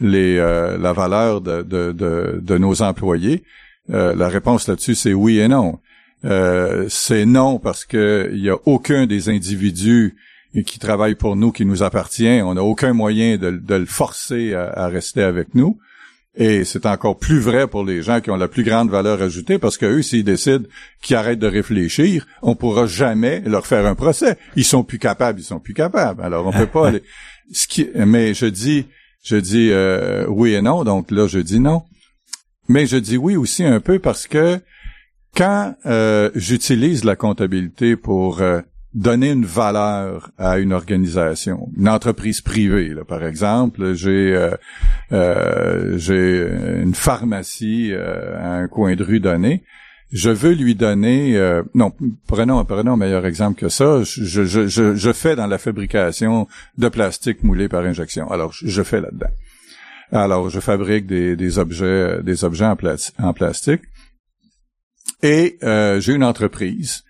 les 0.00 0.36
la 0.36 0.92
valeur 0.92 1.40
de, 1.40 2.58
nos 2.58 2.82
employés? 2.82 3.42
La 3.88 4.28
réponse 4.28 4.68
là-dessus, 4.68 4.94
c'est 4.94 5.14
oui 5.14 5.38
et 5.38 5.48
non. 5.48 5.78
Euh, 6.24 6.86
c'est 6.88 7.26
non 7.26 7.58
parce 7.58 7.84
que 7.84 8.30
il 8.32 8.42
y 8.42 8.50
a 8.50 8.56
aucun 8.64 9.06
des 9.06 9.28
individus 9.28 10.16
qui 10.66 10.78
travaillent 10.78 11.16
pour 11.16 11.36
nous 11.36 11.52
qui 11.52 11.66
nous 11.66 11.82
appartient. 11.82 12.40
On 12.42 12.54
n'a 12.54 12.62
aucun 12.62 12.92
moyen 12.92 13.36
de, 13.36 13.48
le 13.48 13.86
forcer 13.86 14.54
à, 14.54 14.86
rester 14.86 15.22
avec 15.22 15.54
nous. 15.54 15.78
Et 16.36 16.64
c'est 16.64 16.86
encore 16.86 17.18
plus 17.18 17.38
vrai 17.38 17.68
pour 17.68 17.84
les 17.84 18.02
gens 18.02 18.20
qui 18.20 18.30
ont 18.30 18.36
la 18.36 18.48
plus 18.48 18.64
grande 18.64 18.90
valeur 18.90 19.22
ajoutée 19.22 19.58
parce 19.58 19.78
que 19.78 19.86
eux, 19.86 20.02
s'ils 20.02 20.24
décident 20.24 20.64
qu'ils 21.00 21.16
arrêtent 21.16 21.38
de 21.38 21.46
réfléchir, 21.46 22.26
on 22.42 22.56
pourra 22.56 22.86
jamais 22.86 23.40
leur 23.46 23.66
faire 23.66 23.86
un 23.86 23.94
procès. 23.94 24.36
Ils 24.56 24.64
sont 24.64 24.82
plus 24.82 24.98
capables, 24.98 25.40
ils 25.40 25.44
sont 25.44 25.60
plus 25.60 25.74
capables. 25.74 26.22
Alors 26.22 26.46
on 26.46 26.52
peut 26.52 26.66
pas. 26.66 26.88
aller... 26.88 27.02
Ce 27.52 27.68
qui... 27.68 27.88
Mais 27.94 28.34
je 28.34 28.46
dis, 28.46 28.86
je 29.22 29.36
dis 29.36 29.70
euh, 29.70 30.26
oui 30.28 30.54
et 30.54 30.62
non. 30.62 30.82
Donc 30.82 31.12
là, 31.12 31.28
je 31.28 31.38
dis 31.38 31.60
non. 31.60 31.82
Mais 32.68 32.86
je 32.86 32.96
dis 32.96 33.16
oui 33.16 33.36
aussi 33.36 33.62
un 33.62 33.78
peu 33.78 34.00
parce 34.00 34.26
que 34.26 34.58
quand 35.36 35.74
euh, 35.86 36.30
j'utilise 36.34 37.04
la 37.04 37.14
comptabilité 37.14 37.96
pour 37.96 38.40
euh, 38.40 38.60
donner 38.94 39.30
une 39.30 39.44
valeur 39.44 40.30
à 40.38 40.58
une 40.58 40.72
organisation, 40.72 41.68
une 41.76 41.88
entreprise 41.88 42.40
privée, 42.40 42.94
par 43.06 43.24
exemple, 43.24 43.94
j'ai 43.94 44.50
euh, 45.12 45.98
j'ai 45.98 46.46
une 46.82 46.94
pharmacie 46.94 47.92
à 47.92 48.54
un 48.54 48.68
coin 48.68 48.94
de 48.94 49.04
rue 49.04 49.20
donné. 49.20 49.62
Je 50.12 50.30
veux 50.30 50.52
lui 50.52 50.76
donner, 50.76 51.36
non, 51.74 51.92
prenons, 52.28 52.64
prenons 52.64 52.92
un 52.92 52.96
meilleur 52.96 53.26
exemple 53.26 53.58
que 53.58 53.68
ça. 53.68 54.02
Je, 54.04 54.44
je, 54.44 54.68
je, 54.68 54.94
je, 54.94 55.12
fais 55.12 55.34
dans 55.34 55.48
la 55.48 55.58
fabrication 55.58 56.46
de 56.78 56.88
plastique 56.88 57.42
moulé 57.42 57.68
par 57.68 57.84
injection. 57.84 58.30
Alors, 58.30 58.52
je, 58.52 58.82
fais 58.84 59.00
là-dedans. 59.00 59.32
Alors, 60.12 60.50
je 60.50 60.60
fabrique 60.60 61.06
des, 61.06 61.34
des 61.34 61.58
objets, 61.58 62.22
des 62.22 62.44
objets 62.44 62.66
en, 63.18 63.32
plastique 63.32 63.82
et 65.24 65.58
euh, 65.62 66.00
j'ai 66.00 66.12
une 66.12 66.24
entreprise. 66.24 67.02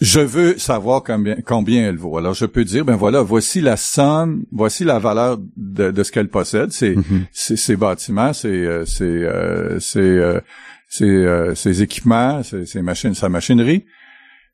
Je 0.00 0.20
veux 0.20 0.58
savoir 0.58 1.02
combien, 1.02 1.36
combien 1.44 1.88
elle 1.88 1.96
vaut. 1.96 2.18
Alors 2.18 2.34
je 2.34 2.44
peux 2.44 2.64
dire, 2.64 2.84
ben 2.84 2.96
voilà, 2.96 3.22
voici 3.22 3.62
la 3.62 3.78
somme, 3.78 4.44
voici 4.52 4.84
la 4.84 4.98
valeur 4.98 5.38
de, 5.56 5.90
de 5.90 6.02
ce 6.02 6.12
qu'elle 6.12 6.28
possède. 6.28 6.70
C'est 6.70 6.94
mm-hmm. 6.94 7.56
ses 7.56 7.76
bâtiments, 7.76 8.34
c'est 8.34 8.48
euh, 8.48 8.84
c'est 8.84 9.04
euh, 9.04 10.40
euh, 11.00 11.54
ses 11.54 11.82
équipements, 11.82 12.42
ses 12.42 12.82
machines, 12.82 13.14
sa 13.14 13.30
machinerie. 13.30 13.86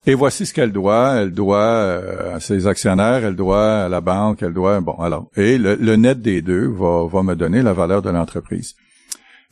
Et 0.07 0.15
voici 0.15 0.47
ce 0.47 0.55
qu'elle 0.55 0.73
doit. 0.73 1.15
Elle 1.17 1.33
doit 1.33 2.01
à 2.35 2.41
ses 2.41 2.69
actionnaires, 2.69 3.25
elle 3.25 3.37
doit 3.37 3.85
à 3.85 3.89
la 3.89 4.01
banque, 4.01 4.43
elle 4.43 4.55
doit. 4.55 4.81
Bon, 4.81 4.95
alors, 4.95 5.29
et 5.37 5.59
le, 5.59 5.75
le 5.75 5.97
net 5.97 6.21
des 6.21 6.41
deux 6.41 6.69
va, 6.69 7.07
va 7.07 7.23
me 7.23 7.35
donner 7.35 7.63
la 7.63 7.73
valeur 7.73 8.03
de 8.03 8.11
l'entreprise. 8.11 8.75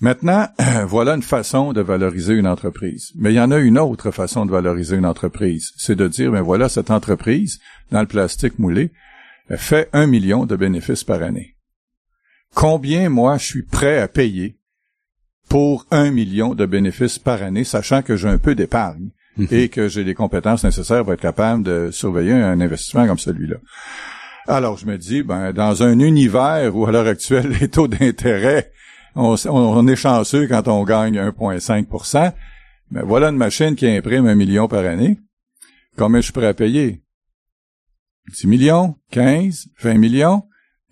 Maintenant, 0.01 0.49
voilà 0.87 1.15
une 1.15 1.23
façon 1.23 1.73
de 1.73 1.81
valoriser 1.81 2.35
une 2.35 2.47
entreprise. 2.47 3.13
Mais 3.17 3.33
il 3.33 3.37
y 3.37 3.41
en 3.41 3.51
a 3.51 3.59
une 3.59 3.79
autre 3.79 4.11
façon 4.11 4.47
de 4.47 4.51
valoriser 4.51 4.97
une 4.97 5.07
entreprise. 5.07 5.73
C'est 5.77 5.97
de 5.97 6.09
dire, 6.09 6.33
ben 6.33 6.43
voilà, 6.43 6.69
cette 6.69 6.91
entreprise, 6.91 7.61
dans 7.91 8.01
le 8.01 8.07
plastique 8.07 8.59
moulé, 8.59 8.91
fait 9.57 9.89
un 9.93 10.07
million 10.07 10.47
de 10.47 10.57
bénéfices 10.57 11.05
par 11.05 11.23
année. 11.23 11.57
Combien, 12.55 13.09
moi, 13.09 13.37
je 13.39 13.45
suis 13.45 13.63
prêt 13.63 13.99
à 13.99 14.09
payer 14.09 14.59
pour 15.49 15.87
un 15.91 16.11
million 16.11 16.55
de 16.55 16.65
bénéfices 16.65 17.19
par 17.19 17.43
année, 17.43 17.65
sachant 17.65 18.03
que 18.03 18.17
j'ai 18.17 18.29
un 18.29 18.39
peu 18.39 18.55
d'épargne 18.55 19.11
mhm. 19.37 19.49
et 19.51 19.69
que 19.69 19.89
j'ai 19.89 20.05
les 20.05 20.15
compétences 20.15 20.65
nécessaires 20.65 21.05
pour 21.05 21.13
être 21.13 21.21
capable 21.21 21.63
de 21.63 21.91
surveiller 21.91 22.33
un 22.33 22.61
investissement 22.61 23.07
comme 23.07 23.19
celui-là. 23.19 23.57
Alors, 24.47 24.79
je 24.79 24.87
me 24.87 24.97
dis, 24.97 25.23
ben, 25.23 25.53
dans 25.53 25.83
un 25.83 25.99
univers 25.99 26.75
où, 26.75 26.87
à 26.87 26.93
l'heure 26.93 27.07
actuelle, 27.07 27.49
les 27.61 27.69
taux 27.69 27.89
d'intérêt 27.89 28.73
on, 29.15 29.89
est 29.89 29.97
chanceux 29.97 30.47
quand 30.47 30.69
on 30.69 30.85
gagne 30.85 31.19
1,5% 31.19 32.33
Mais 32.91 33.03
voilà 33.03 33.29
une 33.29 33.37
machine 33.37 33.75
qui 33.75 33.89
imprime 33.89 34.27
un 34.27 34.35
million 34.35 34.69
par 34.69 34.85
année. 34.85 35.19
Combien 35.97 36.21
je 36.21 36.27
suis 36.27 36.33
prêt 36.33 36.47
à 36.47 36.55
payer? 36.55 37.03
10 38.33 38.47
millions? 38.47 38.97
15? 39.11 39.69
20 39.81 39.95
millions? 39.95 40.45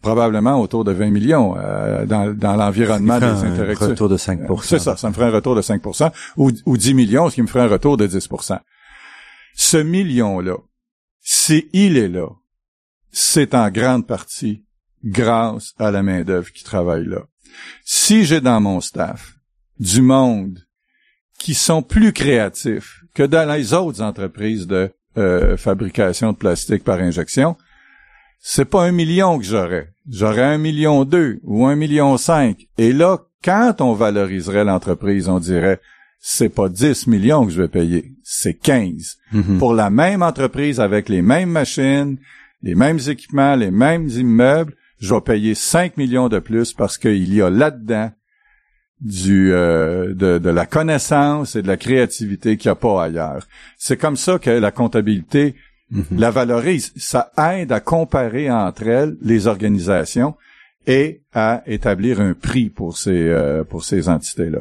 Probablement 0.02 0.60
autour 0.60 0.84
de 0.84 0.92
20 0.92 1.10
millions 1.10 1.56
euh, 1.58 2.06
dans, 2.06 2.32
dans 2.32 2.54
l'environnement 2.54 3.18
des 3.18 3.26
intérêts. 3.26 3.74
Un 3.82 3.88
retour 3.88 4.08
de 4.08 4.16
5% 4.16 4.62
C'est 4.62 4.78
ça, 4.78 4.96
ça 4.96 5.08
me 5.08 5.12
ferait 5.12 5.26
un 5.26 5.32
retour 5.32 5.56
de 5.56 5.62
5 5.62 5.82
ou, 6.36 6.52
ou 6.66 6.76
10 6.76 6.94
millions, 6.94 7.30
ce 7.30 7.34
qui 7.34 7.42
me 7.42 7.48
ferait 7.48 7.64
un 7.64 7.68
retour 7.68 7.96
de 7.96 8.06
10% 8.06 8.60
Ce 9.54 9.76
million-là, 9.76 10.56
si 11.20 11.68
il 11.72 11.96
est 11.96 12.08
là, 12.08 12.28
c'est 13.10 13.54
en 13.54 13.70
grande 13.70 14.06
partie 14.06 14.64
grâce 15.04 15.74
à 15.78 15.90
la 15.90 16.02
main-d'œuvre 16.02 16.52
qui 16.52 16.64
travaille 16.64 17.04
là. 17.04 17.22
Si 17.84 18.24
j'ai 18.24 18.40
dans 18.40 18.60
mon 18.60 18.80
staff 18.80 19.34
du 19.78 20.02
monde 20.02 20.58
qui 21.38 21.54
sont 21.54 21.82
plus 21.82 22.12
créatifs 22.12 23.04
que 23.14 23.22
dans 23.22 23.50
les 23.50 23.74
autres 23.74 24.02
entreprises 24.02 24.66
de 24.66 24.90
euh, 25.16 25.56
fabrication 25.56 26.32
de 26.32 26.36
plastique 26.36 26.84
par 26.84 26.98
injection, 26.98 27.56
c'est 28.40 28.64
pas 28.64 28.84
un 28.84 28.92
million 28.92 29.38
que 29.38 29.44
j'aurais. 29.44 29.92
J'aurais 30.08 30.42
un 30.44 30.58
million 30.58 31.04
deux 31.04 31.40
ou 31.42 31.66
un 31.66 31.76
million 31.76 32.16
cinq. 32.16 32.68
Et 32.78 32.92
là, 32.92 33.18
quand 33.42 33.80
on 33.80 33.94
valoriserait 33.94 34.64
l'entreprise, 34.64 35.28
on 35.28 35.38
dirait 35.38 35.80
c'est 36.20 36.48
pas 36.48 36.68
10 36.68 37.06
millions 37.06 37.46
que 37.46 37.52
je 37.52 37.62
vais 37.62 37.68
payer, 37.68 38.12
c'est 38.24 38.54
15. 38.54 39.18
Mm-hmm. 39.32 39.58
Pour 39.58 39.72
la 39.72 39.90
même 39.90 40.22
entreprise 40.22 40.80
avec 40.80 41.08
les 41.08 41.22
mêmes 41.22 41.50
machines, 41.50 42.18
les 42.62 42.74
mêmes 42.74 42.98
équipements, 43.06 43.54
les 43.54 43.70
mêmes 43.70 44.08
immeubles, 44.08 44.74
je 45.00 45.14
vais 45.14 45.20
payer 45.20 45.54
5 45.54 45.96
millions 45.96 46.28
de 46.28 46.38
plus 46.38 46.72
parce 46.72 46.98
qu'il 46.98 47.32
y 47.32 47.42
a 47.42 47.50
là-dedans 47.50 48.10
du 49.00 49.52
euh, 49.52 50.12
de, 50.14 50.50
la 50.50 50.66
connaissance 50.66 51.54
et 51.56 51.62
de 51.62 51.68
la 51.68 51.76
créativité 51.76 52.56
qu'il 52.56 52.68
n'y 52.68 52.72
a 52.72 52.76
pas 52.76 53.04
ailleurs. 53.04 53.46
C'est 53.76 53.96
comme 53.96 54.16
ça 54.16 54.38
que 54.38 54.50
la 54.50 54.72
comptabilité 54.72 55.54
mhm. 55.90 56.04
la 56.18 56.30
valorise. 56.30 56.92
Ça 56.96 57.30
aide 57.38 57.70
à 57.72 57.80
comparer 57.80 58.50
entre 58.50 58.88
elles 58.88 59.16
les 59.22 59.46
organisations 59.46 60.34
et 60.86 61.20
à 61.34 61.62
établir 61.66 62.20
un 62.20 62.32
prix 62.32 62.70
pour 62.70 62.96
ces 62.96 63.28
euh, 63.28 63.62
pour 63.62 63.84
ces 63.84 64.08
entités-là. 64.08 64.60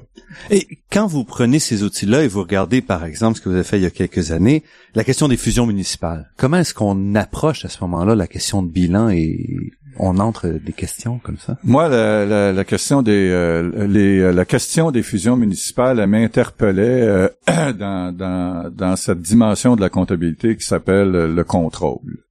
Et 0.52 0.68
quand 0.92 1.08
vous 1.08 1.24
prenez 1.24 1.58
ces 1.58 1.84
outils-là 1.84 2.24
et 2.24 2.28
vous 2.28 2.42
regardez 2.42 2.82
par 2.82 3.06
exemple 3.06 3.38
ce 3.38 3.42
que 3.42 3.50
vous 3.50 3.56
avez 3.56 3.64
fait 3.64 3.80
il 3.80 3.84
y 3.84 3.88
a 3.88 3.92
quelques 3.92 4.32
années, 4.32 4.64
la 4.94 5.04
question 5.04 5.30
des 5.30 5.38
fusions 5.38 5.66
municipales, 5.66 6.30
comment 6.36 6.58
est-ce 6.58 6.74
qu'on 6.74 7.16
approche 7.16 7.66
à 7.66 7.70
ce 7.70 7.78
moment-là 7.82 8.14
la 8.14 8.28
question 8.28 8.62
de 8.62 8.68
bilan 8.68 9.10
et 9.10 9.72
on 10.00 10.20
entre 10.20 10.48
des 10.48 10.74
questions 10.74 11.20
comme 11.20 11.38
ça? 11.38 11.58
Moi, 11.64 11.90
la, 11.90 12.64
question 12.66 13.02
des 13.02 13.30
euh, 13.30 13.88
les, 13.88 14.20
euh, 14.20 14.32
la 14.32 14.46
question 14.46 14.92
des 14.92 15.04
fusions 15.04 15.36
municipales 15.36 16.06
m'interpellait 16.08 17.02
euh, 17.02 17.30
dans, 17.74 18.16
dans, 18.16 18.72
dans 18.74 18.96
cette 18.96 19.22
dimension 19.22 19.76
de 19.76 19.82
la 19.82 19.90
comptabilité 19.90 20.56
qui 20.56 20.66
s'appelle 20.66 21.12
le 21.12 21.44
contrôle. 21.44 22.24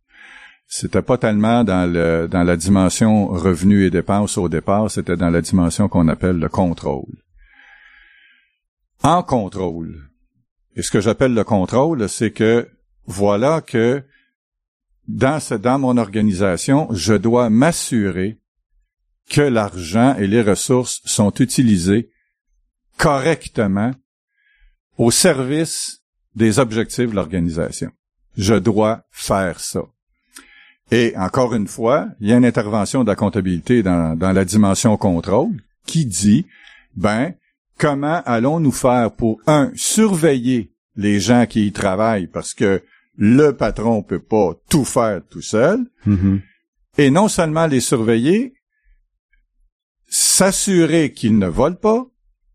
C'était 0.68 1.02
pas 1.02 1.16
tellement 1.16 1.62
dans 1.62 1.90
le 1.90 2.26
dans 2.28 2.42
la 2.42 2.56
dimension 2.56 3.28
revenus 3.28 3.86
et 3.86 3.90
dépenses 3.90 4.36
au 4.36 4.48
départ, 4.48 4.90
c'était 4.90 5.16
dans 5.16 5.30
la 5.30 5.40
dimension 5.40 5.88
qu'on 5.88 6.08
appelle 6.08 6.38
le 6.38 6.48
contrôle. 6.48 7.14
En 9.02 9.22
contrôle. 9.22 10.10
Et 10.74 10.82
ce 10.82 10.90
que 10.90 11.00
j'appelle 11.00 11.34
le 11.34 11.44
contrôle, 11.44 12.08
c'est 12.08 12.32
que 12.32 12.68
voilà 13.06 13.60
que 13.60 14.02
dans, 15.08 15.40
dans 15.58 15.78
mon 15.78 15.96
organisation, 15.96 16.88
je 16.92 17.14
dois 17.14 17.50
m'assurer 17.50 18.38
que 19.28 19.40
l'argent 19.40 20.16
et 20.16 20.26
les 20.26 20.42
ressources 20.42 21.00
sont 21.04 21.32
utilisés 21.34 22.10
correctement 22.96 23.92
au 24.98 25.10
service 25.10 26.02
des 26.34 26.58
objectifs 26.58 27.10
de 27.10 27.14
l'organisation. 27.14 27.90
Je 28.36 28.54
dois 28.54 29.02
faire 29.10 29.60
ça. 29.60 29.82
Et 30.90 31.14
encore 31.16 31.54
une 31.54 31.66
fois, 31.66 32.08
il 32.20 32.28
y 32.28 32.32
a 32.32 32.36
une 32.36 32.44
intervention 32.44 33.02
de 33.02 33.08
la 33.08 33.16
comptabilité 33.16 33.82
dans, 33.82 34.16
dans 34.16 34.32
la 34.32 34.44
dimension 34.44 34.96
contrôle 34.96 35.50
qui 35.86 36.06
dit, 36.06 36.46
ben, 36.94 37.34
comment 37.78 38.22
allons-nous 38.24 38.72
faire 38.72 39.10
pour, 39.12 39.40
un, 39.46 39.72
surveiller 39.74 40.72
les 40.94 41.18
gens 41.18 41.46
qui 41.46 41.66
y 41.66 41.72
travaillent? 41.72 42.28
Parce 42.28 42.54
que 42.54 42.82
le 43.16 43.52
patron 43.52 44.02
peut 44.02 44.22
pas 44.22 44.54
tout 44.68 44.84
faire 44.84 45.22
tout 45.28 45.42
seul, 45.42 45.86
Mhm. 46.04 46.42
et 46.98 47.10
non 47.10 47.28
seulement 47.28 47.66
les 47.66 47.80
surveiller, 47.80 48.54
s'assurer 50.08 51.12
qu'ils 51.12 51.38
ne 51.38 51.46
volent 51.46 51.76
pas, 51.76 52.06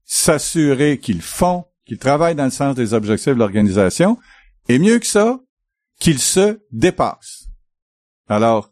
s'assurer 0.05 0.99
qu'ils 0.99 1.21
font, 1.21 1.65
qu'ils 1.85 1.97
travaillent 1.97 2.35
dans 2.35 2.45
le 2.45 2.51
sens 2.51 2.75
des 2.75 2.93
objectifs 2.93 3.33
de 3.33 3.39
l'organisation, 3.39 4.17
et 4.69 4.79
mieux 4.79 4.99
que 4.99 5.05
ça, 5.05 5.39
qu'ils 5.99 6.19
se 6.19 6.59
dépassent. 6.71 7.47
Alors, 8.27 8.71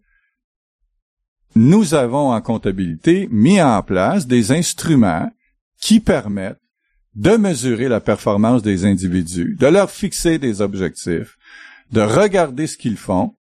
nous 1.55 1.93
avons 1.93 2.31
en 2.31 2.41
comptabilité 2.41 3.27
mis 3.31 3.61
en 3.61 3.81
place 3.83 4.27
des 4.27 4.51
instruments 4.51 5.31
qui 5.81 5.99
permettent 5.99 6.61
de 7.15 7.35
mesurer 7.37 7.89
la 7.89 7.99
performance 7.99 8.61
des 8.61 8.85
individus, 8.85 9.55
de 9.59 9.67
leur 9.67 9.89
fixer 9.89 10.37
des 10.37 10.61
objectifs, 10.61 11.37
de 11.91 12.01
regarder 12.01 12.67
ce 12.67 12.77
qu'ils 12.77 12.97
font, 12.97 13.35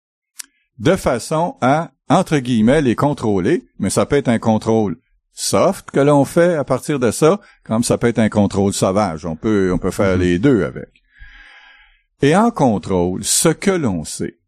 de 0.79 0.97
façon 0.97 1.57
à, 1.61 1.91
entre 2.09 2.39
guillemets, 2.39 2.83
les 2.83 2.95
contrôler, 2.95 3.65
mais 3.79 3.91
ça 3.91 4.07
peut 4.07 4.17
être 4.17 4.29
un 4.29 4.39
contrôle 4.39 4.97
soft 5.33 5.91
que 5.91 6.01
l'on 6.01 6.25
fait 6.25 6.55
à 6.55 6.65
partir 6.65 6.99
de 6.99 7.11
ça, 7.11 7.41
comme 7.65 7.85
ça 7.85 7.99
peut 7.99 8.09
être 8.09 8.19
un 8.19 8.29
contrôle 8.29 8.73
sauvage. 8.73 9.25
On 9.25 9.37
peut, 9.37 9.73
on 9.73 9.79
peut 9.79 9.91
faire 9.91 10.17
Mhm. 10.17 10.21
les 10.23 10.39
deux 10.39 10.65
avec. 10.65 10.89
Et 12.23 12.35
en 12.35 12.51
contrôle, 12.51 13.23
ce 13.23 13.49
que 13.49 13.71
l'on 13.71 14.05
sait, 14.05 14.39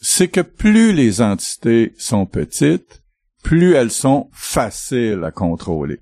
c'est 0.00 0.28
que 0.28 0.40
plus 0.40 0.92
les 0.92 1.22
entités 1.22 1.94
sont 1.98 2.26
petites, 2.26 3.02
plus 3.42 3.72
elles 3.74 3.90
sont 3.90 4.28
faciles 4.32 5.22
à 5.24 5.30
contrôler. 5.30 6.00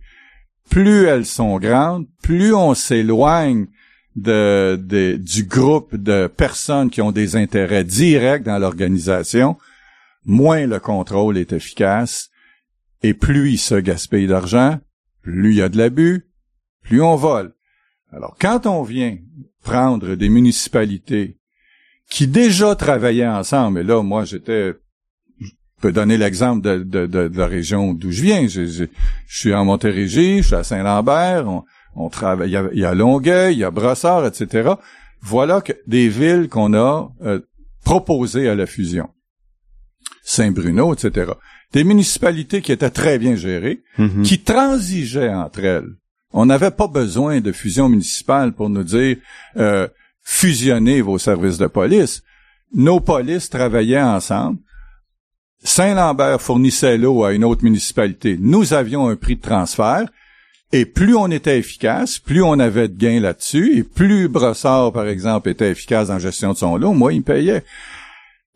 Plus 0.70 1.04
elles 1.06 1.26
sont 1.26 1.58
grandes, 1.58 2.06
plus 2.22 2.52
on 2.54 2.74
s'éloigne 2.74 3.66
de, 4.22 5.16
du 5.16 5.44
groupe 5.44 5.94
de 5.96 6.26
personnes 6.26 6.90
qui 6.90 7.00
ont 7.02 7.12
des 7.12 7.36
intérêts 7.36 7.84
directs 7.84 8.42
dans 8.44 8.58
l'organisation, 8.58 9.56
moins 10.24 10.66
le 10.66 10.78
contrôle 10.80 11.38
est 11.38 11.52
efficace 11.52 12.30
et 13.02 13.14
plus 13.14 13.52
il 13.52 13.58
se 13.58 13.74
gaspille 13.76 14.26
d'argent, 14.26 14.78
plus 15.22 15.52
il 15.52 15.56
y 15.56 15.62
a 15.62 15.68
de 15.68 15.78
l'abus, 15.78 16.26
plus 16.82 17.00
on 17.02 17.16
vole. 17.16 17.54
Alors, 18.12 18.36
quand 18.40 18.66
on 18.66 18.82
vient 18.82 19.16
prendre 19.62 20.14
des 20.14 20.28
municipalités 20.28 21.36
qui 22.10 22.26
déjà 22.26 22.74
travaillaient 22.74 23.26
ensemble, 23.28 23.80
et 23.80 23.84
là, 23.84 24.02
moi, 24.02 24.24
j'étais, 24.24 24.72
je 25.40 25.48
peux 25.82 25.92
donner 25.92 26.16
l'exemple 26.16 26.62
de, 26.62 26.78
de- 26.82 27.06
de- 27.06 27.28
de 27.28 27.38
la 27.38 27.46
région 27.46 27.92
d'où 27.92 28.10
je 28.10 28.22
viens. 28.22 28.48
Je, 28.48 28.64
je- 28.66 28.84
je 29.26 29.38
suis 29.38 29.54
en 29.54 29.64
Montérégie, 29.66 30.38
je 30.38 30.46
suis 30.46 30.54
à 30.56 30.64
Saint-Lambert, 30.64 31.46
on, 31.96 32.08
travaille, 32.08 32.48
il 32.48 32.52
y, 32.52 32.56
a, 32.56 32.68
il 32.72 32.78
y 32.78 32.84
a 32.84 32.94
Longueuil, 32.94 33.54
il 33.54 33.58
y 33.58 33.64
a 33.64 33.70
Brossard, 33.70 34.26
etc. 34.26 34.70
Voilà 35.20 35.60
que 35.60 35.72
des 35.86 36.08
villes 36.08 36.48
qu'on 36.48 36.74
a 36.74 37.10
euh, 37.22 37.40
proposées 37.84 38.48
à 38.48 38.54
la 38.54 38.66
fusion. 38.66 39.08
Saint-Bruno, 40.22 40.94
etc. 40.94 41.32
Des 41.72 41.84
municipalités 41.84 42.60
qui 42.62 42.72
étaient 42.72 42.90
très 42.90 43.18
bien 43.18 43.34
gérées, 43.34 43.82
Mhm. 43.98 44.22
qui 44.22 44.40
transigeaient 44.40 45.32
entre 45.34 45.64
elles. 45.64 45.88
On 46.32 46.46
n'avait 46.46 46.70
pas 46.70 46.88
besoin 46.88 47.40
de 47.40 47.52
fusion 47.52 47.88
municipale 47.88 48.52
pour 48.52 48.68
nous 48.68 48.84
dire 48.84 49.16
euh, 49.56 49.88
fusionnez 50.22 51.00
vos 51.00 51.18
services 51.18 51.58
de 51.58 51.66
police. 51.66 52.22
Nos 52.74 53.00
polices 53.00 53.48
travaillaient 53.48 54.02
ensemble. 54.02 54.58
Saint-Lambert 55.64 56.40
fournissait 56.40 56.98
l'eau 56.98 57.24
à 57.24 57.32
une 57.32 57.44
autre 57.44 57.64
municipalité. 57.64 58.36
Nous 58.38 58.74
avions 58.74 59.08
un 59.08 59.16
prix 59.16 59.36
de 59.36 59.40
transfert. 59.40 60.06
Et 60.72 60.84
plus 60.84 61.16
on 61.16 61.30
était 61.30 61.58
efficace, 61.58 62.18
plus 62.18 62.42
on 62.42 62.58
avait 62.58 62.88
de 62.88 62.96
gains 62.96 63.20
là-dessus, 63.20 63.78
et 63.78 63.82
plus 63.84 64.28
Brossard, 64.28 64.92
par 64.92 65.06
exemple, 65.06 65.48
était 65.48 65.70
efficace 65.70 66.08
la 66.08 66.18
gestion 66.18 66.52
de 66.52 66.58
son 66.58 66.76
lot, 66.76 66.92
moi, 66.92 67.12
il 67.14 67.20
me 67.20 67.24
payait. 67.24 67.64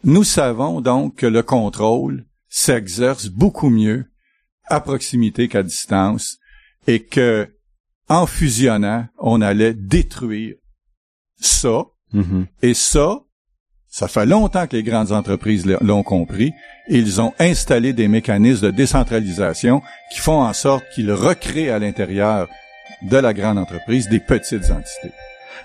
Nous 0.05 0.25
savons 0.25 0.81
donc 0.81 1.17
que 1.17 1.27
le 1.27 1.43
contrôle 1.43 2.27
s'exerce 2.49 3.29
beaucoup 3.29 3.71
mieux 3.71 4.05
à 4.67 4.81
proximité 4.81 5.49
qu'à 5.49 5.63
distance, 5.63 6.39
et 6.87 7.03
que, 7.03 7.49
en 8.09 8.27
fusionnant, 8.27 9.07
on 9.19 9.41
allait 9.41 9.75
détruire 9.75 10.57
ça, 11.41 11.85
Mhm. 12.13 12.47
et 12.61 12.75
ça, 12.75 13.21
ça 13.89 14.07
fait 14.07 14.27
longtemps 14.27 14.67
que 14.67 14.77
les 14.77 14.83
grandes 14.83 15.13
entreprises 15.13 15.65
l'ont 15.81 16.03
compris. 16.03 16.53
Ils 16.89 17.21
ont 17.21 17.33
installé 17.39 17.93
des 17.93 18.09
mécanismes 18.09 18.67
de 18.67 18.71
décentralisation 18.71 19.83
qui 20.11 20.21
font 20.21 20.41
en 20.43 20.53
sorte 20.53 20.85
qu'ils 20.95 21.13
recréent 21.13 21.75
à 21.75 21.79
l'intérieur 21.79 22.49
de 23.03 23.17
la 23.17 23.33
grande 23.33 23.59
entreprise 23.59 24.09
des 24.09 24.21
petites 24.21 24.71
entités. 24.71 25.13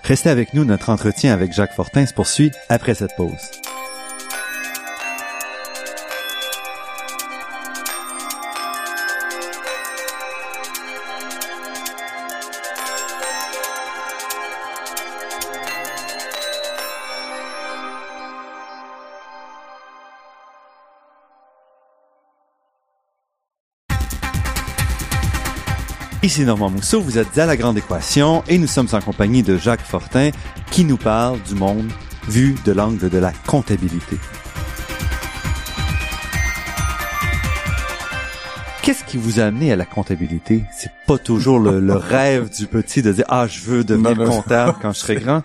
Restez 0.04 0.30
avec 0.30 0.54
nous, 0.54 0.64
notre 0.64 0.90
entretien 0.90 1.32
avec 1.32 1.52
Jacques 1.52 1.74
Fortin 1.74 2.06
se 2.06 2.14
poursuit 2.14 2.52
après 2.68 2.94
cette 2.94 3.16
pause. 3.16 3.50
Ici 26.22 26.44
Normand 26.44 26.70
Mousseau, 26.70 27.00
vous 27.00 27.16
êtes 27.18 27.38
à 27.38 27.46
La 27.46 27.56
Grande 27.56 27.78
Équation 27.78 28.42
et 28.48 28.58
nous 28.58 28.66
sommes 28.66 28.88
en 28.92 29.00
compagnie 29.00 29.42
de 29.42 29.56
Jacques 29.56 29.80
Fortin 29.82 30.30
qui 30.70 30.84
nous 30.84 30.96
parle 30.96 31.40
du 31.42 31.54
monde 31.54 31.88
vu 32.28 32.54
de 32.64 32.72
l'angle 32.72 33.08
de 33.08 33.18
la 33.18 33.32
comptabilité. 33.46 34.16
Qu'est-ce 38.82 39.04
qui 39.04 39.16
vous 39.16 39.38
a 39.38 39.44
amené 39.44 39.70
à 39.72 39.76
la 39.76 39.84
comptabilité? 39.84 40.64
C'est 40.76 40.90
pas 41.06 41.18
toujours 41.18 41.60
le, 41.60 41.78
le 41.78 41.92
rêve 41.94 42.50
du 42.50 42.66
petit 42.66 43.00
de 43.02 43.12
dire, 43.12 43.24
ah, 43.28 43.46
je 43.46 43.60
veux 43.60 43.84
devenir 43.84 44.16
Non, 44.16 44.24
non. 44.24 44.30
comptable 44.30 44.76
quand 44.82 44.92
je 44.92 44.98
serai 44.98 45.16
grand. 45.16 45.42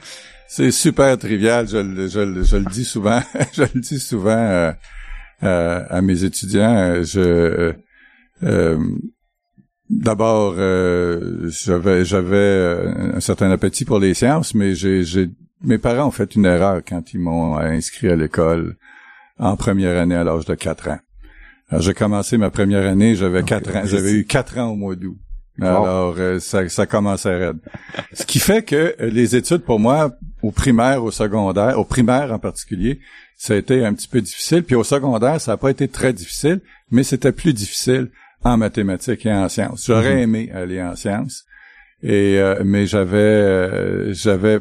C'est 0.47 0.71
super 0.71 1.17
trivial, 1.17 1.67
je, 1.67 1.77
le- 1.77 2.07
je, 2.07 2.19
le- 2.19 2.43
je 2.43 2.57
le 2.57 2.65
dis 2.65 2.85
souvent, 2.85 3.21
je 3.53 3.63
le 3.63 3.79
dis 3.79 3.99
souvent 3.99 4.29
euh, 4.31 4.71
euh, 5.43 5.83
à 5.89 6.01
mes 6.01 6.23
étudiants. 6.23 6.75
euh, 6.75 7.03
Je 7.03 7.73
euh, 8.43 8.77
d'abord 9.89 10.55
euh, 10.57 11.49
j'avais 11.49 12.05
j'avais 12.05 12.35
euh, 12.35 13.15
un 13.15 13.19
certain 13.19 13.51
appétit 13.51 13.85
pour 13.85 13.99
les 13.99 14.13
sciences, 14.13 14.55
mais 14.55 14.75
j'ai 14.75 15.03
j'ai 15.03 15.29
mes 15.63 15.77
parents 15.77 16.07
ont 16.07 16.11
fait 16.11 16.35
une 16.35 16.45
erreur 16.45 16.81
quand 16.87 17.13
ils 17.13 17.19
m'ont 17.19 17.57
inscrit 17.57 18.09
à 18.09 18.15
l'école 18.15 18.75
en 19.39 19.55
première 19.55 19.99
année 19.99 20.15
à 20.15 20.23
l'âge 20.23 20.45
de 20.45 20.55
quatre 20.55 20.89
ans. 20.89 20.99
Alors, 21.69 21.81
j'ai 21.81 21.93
commencé 21.93 22.37
ma 22.37 22.51
première 22.51 22.85
année, 22.85 23.15
j'avais 23.15 23.43
quatre 23.43 23.75
ans, 23.75 23.83
j'avais 23.85 24.11
eu 24.11 24.25
quatre 24.25 24.57
ans 24.57 24.71
au 24.71 24.75
mois 24.75 24.95
d'août. 24.95 25.17
Alors, 25.61 26.15
euh, 26.17 26.39
ça, 26.39 26.67
ça 26.67 26.85
commençait 26.85 27.35
raide. 27.35 27.57
Ce 28.11 28.25
qui 28.25 28.39
fait 28.39 28.63
que 28.63 28.95
les 28.99 29.35
études, 29.35 29.63
pour 29.63 29.79
moi, 29.79 30.11
au 30.41 30.51
primaire, 30.51 31.03
au 31.03 31.11
secondaire, 31.11 31.79
au 31.79 31.85
primaire 31.85 32.31
en 32.31 32.39
particulier, 32.39 32.99
ça 33.37 33.53
a 33.53 33.57
été 33.57 33.85
un 33.85 33.93
petit 33.93 34.07
peu 34.07 34.19
difficile. 34.21 34.63
Puis 34.63 34.75
au 34.75 34.83
secondaire, 34.83 35.39
ça 35.39 35.51
n'a 35.51 35.57
pas 35.57 35.69
été 35.69 35.87
très 35.87 36.11
difficile, 36.11 36.61
mais 36.91 37.03
c'était 37.03 37.31
plus 37.31 37.53
difficile 37.53 38.09
en 38.43 38.57
mathématiques 38.57 39.25
et 39.25 39.33
en 39.33 39.49
sciences. 39.49 39.85
J'aurais 39.87 40.21
aimé 40.21 40.51
aller 40.53 40.81
en 40.81 40.95
sciences, 40.95 41.45
et 42.01 42.37
euh, 42.39 42.61
mais 42.65 42.85
j'avais 42.85 43.17
euh, 43.17 44.13
j'avais 44.13 44.59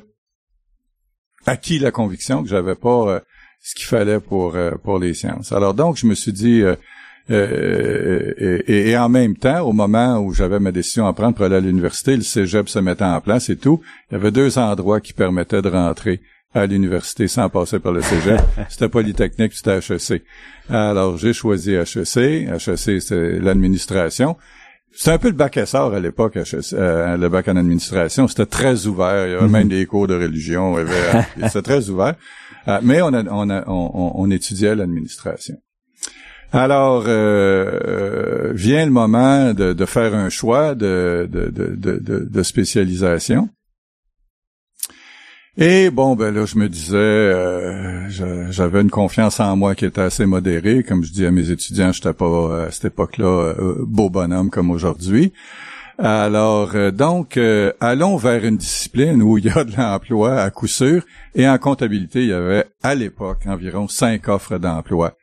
acquis 1.47 1.79
la 1.79 1.91
conviction 1.91 2.43
que 2.43 2.49
j'avais 2.49 2.77
pas 2.77 3.09
euh, 3.09 3.21
ce 3.61 3.75
qu'il 3.75 3.87
fallait 3.87 4.21
pour 4.21 4.55
euh, 4.57 4.73
pour 4.83 4.99
les 4.99 5.15
sciences. 5.15 5.53
Alors 5.53 5.75
donc, 5.75 5.97
je 5.97 6.07
me 6.07 6.15
suis 6.15 6.33
dit 6.33 6.63
euh, 6.63 6.77
euh, 7.31 8.63
et, 8.67 8.91
et 8.91 8.97
en 8.97 9.09
même 9.09 9.37
temps, 9.37 9.61
au 9.61 9.73
moment 9.73 10.19
où 10.19 10.33
j'avais 10.33 10.59
ma 10.59 10.73
décision 10.73 11.07
à 11.07 11.13
prendre 11.13 11.35
pour 11.35 11.45
aller 11.45 11.57
à 11.57 11.61
l'université, 11.61 12.17
le 12.17 12.23
cégep 12.23 12.69
se 12.69 12.79
mettait 12.81 13.05
en 13.05 13.21
place 13.21 13.49
et 13.51 13.57
tout, 13.57 13.81
il 14.11 14.15
y 14.15 14.17
avait 14.17 14.33
deux 14.33 14.59
endroits 14.59 15.01
qui 15.01 15.13
permettaient 15.13 15.63
de 15.63 15.69
rentrer 15.69 16.21
à 16.55 16.67
l'université 16.67 17.29
sans 17.29 17.49
passer 17.49 17.79
par 17.79 17.93
le 17.93 18.03
cégep. 18.03 18.41
C'était 18.69 18.89
Polytechnique, 18.89 19.53
c'était 19.55 19.79
HEC. 19.79 20.23
Alors, 20.69 21.17
j'ai 21.17 21.33
choisi 21.33 21.73
HEC. 21.73 22.17
HEC, 22.17 23.01
c'est 23.01 23.39
l'administration. 23.41 24.37
C'était 24.95 25.13
un 25.13 25.19
peu 25.19 25.29
le 25.29 25.35
bac 25.35 25.59
SR 25.65 25.95
à 25.95 26.01
l'époque, 26.01 26.37
HEC, 26.37 26.75
euh, 26.75 27.17
le 27.17 27.29
bac 27.31 27.49
en 27.49 27.57
administration. 27.57 28.29
C'était 28.29 28.45
très 28.45 28.87
ouvert. 28.87 29.27
Il 29.27 29.33
y 29.33 29.35
avait 29.35 29.49
même 29.49 29.69
des 29.69 29.87
cours 29.87 30.07
de 30.07 30.15
religion. 30.15 30.77
avait- 30.77 30.93
C'était 31.49 31.63
très 31.63 31.89
ouvert. 31.89 32.15
Euh, 32.69 32.79
mais 32.83 33.01
on, 33.01 33.09
a, 33.15 33.25
on, 33.25 33.49
a, 33.49 33.65
on, 33.69 34.13
on- 34.17 34.31
étudiait 34.31 34.75
l'administration. 34.75 35.57
Alors, 36.53 37.05
euh, 37.07 37.81
euh, 37.89 38.53
vient 38.55 38.85
le 38.85 38.93
moment 38.93 39.55
de, 39.55 39.73
de 39.73 39.85
faire 39.87 40.15
un 40.15 40.29
choix 40.29 40.75
de, 40.75 41.27
de- 41.33 42.29
de 42.31 42.43
spécialisation. 42.43 43.49
Et 45.59 45.91
bon, 45.91 46.17
ben 46.17 46.35
là, 46.35 46.47
je 46.47 46.57
me 46.57 46.69
disais, 46.69 46.97
euh, 46.97 48.09
j'avais 48.51 48.81
une 48.81 48.91
confiance 48.91 49.39
en 49.39 49.55
moi 49.57 49.75
qui 49.75 49.85
était 49.85 50.01
assez 50.01 50.25
modérée. 50.25 50.83
Comme 50.83 51.05
je 51.05 51.13
dis 51.13 51.27
à 51.27 51.31
mes 51.31 51.51
étudiants, 51.51 51.93
j'étais 51.93 52.15
pas 52.15 52.67
à 52.67 52.71
cette 52.71 52.87
époque-là 52.87 53.55
beau 53.81 54.09
bonhomme 54.09 54.49
comme 54.49 54.71
aujourd'hui. 54.71 55.33
Alors, 55.99 56.75
donc, 56.93 57.39
allons 57.81 58.17
vers 58.17 58.45
une 58.47 58.57
discipline 58.57 59.23
où 59.23 59.37
il 59.37 59.45
y 59.45 59.51
a 59.51 59.63
de 59.65 59.77
l'emploi 59.77 60.41
à 60.41 60.51
coup 60.51 60.69
sûr. 60.69 61.05
Et 61.35 61.47
en 61.47 61.59
comptabilité, 61.59 62.23
il 62.23 62.29
y 62.29 62.33
avait 62.33 62.65
à 62.83 62.95
l'époque 62.95 63.41
environ 63.47 63.89
cinq 63.89 64.29
offres 64.29 64.57
d'emploi 64.57 65.17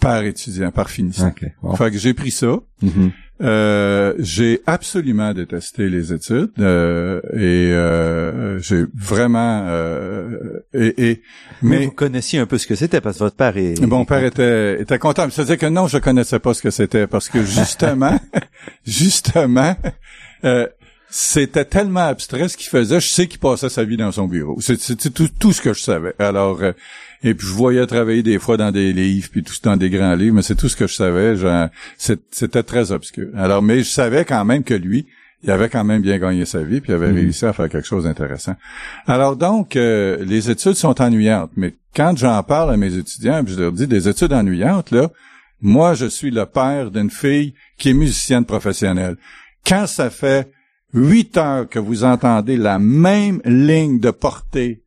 par 0.00 0.22
étudiant, 0.24 0.70
par 0.70 0.90
finissant. 0.90 1.28
Okay, 1.28 1.52
Fait 1.76 1.90
que 1.90 1.98
j'ai 1.98 2.14
pris 2.14 2.30
ça. 2.30 2.58
Mm-hmm. 2.82 3.10
Euh, 3.42 4.14
j'ai 4.18 4.62
absolument 4.66 5.34
détesté 5.34 5.90
les 5.90 6.10
études 6.10 6.52
euh, 6.58 7.20
et 7.34 7.70
euh, 7.70 8.58
j'ai 8.60 8.86
vraiment 8.94 9.64
euh, 9.66 10.64
et, 10.72 11.10
et 11.10 11.22
mais, 11.60 11.84
vous 11.84 11.90
connaissiez 11.90 12.38
un 12.38 12.46
peu 12.46 12.56
ce 12.56 12.66
que 12.66 12.74
c'était 12.74 13.02
parce 13.02 13.18
que 13.18 13.24
votre 13.24 13.36
père 13.36 13.54
est 13.58 13.78
mon 13.82 14.06
père 14.06 14.24
était 14.24 14.80
était 14.80 14.98
content. 14.98 15.28
C'est-à-dire 15.28 15.58
que 15.58 15.66
non 15.66 15.86
je 15.86 15.98
connaissais 15.98 16.38
pas 16.38 16.54
ce 16.54 16.62
que 16.62 16.70
c'était 16.70 17.06
parce 17.06 17.28
que 17.28 17.42
justement 17.44 18.18
justement 18.86 19.76
euh, 20.44 20.66
c'était 21.18 21.64
tellement 21.64 22.08
abstrait 22.08 22.46
ce 22.46 22.58
qu'il 22.58 22.68
faisait, 22.68 23.00
je 23.00 23.08
sais 23.08 23.26
qu'il 23.26 23.38
passait 23.38 23.70
sa 23.70 23.84
vie 23.84 23.96
dans 23.96 24.12
son 24.12 24.26
bureau. 24.26 24.60
C'était 24.60 25.08
tout, 25.08 25.28
tout, 25.28 25.50
ce 25.50 25.62
que 25.62 25.72
je 25.72 25.80
savais. 25.80 26.14
Alors, 26.18 26.62
euh, 26.62 26.72
et 27.22 27.32
puis 27.32 27.46
je 27.46 27.54
voyais 27.54 27.86
travailler 27.86 28.22
des 28.22 28.38
fois 28.38 28.58
dans 28.58 28.70
des 28.70 28.92
livres, 28.92 29.30
puis 29.32 29.42
tout 29.42 29.54
dans 29.62 29.78
des 29.78 29.88
grands 29.88 30.14
livres, 30.14 30.34
mais 30.36 30.42
c'est 30.42 30.56
tout 30.56 30.68
ce 30.68 30.76
que 30.76 30.86
je 30.86 30.92
savais. 30.92 31.34
C'était 31.96 32.62
très 32.62 32.92
obscur. 32.92 33.28
Alors, 33.34 33.62
mais 33.62 33.78
je 33.78 33.88
savais 33.88 34.26
quand 34.26 34.44
même 34.44 34.62
que 34.62 34.74
lui, 34.74 35.06
il 35.42 35.50
avait 35.50 35.70
quand 35.70 35.84
même 35.84 36.02
bien 36.02 36.18
gagné 36.18 36.44
sa 36.44 36.62
vie, 36.62 36.82
puis 36.82 36.92
il 36.92 36.94
avait 36.94 37.08
mm-hmm. 37.08 37.14
réussi 37.14 37.46
à 37.46 37.54
faire 37.54 37.70
quelque 37.70 37.88
chose 37.88 38.04
d'intéressant. 38.04 38.56
Alors 39.06 39.36
donc, 39.36 39.74
euh, 39.74 40.22
les 40.22 40.50
études 40.50 40.74
sont 40.74 41.00
ennuyantes, 41.00 41.52
mais 41.56 41.76
quand 41.94 42.14
j'en 42.14 42.42
parle 42.42 42.74
à 42.74 42.76
mes 42.76 42.94
étudiants, 42.94 43.42
puis 43.42 43.54
je 43.54 43.60
leur 43.60 43.72
dis 43.72 43.86
des 43.86 44.06
études 44.06 44.34
ennuyantes, 44.34 44.90
là, 44.90 45.10
moi, 45.62 45.94
je 45.94 46.04
suis 46.04 46.30
le 46.30 46.44
père 46.44 46.90
d'une 46.90 47.08
fille 47.08 47.54
qui 47.78 47.88
est 47.88 47.94
musicienne 47.94 48.44
professionnelle. 48.44 49.16
Quand 49.66 49.86
ça 49.86 50.10
fait 50.10 50.50
huit 50.94 51.36
heures 51.36 51.68
que 51.68 51.78
vous 51.78 52.04
entendez 52.04 52.56
la 52.56 52.78
même 52.78 53.40
ligne 53.44 54.00
de 54.00 54.10
portée, 54.10 54.82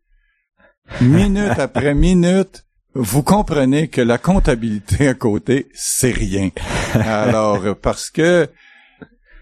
minute 1.01 1.37
après 1.59 1.93
minute, 1.93 2.65
vous 2.95 3.23
comprenez 3.23 3.87
que 3.87 4.01
la 4.01 4.17
comptabilité 4.17 5.07
à 5.07 5.13
côté, 5.13 5.67
c'est 5.73 6.11
rien. 6.11 6.49
Alors, 6.93 7.75
parce 7.81 8.09
que 8.09 8.47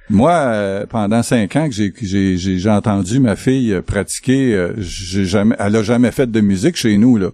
moi, 0.10 0.34
euh, 0.34 0.86
pendant 0.86 1.24
cinq 1.24 1.56
ans 1.56 1.68
que 1.68 1.74
j'ai, 1.74 1.94
j'ai, 2.02 2.38
j'ai 2.38 2.70
entendu 2.70 3.20
ma 3.20 3.36
fille 3.36 3.82
pratiquer, 3.86 4.54
euh, 4.54 4.74
j'ai 4.78 5.26
jamais, 5.26 5.56
elle 5.60 5.76
a 5.76 5.84
jamais 5.84 6.12
fait 6.12 6.30
de 6.30 6.42
musique 6.42 6.78
chez 6.78 6.98
nous, 6.98 7.18
là. 7.18 7.30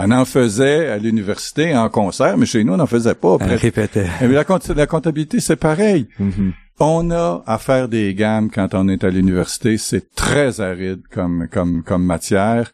Elle 0.00 0.12
en 0.12 0.24
faisait 0.24 0.88
à 0.88 0.98
l'université 0.98 1.76
en 1.76 1.88
concert, 1.88 2.36
mais 2.38 2.46
chez 2.46 2.62
nous, 2.62 2.74
on 2.74 2.76
n'en 2.76 2.86
faisait 2.86 3.16
pas. 3.16 3.36
Elle 3.40 3.54
répétait. 3.54 4.06
Mais 4.20 4.28
la, 4.28 4.44
la 4.76 4.86
comptabilité, 4.86 5.40
c'est 5.40 5.56
pareil. 5.56 6.06
Mm-hmm. 6.20 6.52
On 6.80 7.10
a 7.10 7.42
à 7.46 7.58
faire 7.58 7.88
des 7.88 8.14
gammes 8.14 8.50
quand 8.50 8.72
on 8.74 8.88
est 8.88 9.02
à 9.02 9.10
l'université, 9.10 9.78
c'est 9.78 10.14
très 10.14 10.60
aride 10.60 11.02
comme 11.10 11.48
comme 11.50 11.82
comme 11.82 12.04
matière, 12.04 12.70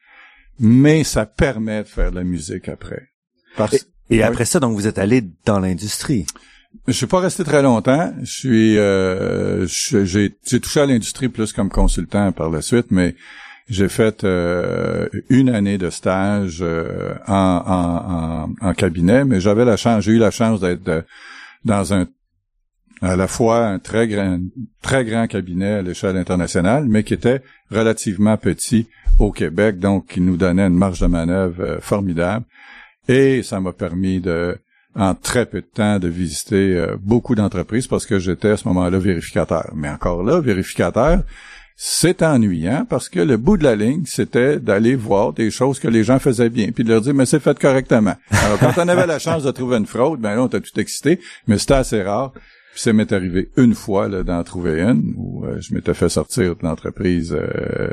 mais 0.61 1.05
ça 1.05 1.25
permet 1.25 1.85
de 1.85 1.89
faire 1.89 2.11
de 2.11 2.17
la 2.17 2.25
musique 2.25 2.69
après. 2.69 3.09
et, 4.11 4.23
après 4.23 4.45
ça, 4.45 4.61
donc 4.61 4.75
vous 4.75 4.87
êtes 4.87 4.99
allé 4.99 5.23
dans 5.47 5.59
l'industrie. 5.59 6.27
Je 6.87 6.93
suis 6.93 7.07
pas 7.07 7.21
resté 7.21 7.45
très 7.45 7.63
longtemps. 7.63 8.13
Je 8.21 8.31
suis, 8.31 8.79
euh, 8.79 9.67
j'ai, 9.67 10.35
j'ai 10.45 10.61
touché 10.61 10.81
à 10.81 10.87
l'industrie 10.87 11.29
plus 11.29 11.53
comme 11.53 11.71
consultant 11.71 12.31
par 12.33 12.51
la 12.51 12.61
suite, 12.61 12.87
mais 12.91 13.15
j'ai 13.69 13.89
fait 13.89 14.25
euh, 14.25 15.09
une 15.31 15.49
année 15.49 15.79
de 15.79 15.89
stage 15.89 16.59
euh, 16.61 17.15
en, 17.27 17.63
en, 18.61 18.69
en, 18.69 18.75
cabinet, 18.75 19.25
mais 19.25 19.41
j'avais 19.41 19.65
la 19.65 19.77
chance, 19.77 20.05
j'ai 20.05 20.13
eu 20.13 20.19
la 20.19 20.31
chance 20.31 20.61
d'être 20.61 21.07
dans 21.65 21.95
un 21.95 22.07
à 23.03 23.17
la 23.17 23.29
fois 23.29 23.67
un 23.67 23.79
très 23.79 24.09
grand, 24.09 24.39
très 24.83 25.05
grand 25.05 25.27
cabinet 25.27 25.73
à 25.73 25.83
l'échelle 25.83 26.17
internationale, 26.17 26.87
mais 26.89 27.05
qui 27.05 27.15
était 27.15 27.43
relativement 27.71 28.37
petit 28.37 28.89
au 29.19 29.33
Québec, 29.33 29.79
donc 29.79 30.07
qui 30.07 30.21
nous 30.21 30.37
donnait 30.37 30.67
une 30.67 30.77
marge 30.77 31.01
de 31.01 31.07
manœuvre 31.07 31.63
euh, 31.63 31.81
formidable. 31.81 32.45
Et 33.09 33.43
ça 33.43 33.61
m'a 33.61 33.73
permis 33.73 34.21
de, 34.21 34.57
en 34.97 35.15
très 35.15 35.47
peu 35.47 35.61
de 35.61 35.67
temps, 35.67 35.99
de 35.99 36.09
visiter 36.09 36.77
euh, 36.77 36.97
beaucoup 37.01 37.35
d'entreprises 37.35 37.87
parce 37.87 38.07
que 38.07 38.19
j'étais 38.19 38.51
à 38.51 38.57
ce 38.57 38.67
moment-là 38.69 38.99
vérificateur. 38.99 39.71
Mais 39.75 39.89
encore 39.89 40.23
là, 40.23 40.41
vérificateur, 40.41 41.23
c'est 41.77 42.23
ennuyant 42.23 42.87
parce 42.89 43.09
que 43.09 43.19
le 43.19 43.37
bout 43.37 43.57
de 43.57 43.65
la 43.65 43.75
ligne, 43.75 44.05
c'était 44.07 44.61
d'aller 44.61 44.95
voir 44.95 45.33
des 45.33 45.51
choses 45.51 45.81
que 45.81 45.89
les 45.89 46.05
gens 46.05 46.21
faisaient 46.21 46.51
bien, 46.51 46.71
puis 46.71 46.85
de 46.85 46.91
leur 46.91 47.01
dire, 47.01 47.15
mais 47.15 47.27
c'est 47.27 47.41
fait 47.41 47.59
correctement. 47.59 48.15
Alors, 48.31 48.59
quand 48.61 48.73
on 48.77 48.89
avait 48.89 49.07
la 49.07 49.19
chance 49.19 49.43
de 49.43 49.51
trouver 49.51 49.79
une 49.79 49.87
fraude, 49.87 50.21
ben 50.21 50.37
là, 50.37 50.43
on 50.43 50.47
était 50.47 50.61
tout 50.61 50.79
excité, 50.79 51.19
mais 51.49 51.59
c'était 51.59 51.75
assez 51.75 52.03
rare. 52.03 52.33
Puis 52.75 52.83
ça 52.83 52.93
m'est 52.93 53.13
arrivé 53.13 53.51
une 53.57 53.73
fois 53.73 54.09
d'en 54.09 54.43
trouver 54.43 54.81
une 54.81 55.15
où 55.17 55.45
euh, 55.45 55.61
je 55.61 55.73
m'étais 55.73 55.95
fait 55.95 56.09
sortir 56.09 56.57
de 56.57 56.65
l'entreprise 56.65 57.33
euh, 57.33 57.89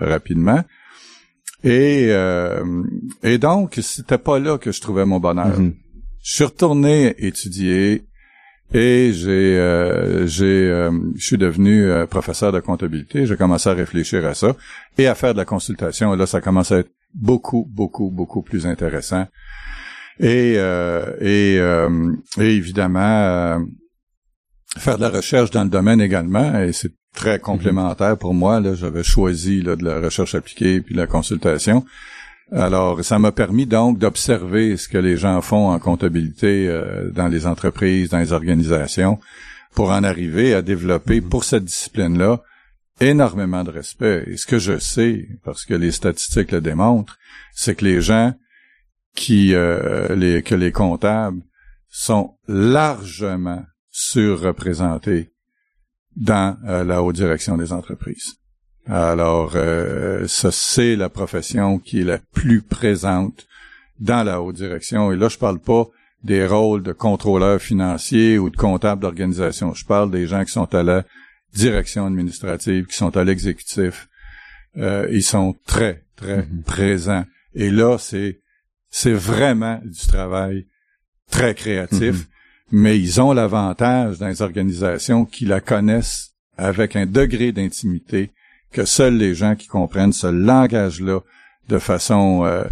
rapidement. 0.00 0.64
Et, 1.62 2.08
euh, 2.10 2.82
et 3.22 3.38
donc, 3.38 3.78
c'était 3.80 4.18
pas 4.18 4.40
là 4.40 4.58
que 4.58 4.72
je 4.72 4.80
trouvais 4.80 5.04
mon 5.04 5.20
bonheur. 5.20 5.60
Mm-hmm. 5.60 5.74
Je 6.24 6.34
suis 6.34 6.42
retourné 6.42 7.14
étudier 7.24 8.02
et 8.72 9.12
j'ai, 9.12 10.24
j'ai, 10.26 10.88
je 11.14 11.24
suis 11.24 11.38
devenu 11.38 11.88
professeur 12.10 12.50
de 12.50 12.58
comptabilité. 12.58 13.26
J'ai 13.26 13.36
commencé 13.36 13.68
à 13.68 13.74
réfléchir 13.74 14.26
à 14.26 14.34
ça 14.34 14.56
et 14.98 15.06
à 15.06 15.14
faire 15.14 15.34
de 15.34 15.38
la 15.38 15.44
consultation. 15.44 16.12
Et 16.12 16.16
là, 16.16 16.26
ça 16.26 16.40
commence 16.40 16.72
à 16.72 16.78
être 16.78 16.90
beaucoup, 17.14 17.68
beaucoup, 17.70 18.10
beaucoup 18.10 18.42
plus 18.42 18.66
intéressant. 18.66 19.26
Et, 20.18 20.54
et, 21.20 21.56
et 21.56 22.56
évidemment, 22.56 23.60
faire 24.78 24.96
de 24.96 25.02
la 25.02 25.10
recherche 25.10 25.50
dans 25.50 25.64
le 25.64 25.70
domaine 25.70 26.00
également, 26.00 26.58
et 26.60 26.72
c'est 26.72 26.92
très 27.14 27.38
complémentaire 27.38 28.18
pour 28.18 28.34
moi. 28.34 28.60
Là, 28.60 28.74
j'avais 28.74 29.04
choisi 29.04 29.62
là, 29.62 29.76
de 29.76 29.84
la 29.84 30.00
recherche 30.00 30.34
appliquée 30.34 30.80
puis 30.80 30.94
la 30.94 31.06
consultation. 31.06 31.84
Alors, 32.52 33.02
ça 33.04 33.18
m'a 33.18 33.32
permis 33.32 33.66
donc 33.66 33.98
d'observer 33.98 34.76
ce 34.76 34.88
que 34.88 34.98
les 34.98 35.16
gens 35.16 35.40
font 35.40 35.70
en 35.70 35.78
comptabilité 35.78 36.68
euh, 36.68 37.10
dans 37.10 37.28
les 37.28 37.46
entreprises, 37.46 38.10
dans 38.10 38.18
les 38.18 38.32
organisations, 38.32 39.18
pour 39.74 39.90
en 39.90 40.04
arriver 40.04 40.54
à 40.54 40.62
développer 40.62 41.20
mhm. 41.20 41.28
pour 41.28 41.44
cette 41.44 41.64
discipline-là 41.64 42.42
énormément 43.00 43.64
de 43.64 43.70
respect. 43.70 44.24
Et 44.26 44.36
ce 44.36 44.46
que 44.46 44.58
je 44.58 44.78
sais, 44.78 45.26
parce 45.44 45.64
que 45.64 45.74
les 45.74 45.90
statistiques 45.90 46.52
le 46.52 46.60
démontrent, 46.60 47.16
c'est 47.52 47.74
que 47.74 47.84
les 47.84 48.00
gens 48.00 48.34
qui, 49.16 49.54
euh, 49.54 50.14
les, 50.14 50.42
que 50.42 50.54
les 50.54 50.70
comptables 50.70 51.40
sont 51.88 52.34
largement 52.46 53.62
surreprésentés 53.94 55.30
dans 56.16 56.58
euh, 56.66 56.82
la 56.82 57.00
haute 57.00 57.14
direction 57.14 57.56
des 57.56 57.72
entreprises. 57.72 58.34
Alors, 58.86 59.52
euh, 59.54 60.26
ça, 60.26 60.50
c'est 60.50 60.96
la 60.96 61.08
profession 61.08 61.78
qui 61.78 62.00
est 62.00 62.04
la 62.04 62.18
plus 62.18 62.60
présente 62.60 63.46
dans 64.00 64.24
la 64.24 64.42
haute 64.42 64.56
direction. 64.56 65.12
Et 65.12 65.16
là, 65.16 65.28
je 65.28 65.38
parle 65.38 65.60
pas 65.60 65.86
des 66.24 66.44
rôles 66.44 66.82
de 66.82 66.92
contrôleur 66.92 67.62
financier 67.62 68.36
ou 68.36 68.50
de 68.50 68.56
comptable 68.56 69.00
d'organisation. 69.00 69.74
Je 69.74 69.84
parle 69.84 70.10
des 70.10 70.26
gens 70.26 70.44
qui 70.44 70.50
sont 70.50 70.74
à 70.74 70.82
la 70.82 71.04
direction 71.54 72.04
administrative, 72.04 72.86
qui 72.86 72.96
sont 72.96 73.16
à 73.16 73.22
l'exécutif. 73.22 74.08
Euh, 74.76 75.06
ils 75.12 75.22
sont 75.22 75.54
très, 75.66 76.02
très 76.16 76.42
mm-hmm. 76.42 76.62
présents. 76.64 77.24
Et 77.54 77.70
là, 77.70 77.96
c'est 77.98 78.40
c'est 78.90 79.12
vraiment 79.12 79.80
du 79.84 80.06
travail 80.06 80.66
très 81.30 81.54
créatif. 81.54 82.00
Mm-hmm 82.00 82.33
mais 82.70 82.98
ils 82.98 83.20
ont 83.20 83.32
l'avantage 83.32 84.18
dans 84.18 84.28
les 84.28 84.42
organisations 84.42 85.24
qui 85.24 85.44
la 85.44 85.60
connaissent 85.60 86.34
avec 86.56 86.96
un 86.96 87.06
degré 87.06 87.52
d'intimité 87.52 88.30
que 88.72 88.84
seuls 88.84 89.16
les 89.16 89.34
gens 89.34 89.54
qui 89.54 89.68
comprennent 89.68 90.12
ce 90.12 90.26
langage-là 90.26 91.20
de 91.68 91.78
façon 91.78 92.44
euh, 92.44 92.64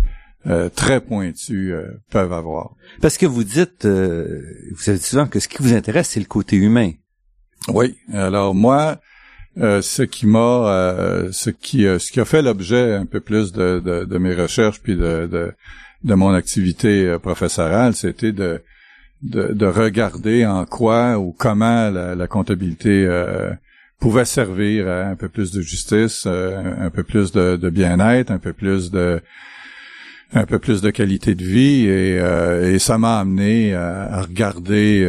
euh, 0.47 0.69
très 0.69 1.01
pointue 1.01 1.73
euh, 1.73 1.87
peuvent 2.11 2.33
avoir. 2.33 2.75
Parce 3.01 3.17
que 3.17 3.27
vous 3.27 3.45
dites, 3.45 3.87
vous 3.87 4.79
savez 4.79 4.99
souvent 4.99 5.27
que 5.27 5.41
ce 5.41 5.49
qui 5.49 5.63
vous 5.63 5.73
intéresse, 5.73 6.11
c'est 6.11 6.21
le 6.21 6.27
côté 6.27 6.57
humain. 6.57 6.93
Oui. 7.69 7.97
Alors 8.13 8.55
moi, 8.55 9.01
ce 9.57 10.03
qui 10.03 10.27
m'a, 10.27 11.29
ce 11.31 11.51
qui, 11.51 11.83
ce 11.83 12.11
qui 12.11 12.21
a 12.21 12.25
fait 12.25 12.43
l'objet 12.43 12.95
un 12.95 13.07
peu 13.07 13.21
plus 13.21 13.53
de, 13.53 13.81
de, 13.85 14.05
de 14.05 14.19
mes 14.19 14.35
recherches 14.35 14.81
puis 14.81 14.97
de, 14.97 15.29
de, 15.31 15.53
de 16.03 16.15
mon 16.15 16.35
activité 16.35 17.17
professorale, 17.23 17.95
c'était 17.95 18.33
de 18.33 18.63
de, 19.23 19.67
regarder 19.67 20.45
en 20.47 20.65
quoi 20.65 21.19
ou 21.19 21.33
comment 21.33 21.91
la, 21.91 22.27
comptabilité 22.27 23.05
euh, 23.07 23.51
pouvait 23.99 24.25
servir 24.25 24.89
à 24.89 25.07
un 25.07 25.17
peu 25.17 25.29
plus 25.29 25.53
de 25.53 25.61
justice, 25.61 26.25
euh, 26.27 26.87
un 26.87 26.91
peu 26.91 27.03
plus 27.03 27.33
de, 27.33 27.71
bien-être, 27.71 28.31
un 28.31 28.39
peu 28.39 28.53
plus 28.53 28.91
de 28.91 29.21
un 30.35 30.47
peu 30.47 30.59
plus 30.59 30.81
de 30.81 30.89
qualité 30.89 31.35
de 31.35 31.45
vie. 31.45 31.85
Et, 31.85 32.19
euh, 32.19 32.79
ça 32.79 32.97
m'a 32.97 33.21
amené 33.21 33.75
à, 33.75 34.23
regarder 34.23 35.07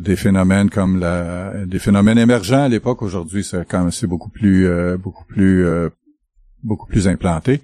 des 0.00 0.16
phénomènes 0.16 0.70
comme 0.70 1.00
la 1.00 1.52
des 1.66 1.78
phénomènes 1.78 2.18
émergents 2.18 2.62
à 2.62 2.68
l'époque. 2.68 3.02
Aujourd'hui 3.02 3.44
c'est 3.44 3.66
quand 3.68 3.80
même 3.80 3.90
c'est 3.90 4.06
beaucoup 4.06 4.30
plus 4.30 4.68
beaucoup 4.96 5.24
plus 5.24 5.66
beaucoup 6.62 6.86
plus 6.86 7.08
implantées, 7.08 7.60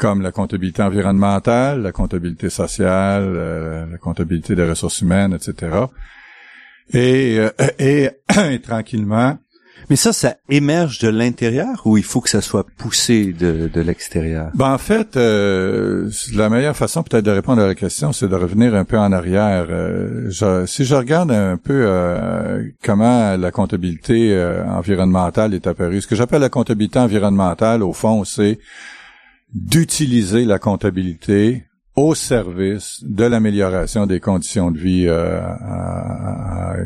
comme 0.00 0.22
la 0.22 0.32
comptabilité 0.32 0.82
environnementale, 0.82 1.82
la 1.82 1.92
comptabilité 1.92 2.48
sociale, 2.48 3.34
euh, 3.36 3.84
la 3.86 3.98
comptabilité 3.98 4.56
des 4.56 4.64
ressources 4.64 5.02
humaines, 5.02 5.34
etc. 5.34 5.84
Et, 6.92 7.38
euh, 7.38 7.50
et, 7.78 8.08
et 8.50 8.60
tranquillement, 8.60 9.36
mais 9.90 9.96
ça, 9.96 10.12
ça 10.12 10.36
émerge 10.48 11.00
de 11.00 11.08
l'intérieur 11.08 11.82
ou 11.84 11.98
il 11.98 12.04
faut 12.04 12.20
que 12.20 12.30
ça 12.30 12.40
soit 12.40 12.64
poussé 12.78 13.32
de, 13.32 13.68
de 13.72 13.80
l'extérieur? 13.80 14.50
Ben 14.54 14.72
en 14.72 14.78
fait, 14.78 15.16
euh, 15.16 16.08
la 16.34 16.48
meilleure 16.48 16.76
façon 16.76 17.02
peut-être 17.02 17.24
de 17.24 17.30
répondre 17.30 17.60
à 17.60 17.66
la 17.66 17.74
question, 17.74 18.12
c'est 18.12 18.28
de 18.28 18.36
revenir 18.36 18.74
un 18.74 18.84
peu 18.84 18.98
en 18.98 19.12
arrière. 19.12 19.66
Euh, 19.68 20.30
si 20.66 20.84
je 20.84 20.94
regarde 20.94 21.32
un 21.32 21.56
peu 21.56 21.84
euh, 21.86 22.62
comment 22.84 23.36
la 23.36 23.50
comptabilité 23.50 24.32
euh, 24.32 24.64
environnementale 24.66 25.54
est 25.54 25.66
apparue, 25.66 26.00
ce 26.00 26.06
que 26.06 26.16
j'appelle 26.16 26.40
la 26.40 26.50
comptabilité 26.50 26.98
environnementale, 26.98 27.82
au 27.82 27.92
fond, 27.92 28.24
c'est 28.24 28.58
d'utiliser 29.54 30.44
la 30.44 30.58
comptabilité 30.58 31.64
au 31.96 32.14
service 32.14 33.02
de 33.02 33.24
l'amélioration 33.24 34.06
des 34.06 34.20
conditions 34.20 34.70
de 34.70 34.78
vie 34.78 35.06
euh, 35.08 35.40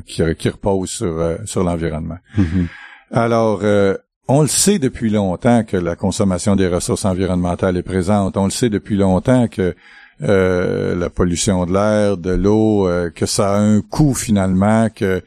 qui, 0.06 0.22
qui 0.38 0.48
reposent 0.48 0.90
sur, 0.90 1.38
sur 1.44 1.62
l'environnement. 1.62 2.18
Mm-hmm. 2.38 2.66
Alors, 3.14 3.60
euh, 3.62 3.96
on 4.26 4.42
le 4.42 4.48
sait 4.48 4.80
depuis 4.80 5.08
longtemps 5.08 5.62
que 5.62 5.76
la 5.76 5.94
consommation 5.94 6.56
des 6.56 6.66
ressources 6.66 7.04
environnementales 7.04 7.76
est 7.76 7.82
présente. 7.82 8.36
On 8.36 8.46
le 8.46 8.50
sait 8.50 8.70
depuis 8.70 8.96
longtemps 8.96 9.46
que 9.46 9.76
euh, 10.22 10.96
la 10.96 11.10
pollution 11.10 11.64
de 11.66 11.72
l'air, 11.72 12.16
de 12.16 12.32
l'eau, 12.32 12.88
euh, 12.88 13.10
que 13.10 13.26
ça 13.26 13.54
a 13.54 13.58
un 13.58 13.82
coût 13.82 14.14
finalement, 14.14 14.88
que 14.88 15.22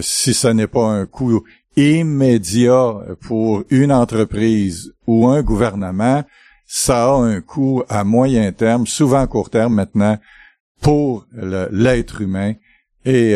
si 0.00 0.34
ce 0.34 0.48
n'est 0.48 0.66
pas 0.66 0.86
un 0.86 1.06
coût 1.06 1.44
immédiat 1.76 2.94
pour 3.20 3.62
une 3.70 3.92
entreprise 3.92 4.92
ou 5.06 5.28
un 5.28 5.42
gouvernement, 5.42 6.24
ça 6.72 7.06
a 7.06 7.16
un 7.16 7.40
coût 7.40 7.82
à 7.88 8.04
moyen 8.04 8.52
terme, 8.52 8.86
souvent 8.86 9.22
à 9.22 9.26
court 9.26 9.50
terme 9.50 9.74
maintenant, 9.74 10.18
pour 10.80 11.26
l'être 11.32 12.20
humain 12.20 12.54
et, 13.04 13.32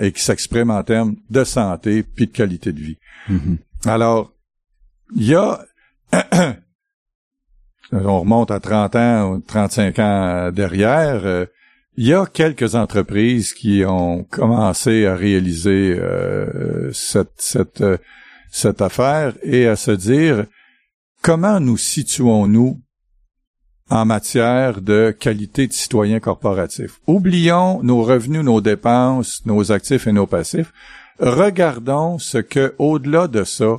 et 0.00 0.12
qui 0.12 0.22
s'exprime 0.22 0.70
en 0.70 0.82
termes 0.82 1.16
de 1.28 1.44
santé 1.44 2.02
puis 2.02 2.26
de 2.26 2.32
qualité 2.32 2.72
de 2.72 2.80
vie. 2.80 2.96
Mm-hmm. 3.30 3.58
Alors, 3.84 4.32
il 5.14 5.26
y 5.26 5.34
a, 5.34 5.60
on 7.92 8.20
remonte 8.20 8.50
à 8.50 8.60
30 8.60 8.96
ans, 8.96 9.40
35 9.46 9.98
ans 9.98 10.50
derrière, 10.52 11.26
euh, 11.26 11.46
il 11.96 12.06
y 12.06 12.14
a 12.14 12.24
quelques 12.24 12.74
entreprises 12.74 13.52
qui 13.52 13.84
ont 13.86 14.24
commencé 14.24 15.04
à 15.04 15.14
réaliser 15.14 15.94
euh, 15.98 16.90
cette, 16.92 17.34
cette, 17.36 17.82
euh, 17.82 17.98
cette 18.50 18.80
affaire 18.80 19.34
et 19.42 19.66
à 19.66 19.76
se 19.76 19.90
dire 19.90 20.46
comment 21.22 21.60
nous 21.60 21.76
situons-nous 21.76 22.80
en 23.88 24.04
matière 24.04 24.80
de 24.80 25.14
qualité 25.18 25.66
de 25.66 25.72
citoyen 25.72 26.20
corporatif? 26.20 27.00
Oublions 27.06 27.82
nos 27.82 28.02
revenus, 28.02 28.42
nos 28.42 28.60
dépenses, 28.60 29.42
nos 29.46 29.72
actifs 29.72 30.06
et 30.06 30.12
nos 30.12 30.26
passifs 30.26 30.72
regardons 31.22 32.18
ce 32.18 32.38
que, 32.38 32.74
au-delà 32.78 33.28
de 33.28 33.44
ça, 33.44 33.78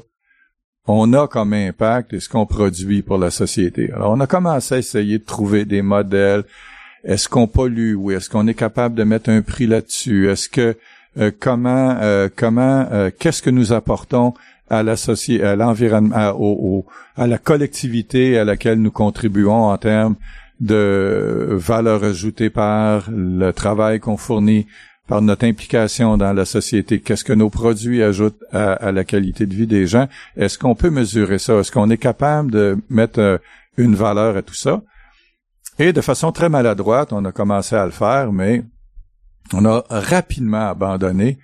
on 0.88 1.14
a 1.14 1.28
comme 1.28 1.54
impact 1.54 2.14
et 2.14 2.20
ce 2.20 2.30
qu'on 2.30 2.46
produit 2.46 3.02
pour 3.02 3.18
la 3.18 3.32
société. 3.32 3.92
Alors, 3.94 4.12
on 4.12 4.20
a 4.20 4.28
commencé 4.28 4.76
à 4.76 4.78
essayer 4.80 5.20
de 5.20 5.24
trouver 5.24 5.66
des 5.66 5.82
modèles. 5.82 6.44
Est-ce 7.04 7.30
qu'on 7.30 7.48
pollue? 7.48 7.96
Ou 7.96 8.12
est-ce 8.12 8.30
qu'on 8.30 8.48
est 8.48 8.54
capable 8.54 8.96
de 8.96 9.04
mettre 9.04 9.30
un 9.30 9.42
prix 9.42 9.68
là-dessus? 9.68 10.30
Est-ce 10.30 10.50
que 10.50 10.78
euh, 11.20 11.32
comment 11.38 11.98
euh, 12.02 12.28
comment 12.36 12.88
euh, 12.92 13.12
qu'est-ce 13.18 13.42
que 13.42 13.52
nous 13.52 13.72
apportons 13.72 14.34
à 14.78 14.84
la 14.84 14.94
à 14.94 15.56
l'environnement, 15.56 16.16
à, 16.16 16.36
à 17.22 17.28
la 17.28 17.38
collectivité 17.38 18.38
à 18.38 18.44
laquelle 18.44 18.82
nous 18.82 18.92
contribuons 18.92 19.70
en 19.72 19.78
termes 19.78 20.16
de 20.60 21.50
valeur 21.52 22.04
ajoutée 22.04 22.50
par 22.50 23.10
le 23.12 23.52
travail 23.52 24.00
qu'on 24.00 24.18
fournit, 24.18 24.68
par 25.08 25.22
notre 25.22 25.46
implication 25.46 26.18
dans 26.18 26.34
la 26.34 26.46
société. 26.46 27.02
Qu'est-ce 27.02 27.24
que 27.24 27.34
nos 27.34 27.50
produits 27.50 28.02
ajoutent 28.02 28.42
à, 28.52 28.92
la 28.92 29.04
qualité 29.04 29.46
de 29.46 29.54
vie 29.54 29.68
des 29.68 29.88
gens? 29.88 30.08
Est-ce 30.38 30.58
qu'on 30.58 30.76
peut 30.76 30.90
mesurer 30.90 31.40
ça? 31.40 31.56
Est-ce 31.56 31.72
qu'on 31.72 31.90
est 31.90 31.98
capable 31.98 32.52
de 32.52 32.78
mettre 32.90 33.20
euh, 33.20 33.38
une 33.78 33.96
valeur 33.96 34.38
à 34.38 34.42
tout 34.42 34.54
ça? 34.54 34.82
Et 35.80 35.92
de 35.92 36.02
façon 36.02 36.32
très 36.32 36.50
maladroite, 36.50 37.12
on 37.12 37.26
a 37.26 37.32
commencé 37.32 37.76
à 37.76 37.86
le 37.86 37.92
faire, 37.92 38.32
mais 38.32 38.64
on 39.54 39.66
a 39.66 39.84
rapidement 39.90 40.70
abandonné 40.70 41.40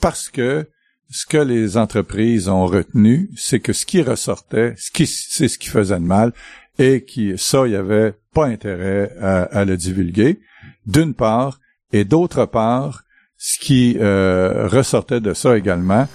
parce 0.00 0.28
que 0.28 0.66
ce 1.10 1.26
que 1.26 1.38
les 1.38 1.76
entreprises 1.76 2.48
ont 2.48 2.66
retenu, 2.66 3.30
c'est 3.36 3.60
que 3.60 3.72
ce 3.72 3.84
qui 3.84 4.02
ressortait, 4.02 4.74
c'est 4.76 5.48
ce 5.48 5.58
qui 5.58 5.68
faisait 5.68 5.98
de 5.98 6.04
mal, 6.04 6.32
et 6.78 7.04
qui, 7.04 7.34
ça, 7.36 7.66
il 7.66 7.70
n'y 7.70 7.76
avait 7.76 8.14
pas 8.32 8.46
intérêt 8.46 9.12
à 9.20 9.64
le 9.64 9.76
divulguer, 9.76 10.40
d'une 10.86 11.14
part, 11.14 11.60
et 11.92 12.04
d'autre 12.04 12.46
part, 12.46 13.04
ce 13.36 13.58
qui 13.58 13.96
euh, 13.98 14.68
ressortait 14.68 15.20
de 15.20 15.34
ça 15.34 15.56
également, 15.56 16.06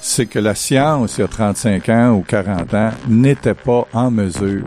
c'est 0.00 0.26
que 0.26 0.38
la 0.38 0.54
science, 0.54 1.16
il 1.16 1.22
y 1.22 1.24
a 1.24 1.28
35 1.28 1.88
ans 1.88 2.12
ou 2.12 2.20
40 2.22 2.74
ans, 2.74 2.90
n'était 3.08 3.54
pas 3.54 3.88
en 3.94 4.10
mesure 4.10 4.64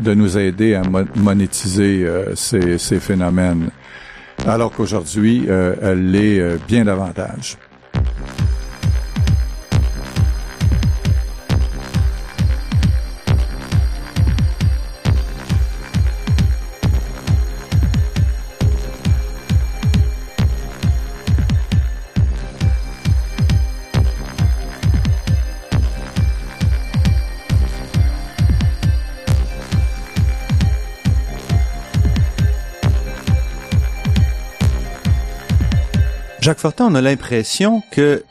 de 0.00 0.14
nous 0.14 0.36
aider 0.36 0.74
à 0.74 0.82
monétiser 1.14 2.04
euh, 2.04 2.34
ces, 2.34 2.78
ces, 2.78 2.98
phénomènes, 2.98 3.70
alors 4.46 4.72
qu'aujourd'hui, 4.72 5.46
euh, 5.48 5.76
elle 5.80 6.10
l'est 6.10 6.58
bien 6.66 6.84
davantage. 6.84 7.56
Jacques 36.44 36.58
Fortin, 36.58 36.88
on 36.90 36.94
a 36.94 37.00
l'impression 37.00 37.82
que 37.90 38.22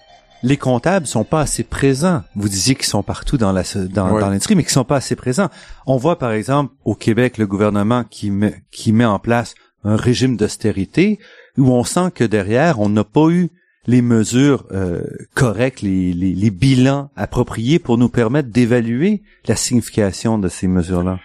les 0.43 0.55
comptables 0.55 1.07
sont 1.07 1.23
pas 1.23 1.41
assez 1.41 1.63
présents. 1.63 2.21
Vous 2.35 2.47
disiez 2.47 2.75
qu'ils 2.75 2.85
sont 2.85 3.01
partout 3.01 3.37
dans 3.37 3.51
la 3.51 3.63
dans, 3.89 4.15
l'industrie, 4.19 4.53
mais 4.53 4.61
qu'ils 4.61 4.71
sont 4.71 4.83
pas 4.83 4.97
assez 4.97 5.15
présents. 5.15 5.49
On 5.87 5.97
voit 5.97 6.19
par 6.19 6.31
exemple 6.31 6.75
au 6.85 6.93
Québec 6.93 7.39
le 7.39 7.47
gouvernement 7.47 8.03
qui 8.03 8.29
met 8.29 8.61
qui 8.69 8.93
met 8.93 9.03
en 9.03 9.17
place 9.17 9.55
un 9.83 9.95
régime 9.95 10.37
d'austérité 10.37 11.17
où 11.57 11.71
on 11.71 11.83
sent 11.83 12.11
que 12.13 12.23
derrière 12.23 12.79
on 12.79 12.89
n'a 12.89 13.03
pas 13.03 13.29
eu 13.31 13.49
les 13.87 14.03
mesures 14.03 14.67
euh, 14.71 15.01
correctes, 15.33 15.81
les, 15.81 16.13
les, 16.13 16.35
les, 16.35 16.51
bilans 16.51 17.09
appropriés 17.15 17.79
pour 17.79 17.97
nous 17.97 18.09
permettre 18.09 18.49
d'évaluer 18.49 19.23
la 19.47 19.55
signification 19.55 20.37
de 20.37 20.49
ces 20.49 20.67
mesures-là. 20.67 21.19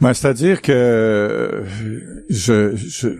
Ben, 0.00 0.14
c'est-à-dire 0.14 0.62
que 0.62 1.64
je, 2.30 2.76
je 2.76 3.18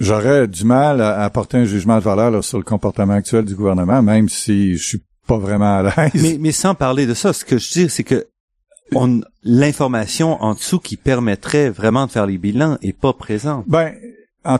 J'aurais 0.00 0.46
du 0.46 0.64
mal 0.64 1.00
à 1.00 1.24
apporter 1.24 1.56
un 1.58 1.64
jugement 1.64 1.96
de 1.96 2.02
valeur 2.02 2.44
sur 2.44 2.58
le 2.58 2.64
comportement 2.64 3.14
actuel 3.14 3.44
du 3.44 3.54
gouvernement, 3.54 4.02
même 4.02 4.28
si 4.28 4.76
je 4.76 4.86
suis 4.86 5.02
pas 5.26 5.38
vraiment 5.38 5.78
à 5.78 5.82
l'aise. 5.82 6.22
Mais, 6.22 6.36
mais 6.38 6.52
sans 6.52 6.74
parler 6.74 7.06
de 7.06 7.14
ça, 7.14 7.32
ce 7.32 7.44
que 7.44 7.58
je 7.58 7.70
dis, 7.72 7.90
c'est 7.90 8.04
que 8.04 8.26
on, 8.94 9.20
l'information 9.42 10.42
en 10.42 10.54
dessous 10.54 10.78
qui 10.78 10.96
permettrait 10.96 11.68
vraiment 11.68 12.06
de 12.06 12.10
faire 12.10 12.26
les 12.26 12.38
bilans 12.38 12.78
est 12.82 12.98
pas 12.98 13.12
présente. 13.12 13.64
Ben, 13.68 13.94
en 14.44 14.58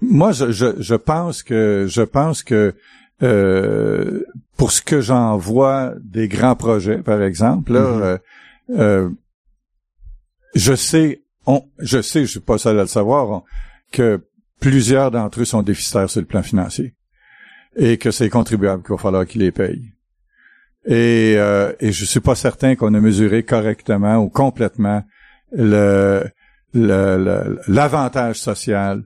moi, 0.00 0.32
je, 0.32 0.50
je, 0.50 0.94
pense 0.94 1.42
que 1.42 1.86
je 1.88 2.02
pense 2.02 2.42
que 2.42 2.74
euh, 3.22 4.24
pour 4.56 4.72
ce 4.72 4.82
que 4.82 5.00
j'en 5.00 5.36
vois 5.36 5.92
des 6.02 6.28
grands 6.28 6.56
projets, 6.56 6.98
par 6.98 7.22
exemple, 7.22 7.72
là, 7.72 7.80
mm-hmm. 7.80 8.02
euh, 8.02 8.18
euh, 8.78 9.10
je 10.54 10.74
sais, 10.74 11.22
on, 11.46 11.62
je 11.78 12.02
sais, 12.02 12.22
je 12.22 12.30
suis 12.32 12.40
pas 12.40 12.58
seul 12.58 12.78
à 12.78 12.82
le 12.82 12.88
savoir, 12.88 13.42
que 13.92 14.20
plusieurs 14.60 15.10
d'entre 15.10 15.40
eux 15.40 15.44
sont 15.44 15.62
déficitaires 15.62 16.10
sur 16.10 16.20
le 16.20 16.26
plan 16.26 16.42
financier 16.42 16.94
et 17.76 17.98
que 17.98 18.10
c'est 18.10 18.28
contribuable 18.28 18.82
qu'il 18.82 18.92
va 18.92 18.98
falloir 18.98 19.26
qu'ils 19.26 19.42
les 19.42 19.52
payent. 19.52 19.92
Et, 20.86 21.34
euh, 21.36 21.72
et 21.80 21.92
je 21.92 22.04
suis 22.04 22.20
pas 22.20 22.34
certain 22.34 22.74
qu'on 22.74 22.94
a 22.94 23.00
mesuré 23.00 23.42
correctement 23.42 24.16
ou 24.16 24.28
complètement 24.28 25.02
l'avantage 25.52 26.32
social 28.36 29.04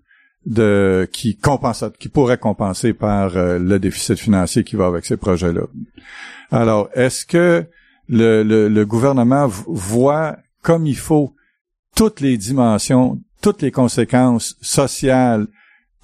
qui 1.13 1.37
compense 1.37 1.85
qui 1.99 2.09
pourrait 2.09 2.39
compenser 2.39 2.95
par 2.95 3.37
euh, 3.37 3.61
le 3.61 3.79
déficit 3.79 4.19
financier 4.19 4.65
qui 4.65 4.75
va 4.75 4.87
avec 4.87 5.05
ces 5.05 5.17
projets-là. 5.17 5.63
Alors, 6.51 6.89
est-ce 6.95 7.25
que 7.25 7.65
le 8.09 8.85
gouvernement 8.85 9.47
voit 9.47 10.37
comme 10.63 10.87
il 10.87 10.97
faut 10.97 11.35
toutes 11.95 12.21
les 12.21 12.37
dimensions 12.37 13.21
toutes 13.43 13.61
les 13.61 13.71
conséquences 13.71 14.57
sociales, 14.63 15.47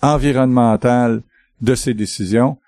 environnementales 0.03 1.23
de 1.63 1.75
ces 1.75 1.95
décisions. 1.95 2.59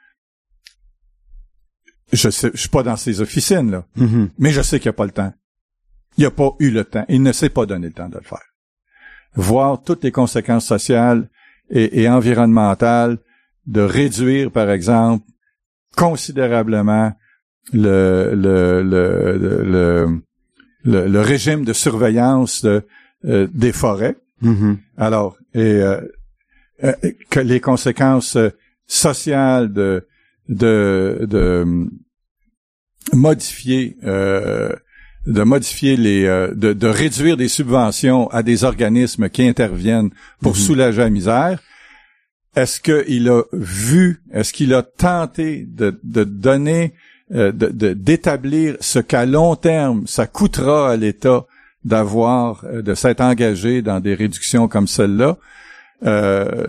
Je 2.13 2.31
sais, 2.31 2.51
je 2.55 2.59
suis 2.61 2.69
pas 2.69 2.83
dans 2.83 2.97
ces 2.97 3.21
officines 3.21 3.71
là, 3.71 3.85
mm-hmm. 3.99 4.31
mais 4.39 4.51
je 4.51 4.63
sais 4.63 4.81
qu'il 4.81 4.89
n'y 4.89 4.95
a 4.95 5.01
pas 5.03 5.05
le 5.05 5.13
temps. 5.13 5.33
il 6.17 6.25
n'a 6.25 6.31
pas 6.31 6.51
eu 6.59 6.71
le 6.71 6.85
temps, 6.85 7.05
il 7.09 7.23
ne 7.23 7.33
s'est 7.33 7.51
pas 7.51 7.67
donné 7.67 7.87
le 7.89 7.93
temps 7.93 8.09
de 8.09 8.17
le 8.17 8.25
faire. 8.25 8.43
Voir 9.35 9.83
toutes 9.83 10.03
les 10.03 10.11
conséquences 10.11 10.67
sociales 10.67 11.29
et, 11.71 12.03
et 12.03 12.09
environnementales 12.09 13.19
de 13.67 13.81
réduire, 13.81 14.51
par 14.51 14.71
exemple, 14.71 15.25
considérablement 15.97 17.13
le, 17.73 18.33
le, 18.35 18.83
le, 18.83 20.23
le, 20.83 21.07
le 21.07 21.21
régime 21.21 21.65
de 21.65 21.73
surveillance 21.73 22.63
de, 22.65 22.85
euh, 23.27 23.47
des 23.53 23.73
forêts. 23.73 24.17
Mhm. 24.41 24.79
Alors, 24.97 25.37
et 25.55 25.61
euh, 25.61 26.01
euh, 26.85 26.93
que 27.29 27.41
les 27.41 27.61
conséquences 27.61 28.37
sociales 28.87 29.73
de 29.73 30.07
de, 30.49 31.27
de 31.29 31.89
modifier 33.13 33.97
de 34.03 35.43
modifier 35.43 35.97
les 35.97 36.25
de, 36.25 36.73
de, 36.73 36.87
réduire 36.87 37.37
des 37.37 37.49
subventions 37.49 38.29
à 38.31 38.43
des 38.43 38.65
organismes 38.65 39.29
qui 39.29 39.47
interviennent 39.47 40.11
pour 40.41 40.53
mhm. 40.53 40.59
soulager 40.59 41.03
la 41.03 41.11
misère. 41.11 41.63
Est-ce 42.57 42.81
qu'il 42.81 43.29
a 43.29 43.43
vu, 43.53 44.23
est-ce 44.33 44.53
qu'il 44.53 44.75
a 44.75 44.83
tenté 44.83 45.67
de, 45.69 46.01
de 46.03 46.25
donner, 46.25 46.95
de, 47.31 47.53
d'établir 47.93 48.77
ce 48.81 48.99
qu'à 48.99 49.25
long 49.25 49.55
terme 49.55 50.05
ça 50.07 50.27
coûtera 50.27 50.91
à 50.91 50.97
l'État 50.97 51.47
d'avoir, 51.85 52.65
euh, 52.65 52.83
de 52.83 52.95
s'être 52.95 53.21
engagé 53.21 53.83
dans 53.83 54.01
des 54.01 54.15
réductions 54.15 54.69
comme 54.69 54.87
celle-là, 54.87 55.39
euh, 56.05 56.67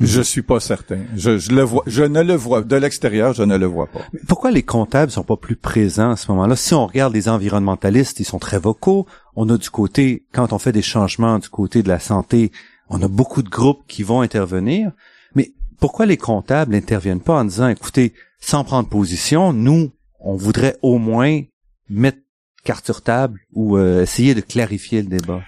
je 0.00 0.20
suis 0.20 0.42
pas 0.42 0.60
certain. 0.60 1.00
Je, 1.16 1.52
le 1.52 1.62
vois, 1.62 1.84
je 1.86 2.02
ne 2.02 2.20
le 2.20 2.34
vois 2.34 2.62
de 2.62 2.76
l'extérieur, 2.76 3.32
je 3.32 3.42
ne 3.42 3.56
le 3.56 3.66
vois 3.66 3.86
pas. 3.86 4.00
Pourquoi 4.26 4.50
les 4.50 4.62
comptables 4.62 5.12
sont 5.12 5.22
pas 5.22 5.36
plus 5.36 5.56
présents 5.56 6.10
à 6.10 6.16
ce 6.16 6.30
moment-là? 6.32 6.56
Si 6.56 6.74
on 6.74 6.86
regarde 6.86 7.14
les 7.14 7.28
environnementalistes, 7.28 8.18
ils 8.20 8.24
sont 8.24 8.38
très 8.38 8.58
vocaux. 8.58 9.06
On 9.36 9.48
a 9.48 9.56
du 9.56 9.70
côté, 9.70 10.24
quand 10.32 10.52
on 10.52 10.58
fait 10.58 10.72
des 10.72 10.82
changements 10.82 11.38
du 11.38 11.48
côté 11.48 11.82
de 11.82 11.88
la 11.88 12.00
santé, 12.00 12.50
on 12.88 13.00
a 13.02 13.08
beaucoup 13.08 13.42
de 13.42 13.48
groupes 13.48 13.82
qui 13.86 14.02
vont 14.02 14.20
intervenir. 14.20 14.90
Mais 15.34 15.52
pourquoi 15.78 16.06
les 16.06 16.16
comptables 16.16 16.72
n'interviennent 16.72 17.20
pas 17.20 17.40
en 17.40 17.44
disant, 17.44 17.68
écoutez, 17.68 18.14
sans 18.40 18.64
prendre 18.64 18.88
position, 18.88 19.52
nous, 19.52 19.92
on 20.18 20.34
voudrait 20.34 20.76
au 20.82 20.98
moins 20.98 21.40
mettre 21.88 22.18
carte 22.64 22.84
sur 22.84 23.02
table 23.02 23.40
ou 23.52 23.76
euh, 23.76 24.02
essayer 24.02 24.34
de 24.34 24.40
clarifier 24.40 25.02
le 25.02 25.08
débat? 25.08 25.42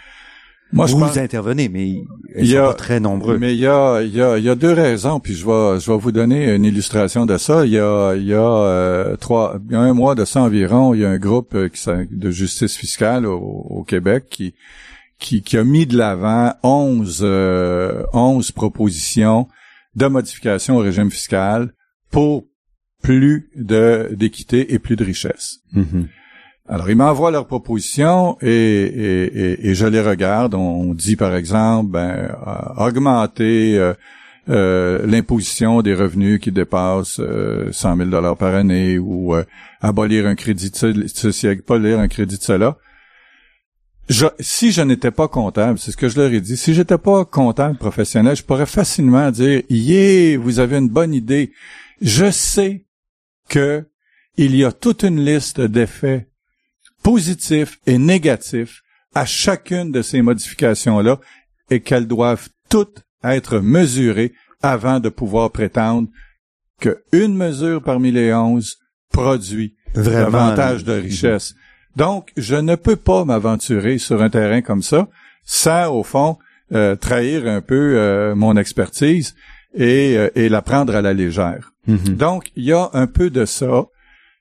Moi, 0.74 0.86
je 0.86 0.94
vous 0.96 1.18
intervenez, 1.18 1.68
mais 1.68 2.02
ils 2.36 2.48
sont 2.48 2.56
pas 2.56 2.74
très 2.74 3.00
nombreux. 3.00 3.38
Mais 3.38 3.54
il 3.54 3.60
y 3.60 3.66
a, 3.66 4.02
il 4.02 4.14
y 4.14 4.20
a, 4.20 4.38
il 4.38 4.44
y 4.44 4.48
a 4.48 4.56
deux 4.56 4.72
raisons, 4.72 5.20
puis 5.20 5.34
je 5.34 5.46
vais, 5.46 5.78
je 5.78 5.90
vais 5.90 5.96
vous 5.96 6.10
donner 6.10 6.52
une 6.52 6.64
illustration 6.64 7.26
de 7.26 7.38
ça. 7.38 7.64
Il 7.64 7.72
y 7.72 7.78
a, 7.78 8.14
il 8.14 8.24
y 8.24 8.34
a 8.34 8.40
euh, 8.40 9.16
trois, 9.16 9.58
il 9.68 9.72
y 9.72 9.76
a 9.76 9.80
un 9.80 9.94
mois 9.94 10.16
de 10.16 10.24
ça 10.24 10.42
environ, 10.42 10.92
il 10.92 11.02
y 11.02 11.04
a 11.04 11.10
un 11.10 11.18
groupe 11.18 11.54
euh, 11.54 11.68
qui, 11.68 11.80
de 12.10 12.30
justice 12.30 12.76
fiscale 12.76 13.24
au, 13.26 13.84
Québec 13.86 14.24
qui, 14.28 14.54
qui, 15.20 15.42
qui, 15.42 15.56
a 15.56 15.62
mis 15.62 15.86
de 15.86 15.96
l'avant 15.96 16.54
11, 16.64 17.20
euh, 17.22 18.02
11 18.12 18.50
propositions 18.50 19.46
de 19.94 20.06
modification 20.06 20.76
au 20.76 20.80
régime 20.80 21.10
fiscal 21.10 21.72
pour 22.10 22.46
plus 23.00 23.50
de 23.54 24.08
d'équité 24.12 24.74
et 24.74 24.80
plus 24.80 24.96
de 24.96 25.04
richesse. 25.04 25.58
Mm-hmm. 25.74 26.06
Alors, 26.66 26.88
ils 26.88 26.96
m'envoient 26.96 27.30
leurs 27.30 27.46
propositions 27.46 28.38
et, 28.40 29.74
je 29.74 29.86
les 29.86 30.00
regarde. 30.00 30.54
On 30.54 30.94
dit, 30.94 31.14
par 31.14 31.34
exemple, 31.34 31.90
ben, 31.90 32.34
euh, 32.46 32.86
augmenter 32.86 33.76
euh, 33.76 33.92
euh, 34.48 35.06
l'imposition 35.06 35.82
des 35.82 35.94
revenus 35.94 36.40
qui 36.40 36.52
dépassent 36.52 37.20
100 37.70 37.96
000 37.96 38.08
dollars 38.08 38.38
par 38.38 38.54
année 38.54 38.98
ou 38.98 39.34
abolir 39.82 40.26
un 40.26 40.34
crédit 40.34 40.70
de 40.70 41.06
ceci, 41.06 41.48
abolir 41.48 41.98
un 41.98 42.08
crédit 42.08 42.38
de 42.38 42.42
cela. 42.42 42.78
Si 44.40 44.72
je 44.72 44.80
n'étais 44.80 45.10
pas 45.10 45.28
comptable, 45.28 45.78
c'est 45.78 45.90
ce 45.90 45.96
que 45.98 46.08
je 46.08 46.18
leur 46.18 46.32
ai 46.32 46.40
dit, 46.40 46.56
si 46.56 46.72
j'étais 46.72 46.98
pas 46.98 47.26
comptable 47.26 47.76
professionnel, 47.76 48.36
je 48.36 48.42
pourrais 48.42 48.66
facilement 48.66 49.30
dire, 49.30 49.62
yeah, 49.68 50.38
vous 50.38 50.60
avez 50.60 50.78
une 50.78 50.88
bonne 50.88 51.12
idée. 51.12 51.52
Je 52.00 52.30
sais 52.30 52.86
que 53.50 53.84
il 54.36 54.56
y 54.56 54.64
a 54.64 54.72
toute 54.72 55.04
une 55.04 55.24
liste 55.24 55.60
d'effets 55.60 56.28
positifs 57.04 57.78
et 57.86 57.98
négatifs 57.98 58.82
à 59.14 59.24
chacune 59.24 59.92
de 59.92 60.02
ces 60.02 60.22
modifications-là 60.22 61.20
et 61.70 61.78
qu'elles 61.80 62.08
doivent 62.08 62.48
toutes 62.68 63.04
être 63.22 63.60
mesurées 63.60 64.32
avant 64.62 64.98
de 64.98 65.08
pouvoir 65.08 65.52
prétendre 65.52 66.08
qu'une 66.80 67.36
mesure 67.36 67.80
parmi 67.82 68.10
les 68.10 68.34
onze 68.34 68.78
produit 69.12 69.76
davantage 69.94 70.82
de 70.82 70.94
richesse. 70.94 71.54
Donc, 71.94 72.32
je 72.36 72.56
ne 72.56 72.74
peux 72.74 72.96
pas 72.96 73.24
m'aventurer 73.24 73.98
sur 73.98 74.20
un 74.20 74.30
terrain 74.30 74.62
comme 74.62 74.82
ça 74.82 75.06
sans, 75.44 75.94
au 75.94 76.02
fond, 76.02 76.38
euh, 76.72 76.96
trahir 76.96 77.46
un 77.46 77.60
peu 77.60 77.96
euh, 77.96 78.34
mon 78.34 78.56
expertise 78.56 79.34
et, 79.74 80.16
euh, 80.16 80.30
et 80.34 80.48
la 80.48 80.62
prendre 80.62 80.96
à 80.96 81.02
la 81.02 81.12
légère. 81.12 81.72
Mm-hmm. 81.86 82.16
Donc, 82.16 82.50
il 82.56 82.64
y 82.64 82.72
a 82.72 82.90
un 82.94 83.06
peu 83.06 83.30
de 83.30 83.44
ça. 83.44 83.84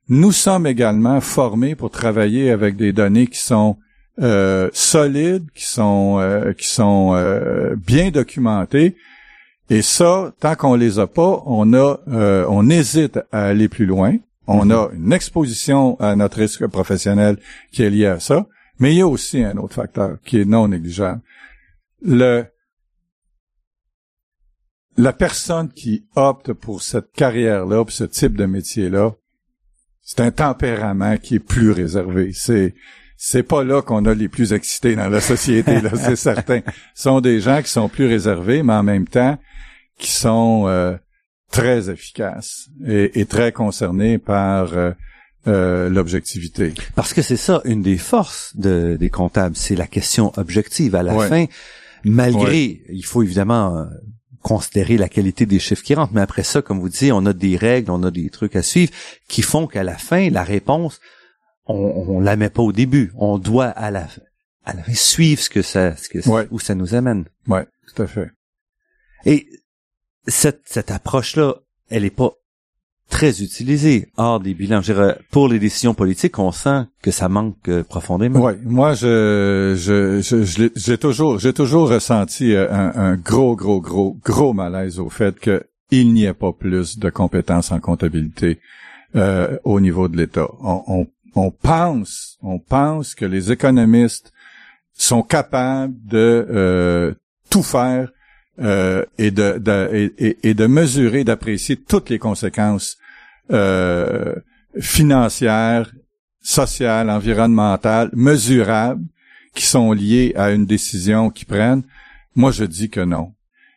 Nous 0.10 0.32
sommes 0.32 0.68
également 0.68 1.22
formés 1.22 1.76
pour 1.76 1.90
travailler 1.90 2.52
avec 2.52 2.76
des 2.76 2.92
données 2.92 3.28
qui 3.28 3.40
sont 3.40 3.78
euh, 4.22 4.70
solides, 4.74 5.50
qui 5.56 5.66
sont 5.66 6.18
euh, 6.20 6.54
qui 6.54 6.68
sont 6.68 7.14
euh, 7.16 7.76
bien 7.76 8.12
documentées. 8.12 8.96
Et 9.70 9.82
ça, 9.82 10.34
tant 10.40 10.56
qu'on 10.56 10.76
les 10.76 11.00
a 11.00 11.08
pas, 11.08 11.42
on 11.46 11.74
a 11.74 12.00
on 12.48 12.70
hésite 12.70 13.20
à 13.32 13.46
aller 13.46 13.70
plus 13.70 13.86
loin. 13.86 14.18
On 14.46 14.70
a 14.72 14.90
une 14.94 15.14
exposition 15.14 15.98
à 16.02 16.18
notre 16.18 16.38
risque 16.38 16.68
professionnel 16.68 17.38
qui 17.72 17.82
est 17.82 17.90
liée 17.90 18.08
à 18.08 18.20
ça, 18.20 18.46
mais 18.78 18.94
il 18.94 18.98
y 18.98 19.02
a 19.02 19.08
aussi 19.08 19.42
un 19.42 19.56
autre 19.58 19.76
facteur 19.76 20.18
qui 20.26 20.42
est 20.42 20.46
non 20.46 20.68
négligeable. 20.68 21.22
Le 22.02 22.46
la 24.98 25.14
personne 25.14 25.72
qui 25.72 26.06
opte 26.16 26.54
pour 26.54 26.84
cette 26.84 27.12
carrière-là, 27.14 27.84
pour 27.84 27.92
ce 27.92 28.04
type 28.04 28.36
de 28.36 28.46
métier-là, 28.46 29.16
c'est 30.04 30.20
un 30.20 30.32
tempérament 30.32 31.18
qui 31.18 31.36
est 31.36 31.40
plus 31.40 31.72
réservé. 31.72 32.32
C'est 32.34 32.76
c'est 33.26 33.44
pas 33.44 33.64
là 33.64 33.82
qu'on 33.82 34.04
a 34.06 34.14
les 34.14 34.28
plus 34.28 34.52
excités 34.52 34.98
dans 34.98 35.08
la 35.08 35.22
société, 35.22 35.80
là, 35.80 35.92
c'est 35.96 36.16
certain. 36.18 36.60
Ce 36.94 37.04
sont 37.04 37.22
des 37.22 37.40
gens 37.40 37.62
qui 37.62 37.70
sont 37.70 37.88
plus 37.88 38.06
réservés, 38.06 38.64
mais 38.64 38.74
en 38.74 38.84
même 38.84 39.08
temps 39.08 39.38
qui 39.98 40.12
sont 40.12 40.66
euh, 40.68 40.98
très 41.52 41.90
efficaces 41.90 42.68
et, 42.86 43.26
très 43.26 43.54
concernés 43.54 44.18
par 44.18 44.74
euh, 44.74 44.92
euh, 45.48 45.88
l'objectivité. 45.88 46.74
Parce 46.96 47.14
que 47.14 47.22
c'est 47.22 47.38
ça, 47.38 47.62
une 47.64 47.82
des 47.82 47.98
forces 47.98 48.58
de, 48.58 48.98
des 49.00 49.10
comptables, 49.10 49.56
c'est 49.56 49.76
la 49.76 49.88
question 49.88 50.34
objective. 50.36 50.94
À 50.96 51.04
la 51.04 51.18
fin, 51.30 51.46
malgré, 52.04 52.82
il 52.90 53.06
faut 53.06 53.24
évidemment 53.24 53.88
considérer 54.44 54.98
la 54.98 55.10
qualité 55.10 55.48
des 55.48 55.58
chiffres 55.58 55.82
qui 55.82 55.96
rentrent. 55.96 56.14
Mais 56.14 56.22
après 56.22 56.44
ça, 56.44 56.62
comme 56.62 56.80
vous 56.80 56.90
disiez, 56.90 57.12
on 57.12 57.26
a 57.26 57.34
des 57.34 57.58
règles, 57.58 57.90
on 57.90 58.04
a 58.04 58.12
des 58.12 58.30
trucs 58.30 58.56
à 58.56 58.62
suivre 58.62 58.92
qui 59.28 59.42
font 59.42 59.66
qu'à 59.66 59.84
la 59.84 59.98
fin, 59.98 60.30
la 60.30 60.44
réponse, 60.44 61.00
on, 61.66 61.76
on 61.76 62.20
la 62.20 62.36
met 62.36 62.50
pas 62.52 62.62
au 62.62 62.74
début. 62.74 63.12
On 63.16 63.40
doit 63.40 63.70
à 63.70 63.90
la, 63.90 64.08
à 64.66 64.74
la 64.74 64.84
fin 64.84 64.94
suivre 64.94 65.42
ce 65.42 65.50
que 65.50 65.64
ça, 65.64 65.96
ce 65.96 66.10
que 66.10 66.20
où 66.52 66.60
ça 66.60 66.76
nous 66.76 66.94
amène. 66.94 67.26
Ouais, 67.48 67.66
tout 67.88 68.04
à 68.04 68.08
fait. 68.08 68.30
Et 69.26 69.48
cette, 70.28 70.62
cette 70.66 70.92
approche-là, 70.92 71.56
elle 71.90 72.06
est 72.06 72.10
pas 72.10 72.34
très 73.14 73.44
utilisé 73.44 74.08
hors 74.18 74.40
des 74.40 74.56
bilans. 74.56 74.82
Je 74.82 74.94
pour 75.30 75.48
les 75.48 75.60
décisions 75.60 75.94
politiques, 75.94 76.40
on 76.40 76.52
sent 76.52 76.86
que 77.04 77.12
ça 77.12 77.30
manque 77.30 77.70
euh, 77.70 77.84
profondément. 77.84 78.40
Oui, 78.44 78.54
moi, 78.66 78.96
je, 78.96 79.76
je, 79.78 80.70
j'ai 80.76 80.98
toujours, 80.98 81.38
j'ai 81.38 81.54
toujours 81.54 81.90
ressenti 81.90 82.56
euh, 82.56 82.68
un, 82.72 83.16
gros, 83.16 83.56
gros, 83.56 83.82
gros, 83.82 84.18
gros 84.26 84.54
malaise 84.54 85.00
au 85.00 85.12
fait 85.12 85.40
que 85.40 85.64
il 85.92 86.12
n'y 86.12 86.26
ait 86.26 86.34
pas 86.34 86.54
plus 86.54 86.98
de 86.98 87.10
compétences 87.12 87.72
en 87.72 87.80
comptabilité 87.80 88.60
euh, 89.16 89.60
au 89.64 89.80
niveau 89.80 90.08
de 90.08 90.18
l'État. 90.18 90.48
On, 90.64 91.06
on, 91.36 91.52
pense, 91.52 92.40
on 92.42 92.58
pense 92.58 93.14
que 93.14 93.26
les 93.26 93.52
économistes 93.52 94.34
sont 94.96 95.22
capables 95.22 95.94
de 96.04 97.16
tout 97.52 97.62
faire 97.62 98.12
et 98.58 99.32
de, 99.32 99.60
de 99.60 100.12
et, 100.18 100.50
et, 100.50 100.54
de 100.56 100.66
mesurer, 100.66 101.24
d'apprécier 101.24 101.76
toutes 101.76 102.10
les 102.10 102.18
conséquences 102.18 102.98
euh, 103.52 104.36
financières, 104.80 105.92
sociales, 106.42 107.10
environnementales, 107.10 108.10
mesurables, 108.14 109.06
qui 109.54 109.66
sont 109.66 109.92
liées 109.92 110.34
à 110.36 110.52
une 110.52 110.66
décision 110.66 111.30
qu'ils 111.30 111.48
prennent, 111.48 111.84
moi 112.36 112.52
je 112.52 112.64
dis 112.64 112.90
que 112.90 113.02
non. 113.02 113.34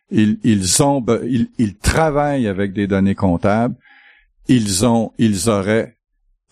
Ils, 0.09 0.39
ils 0.43 0.81
ont, 0.81 1.05
ils, 1.23 1.49
ils 1.57 1.75
travaillent 1.75 2.47
avec 2.47 2.73
des 2.73 2.87
données 2.87 3.15
comptables. 3.15 3.75
Ils 4.47 4.85
ont, 4.85 5.11
ils 5.17 5.49
auraient 5.49 5.97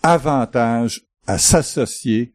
avantage 0.03 1.01
à 1.25 1.37
s'associer 1.37 2.33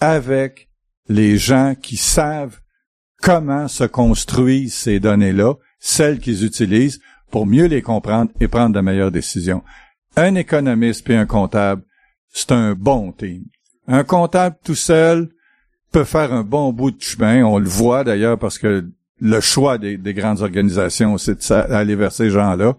avec 0.00 0.68
les 1.08 1.36
gens 1.36 1.74
qui 1.80 1.96
savent 1.96 2.58
comment 3.20 3.68
se 3.68 3.84
construisent 3.84 4.74
ces 4.74 5.00
données-là, 5.00 5.54
celles 5.78 6.18
qu'ils 6.18 6.44
utilisent, 6.44 7.00
pour 7.30 7.46
mieux 7.46 7.66
les 7.66 7.82
comprendre 7.82 8.30
et 8.40 8.48
prendre 8.48 8.74
de 8.74 8.80
meilleures 8.80 9.12
décisions 9.12 9.62
un 10.16 10.34
économiste 10.34 11.08
et 11.10 11.16
un 11.16 11.26
comptable, 11.26 11.82
c'est 12.30 12.52
un 12.52 12.74
bon 12.74 13.12
team. 13.12 13.44
Un 13.86 14.04
comptable 14.04 14.56
tout 14.64 14.74
seul 14.74 15.28
peut 15.92 16.04
faire 16.04 16.32
un 16.32 16.42
bon 16.42 16.72
bout 16.72 16.90
de 16.90 17.00
chemin. 17.00 17.44
On 17.44 17.58
le 17.58 17.68
voit 17.68 18.04
d'ailleurs 18.04 18.38
parce 18.38 18.58
que 18.58 18.88
le 19.20 19.40
choix 19.40 19.78
des, 19.78 19.98
grandes 20.14 20.42
organisations, 20.42 21.18
c'est 21.18 21.48
d'aller 21.50 21.94
vers 21.94 22.12
ces 22.12 22.30
gens-là. 22.30 22.76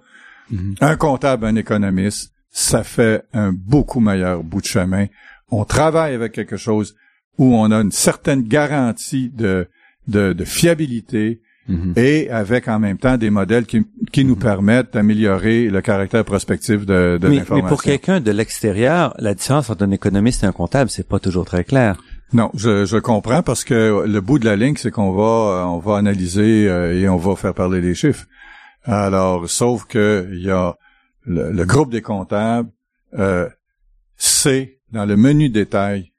Mm-hmm. 0.51 0.77
Un 0.81 0.95
comptable, 0.95 1.45
un 1.45 1.55
économiste, 1.55 2.33
ça 2.51 2.83
fait 2.83 3.23
un 3.33 3.51
beaucoup 3.51 3.99
meilleur 3.99 4.43
bout 4.43 4.61
de 4.61 4.65
chemin. 4.65 5.07
On 5.49 5.65
travaille 5.65 6.13
avec 6.13 6.33
quelque 6.33 6.57
chose 6.57 6.95
où 7.37 7.55
on 7.55 7.71
a 7.71 7.81
une 7.81 7.91
certaine 7.91 8.43
garantie 8.43 9.29
de, 9.29 9.67
de, 10.07 10.45
fiabilité, 10.45 11.41
mm-hmm. 11.69 11.97
et 11.99 12.29
avec 12.29 12.67
en 12.67 12.79
même 12.79 12.97
temps 12.97 13.17
des 13.17 13.29
modèles 13.29 13.65
qui, 13.65 13.85
qui 14.11 14.25
nous 14.25 14.35
mm-hmm. 14.35 14.39
permettent 14.39 14.93
d'améliorer 14.93 15.69
le 15.69 15.81
caractère 15.81 16.25
prospectif 16.25 16.85
de, 16.85 17.17
de 17.21 17.27
l'information. 17.27 17.55
Mais 17.55 17.69
pour 17.69 17.83
quelqu'un 17.83 18.19
de 18.19 18.31
l'extérieur, 18.31 19.13
la 19.19 19.33
différence 19.33 19.69
entre 19.69 19.83
un 19.83 19.91
économiste 19.91 20.43
et 20.43 20.47
un 20.47 20.51
comptable, 20.51 20.89
c'est 20.89 21.07
pas 21.07 21.19
toujours 21.19 21.45
très 21.45 21.63
clair. 21.63 21.97
Non, 22.33 22.51
je, 22.55 22.85
je 22.85 22.97
comprends 22.97 23.43
parce 23.43 23.63
que 23.63 24.05
le 24.05 24.21
bout 24.21 24.39
de 24.39 24.45
la 24.45 24.55
ligne, 24.55 24.75
c'est 24.77 24.91
qu'on 24.91 25.11
va 25.11 25.67
on 25.69 25.79
va 25.79 25.97
analyser 25.97 26.67
euh, 26.67 26.99
et 26.99 27.07
on 27.07 27.17
va 27.17 27.35
faire 27.35 27.53
parler 27.53 27.81
les 27.81 27.93
chiffres. 27.93 28.25
Alors, 28.83 29.49
sauf 29.49 29.85
que 29.85 30.27
il 30.31 30.41
y 30.41 30.51
a 30.51 30.75
le, 31.25 31.65
groupe 31.65 31.91
des 31.91 32.01
comptables 32.01 32.69
euh, 33.17 33.49
sait 34.17 34.79
dans 34.91 35.05
le 35.05 35.17
menu 35.17 35.49
détail 35.49 36.11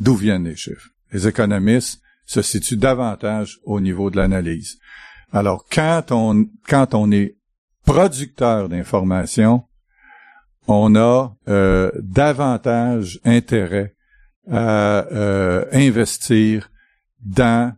d'où 0.00 0.14
viennent 0.14 0.44
les 0.44 0.56
chiffres. 0.56 0.90
Les 1.12 1.26
économistes 1.26 2.00
se 2.26 2.42
situent 2.42 2.76
davantage 2.76 3.58
au 3.64 3.80
niveau 3.80 4.10
de 4.10 4.16
l'analyse. 4.16 4.78
Alors, 5.32 5.64
quand 5.70 6.10
on 6.10 6.46
quand 6.68 6.94
on 6.94 7.12
est 7.12 7.36
producteur 7.84 8.68
d'informations, 8.68 9.64
on 10.66 10.94
a 10.96 11.34
euh, 11.48 11.90
davantage 12.00 13.20
intérêt 13.24 13.94
à 14.50 15.06
euh, 15.12 15.64
investir 15.72 16.70
dans 17.24 17.74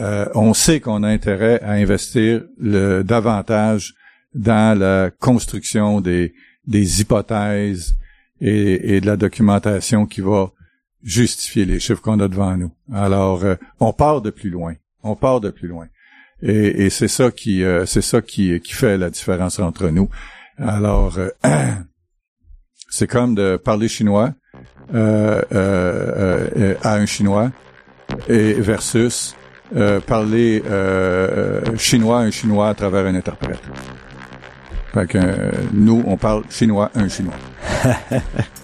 euh, 0.00 0.26
on 0.34 0.54
sait 0.54 0.80
qu'on 0.80 1.02
a 1.02 1.08
intérêt 1.08 1.60
à 1.60 1.72
investir 1.72 2.42
le, 2.58 3.02
davantage 3.02 3.94
dans 4.34 4.78
la 4.78 5.10
construction 5.10 6.00
des, 6.00 6.32
des 6.66 7.00
hypothèses 7.00 7.96
et, 8.40 8.96
et, 8.96 9.00
de 9.00 9.06
la 9.06 9.16
documentation 9.16 10.06
qui 10.06 10.22
va 10.22 10.50
justifier 11.02 11.66
les 11.66 11.78
chiffres 11.78 12.00
qu'on 12.00 12.20
a 12.20 12.28
devant 12.28 12.56
nous. 12.56 12.72
Alors, 12.92 13.44
on 13.80 13.92
part 13.92 14.22
de 14.22 14.30
plus 14.30 14.48
loin. 14.48 14.74
On 15.02 15.14
part 15.14 15.40
de 15.40 15.50
plus 15.50 15.68
loin. 15.68 15.88
Et, 16.42 16.84
et 16.84 16.90
c'est 16.90 17.08
ça 17.08 17.30
qui, 17.30 17.62
c'est 17.86 18.02
ça 18.02 18.20
qui, 18.20 18.60
qui 18.60 18.72
fait 18.72 18.98
la 18.98 19.10
différence 19.10 19.58
entre 19.58 19.88
nous. 19.88 20.08
Alors, 20.58 21.18
c'est 22.90 23.06
comme 23.06 23.34
de 23.34 23.56
parler 23.56 23.88
chinois 23.88 24.32
euh, 24.94 25.40
euh, 25.52 26.48
euh, 26.54 26.74
à 26.82 26.96
un 26.96 27.06
Chinois 27.06 27.50
et 28.28 28.52
versus 28.52 29.34
parler 30.06 30.62
chinois 31.78 32.18
à 32.18 32.22
un 32.24 32.30
Chinois 32.30 32.68
à 32.68 32.74
travers 32.74 33.06
un 33.06 33.14
interprète. 33.14 33.60
Fait 34.92 35.06
que 35.06 35.18
nous, 35.72 36.02
on 36.06 36.18
parle 36.18 36.42
chinois 36.50 36.90
à 36.94 37.00
un 37.00 37.08
Chinois. 37.08 37.32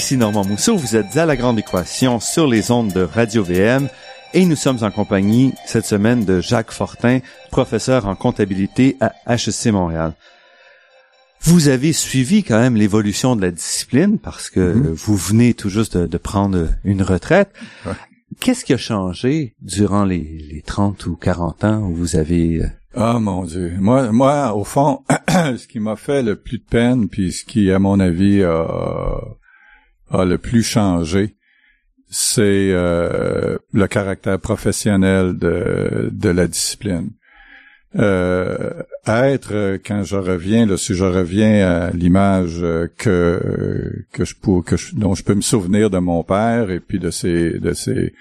Ici 0.00 0.16
Normand 0.16 0.46
Mousseau, 0.46 0.78
vous 0.78 0.96
êtes 0.96 1.14
à 1.18 1.26
La 1.26 1.36
Grande 1.36 1.58
Équation 1.58 2.20
sur 2.20 2.46
les 2.46 2.70
ondes 2.70 2.90
de 2.90 3.02
Radio 3.02 3.44
VM 3.44 3.90
et 4.32 4.46
nous 4.46 4.56
sommes 4.56 4.82
en 4.82 4.90
compagnie 4.90 5.52
cette 5.66 5.84
semaine 5.84 6.24
de 6.24 6.40
Jacques 6.40 6.70
Fortin, 6.70 7.18
professeur 7.50 8.06
en 8.06 8.16
comptabilité 8.16 8.96
à 8.98 9.12
HEC 9.34 9.66
Montréal. 9.66 10.14
Vous 11.42 11.68
avez 11.68 11.92
suivi 11.92 12.42
quand 12.42 12.58
même 12.58 12.76
l'évolution 12.76 13.36
de 13.36 13.42
la 13.42 13.50
discipline 13.50 14.18
parce 14.18 14.48
que 14.48 14.72
mm-hmm. 14.72 14.94
vous 14.94 15.16
venez 15.16 15.52
tout 15.52 15.68
juste 15.68 15.98
de, 15.98 16.16
prendre 16.16 16.68
une 16.82 17.02
retraite. 17.02 17.52
Qu'est-ce 18.40 18.64
qui 18.64 18.72
a 18.72 18.78
changé 18.78 19.54
durant 19.60 20.06
les, 20.06 20.46
les 20.50 20.62
30 20.62 21.04
ou 21.08 21.16
40 21.16 21.64
ans 21.64 21.82
où 21.82 21.94
vous 21.94 22.16
avez... 22.16 22.62
Ah 22.94 23.18
mon 23.18 23.44
Dieu. 23.44 23.74
Moi, 23.78 24.10
moi, 24.12 24.56
au 24.56 24.64
fond, 24.64 25.04
ce 25.28 25.66
qui 25.66 25.78
m'a 25.78 25.96
fait 25.96 26.22
le 26.22 26.36
plus 26.36 26.58
de 26.58 26.64
peine, 26.64 27.10
puis 27.10 27.32
ce 27.32 27.44
qui, 27.44 27.70
à 27.70 27.78
mon 27.78 28.00
avis, 28.00 28.42
a, 28.42 29.20
a 30.10 30.24
le 30.24 30.38
plus 30.38 30.62
changé, 30.62 31.36
c'est 32.08 32.70
euh, 32.72 33.58
le 33.72 33.86
caractère 33.86 34.38
professionnel 34.38 35.38
de, 35.38 36.10
de 36.12 36.28
la 36.28 36.46
discipline. 36.46 37.10
Euh, 37.96 38.82
être 39.06 39.78
quand 39.84 40.04
je 40.04 40.16
reviens, 40.16 40.64
là, 40.64 40.76
si 40.76 40.94
je 40.94 41.04
reviens 41.04 41.68
à 41.68 41.90
l'image 41.90 42.64
que 42.96 44.04
que 44.12 44.24
je 44.24 44.34
peux 44.36 44.62
que 44.62 44.76
dont 44.94 45.14
je 45.14 45.24
peux 45.24 45.34
me 45.34 45.40
souvenir 45.40 45.90
de 45.90 45.98
mon 45.98 46.22
père 46.22 46.70
et 46.70 46.78
puis 46.78 47.00
de 47.00 47.10
ses 47.10 47.58
de 47.58 47.72
ses 47.72 48.14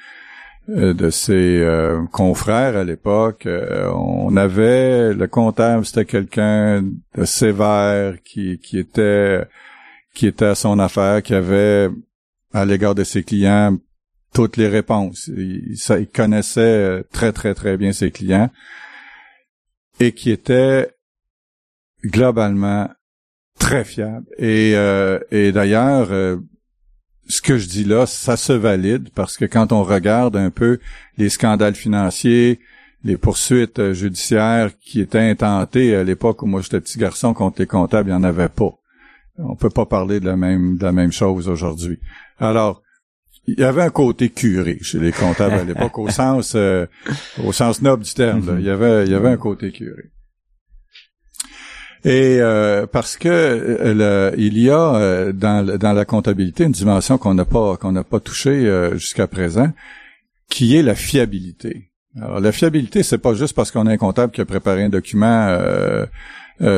euh, 0.70 0.96
de 0.96 1.12
ses 1.12 1.60
euh, 1.60 2.02
confrères 2.12 2.78
à 2.78 2.84
l'époque, 2.84 3.48
on 3.94 4.36
avait 4.38 5.14
le 5.14 5.28
comptable, 5.28 5.86
c'était 5.86 6.06
quelqu'un 6.06 6.84
de 7.16 7.26
sévère 7.26 8.16
qui 8.24 8.58
qui 8.58 8.80
était 8.80 9.44
qui 10.20 10.28
était 10.28 10.44
à 10.44 10.56
son 10.56 10.80
affaire, 10.80 11.24
qui 11.24 11.34
avait 11.34 11.90
à 12.54 12.66
l'égard 12.66 12.94
de 12.94 13.06
ses 13.06 13.24
clients 13.24 13.78
toutes 14.34 14.58
les 14.58 14.68
réponses. 14.68 15.28
Il, 15.30 15.78
connaissait 16.14 16.60
euh, 16.60 17.04
très, 17.10 17.32
très, 17.32 17.56
très 17.56 17.78
bien 17.78 17.94
ses 17.94 18.12
clients 18.12 18.50
et 20.02 20.12
qui 20.12 20.30
était 20.30 20.90
globalement 22.04 22.90
très 23.60 23.86
fiable. 23.86 24.26
Et, 24.38 24.74
euh, 24.76 25.20
d'ailleurs, 25.32 26.10
euh, 26.12 26.36
ce 27.30 27.42
que 27.42 27.58
je 27.58 27.70
dis 27.70 27.86
là, 27.86 28.06
ça 28.06 28.36
se 28.36 28.52
valide 28.52 29.12
parce 29.16 29.38
que 29.38 29.46
quand 29.46 29.72
on 29.72 29.84
regarde 29.84 30.36
un 30.36 30.50
peu 30.50 30.80
les 31.18 31.30
scandales 31.30 31.76
financiers, 31.76 32.60
les 33.06 33.16
poursuites 33.16 33.94
judiciaires 33.94 34.72
qui 34.82 35.00
étaient 35.00 35.30
intentées 35.30 35.96
à 35.96 36.04
l'époque 36.04 36.42
où 36.42 36.46
moi 36.46 36.60
j'étais 36.60 36.82
petit 36.82 37.00
garçon 37.00 37.34
contre 37.34 37.62
les 37.62 37.68
comptables, 37.68 38.10
il 38.10 38.12
n'y 38.12 38.20
en 38.20 38.24
avait 38.26 38.50
pas. 38.50 38.80
On 39.48 39.56
peut 39.56 39.70
pas 39.70 39.86
parler 39.86 40.20
de 40.20 40.26
la 40.26 40.36
même 40.36 40.78
de 40.78 40.84
la 40.84 40.92
même 40.92 41.12
chose 41.12 41.48
aujourd'hui. 41.48 42.00
Alors, 42.40 42.82
il 43.48 43.60
y 43.60 43.64
avait 43.64 43.82
un 43.82 43.90
côté 43.90 44.30
curé 44.30 44.78
chez 44.82 45.00
les 45.00 45.12
comptables 45.12 45.56
à 45.56 45.64
l'époque, 45.64 45.98
au 45.98 46.10
sens 46.10 46.54
euh, 46.56 46.86
au 47.44 47.52
sens 47.52 47.82
noble 47.82 48.04
du 48.04 48.14
terme. 48.14 48.58
Il 48.60 48.66
y 48.66 48.70
avait 48.70 49.06
il 49.06 49.12
y 49.12 49.16
avait 49.16 49.30
un 49.30 49.38
côté 49.38 49.72
curé. 49.72 50.12
Et 52.06 52.38
euh, 52.40 52.86
parce 52.86 53.18
que 53.18 53.28
euh, 53.28 54.32
il 54.38 54.58
y 54.58 54.70
a 54.70 55.32
dans, 55.34 55.78
dans 55.78 55.94
la 55.94 56.06
comptabilité 56.06 56.64
une 56.64 56.72
dimension 56.72 57.18
qu'on 57.18 57.34
n'a 57.34 57.46
pas 57.46 57.78
qu'on 57.78 57.92
n'a 57.92 58.04
pas 58.04 58.20
touchée 58.20 58.90
jusqu'à 58.94 59.28
présent, 59.28 59.72
qui 60.50 60.76
est 60.76 60.84
la 60.84 60.96
fiabilité. 60.96 61.92
Alors 62.18 62.40
la 62.40 62.52
fiabilité, 62.52 63.04
c'est 63.04 63.18
pas 63.18 63.34
juste 63.34 63.56
parce 63.56 63.72
qu'on 63.72 63.88
a 63.88 63.92
un 63.92 63.98
comptable 63.98 64.32
qui 64.34 64.42
a 64.42 64.46
préparé 64.46 64.84
un 64.84 64.90
document 64.90 65.58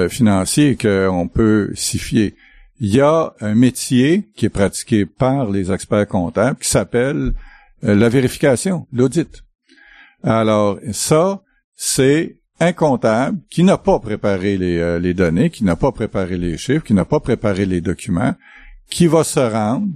financier 0.10 0.78
qu'on 0.78 1.28
peut 1.28 1.72
s'y 1.76 2.00
fier 2.00 2.34
il 2.84 2.96
y 2.96 3.00
a 3.00 3.36
un 3.42 3.54
métier 3.54 4.32
qui 4.36 4.48
est 4.48 4.50
pratiqué 4.50 5.06
par 5.06 5.52
les 5.52 5.72
experts 5.72 6.08
comptables 6.08 6.58
qui 6.58 6.68
s'appelle 6.68 7.34
euh, 7.84 7.94
la 7.94 8.10
vérification, 8.10 8.88
l'audit. 8.92 9.44
Alors 10.24 10.80
ça, 10.92 11.44
c'est 11.76 12.40
un 12.60 12.74
comptable 12.74 13.40
qui 13.52 13.64
n'a 13.64 13.78
pas 13.78 14.00
préparé 14.00 14.58
les, 14.58 14.80
euh, 14.80 14.98
les 14.98 15.14
données, 15.14 15.52
qui 15.52 15.64
n'a 15.64 15.76
pas 15.76 15.92
préparé 15.92 16.40
les 16.40 16.58
chiffres, 16.58 16.84
qui 16.84 16.96
n'a 16.96 17.06
pas 17.06 17.20
préparé 17.20 17.68
les 17.68 17.82
documents, 17.82 18.34
qui 18.90 19.06
va 19.06 19.24
se 19.24 19.40
rendre 19.40 19.88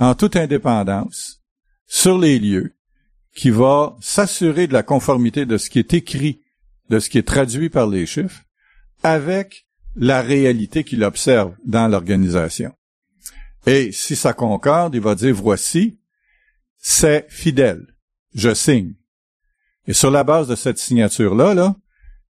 en 0.00 0.16
toute 0.16 0.34
indépendance 0.34 1.40
sur 1.86 2.18
les 2.18 2.40
lieux, 2.40 2.74
qui 3.36 3.50
va 3.50 3.96
s'assurer 4.00 4.66
de 4.66 4.72
la 4.72 4.82
conformité 4.82 5.46
de 5.46 5.56
ce 5.58 5.70
qui 5.70 5.78
est 5.78 5.94
écrit, 5.94 6.40
de 6.88 6.98
ce 6.98 7.08
qui 7.08 7.18
est 7.18 7.26
traduit 7.26 7.70
par 7.70 7.86
les 7.86 8.04
chiffres, 8.04 8.42
avec 9.04 9.68
la 10.00 10.22
réalité 10.22 10.82
qu'il 10.82 11.04
observe 11.04 11.54
dans 11.64 11.86
l'organisation. 11.86 12.72
Et 13.66 13.92
si 13.92 14.16
ça 14.16 14.32
concorde, 14.32 14.94
il 14.94 15.00
va 15.02 15.14
dire, 15.14 15.34
voici, 15.34 16.00
c'est 16.78 17.26
fidèle. 17.28 17.86
Je 18.34 18.54
signe. 18.54 18.94
Et 19.86 19.92
sur 19.92 20.10
la 20.10 20.24
base 20.24 20.48
de 20.48 20.56
cette 20.56 20.78
signature-là, 20.78 21.52
là, 21.52 21.76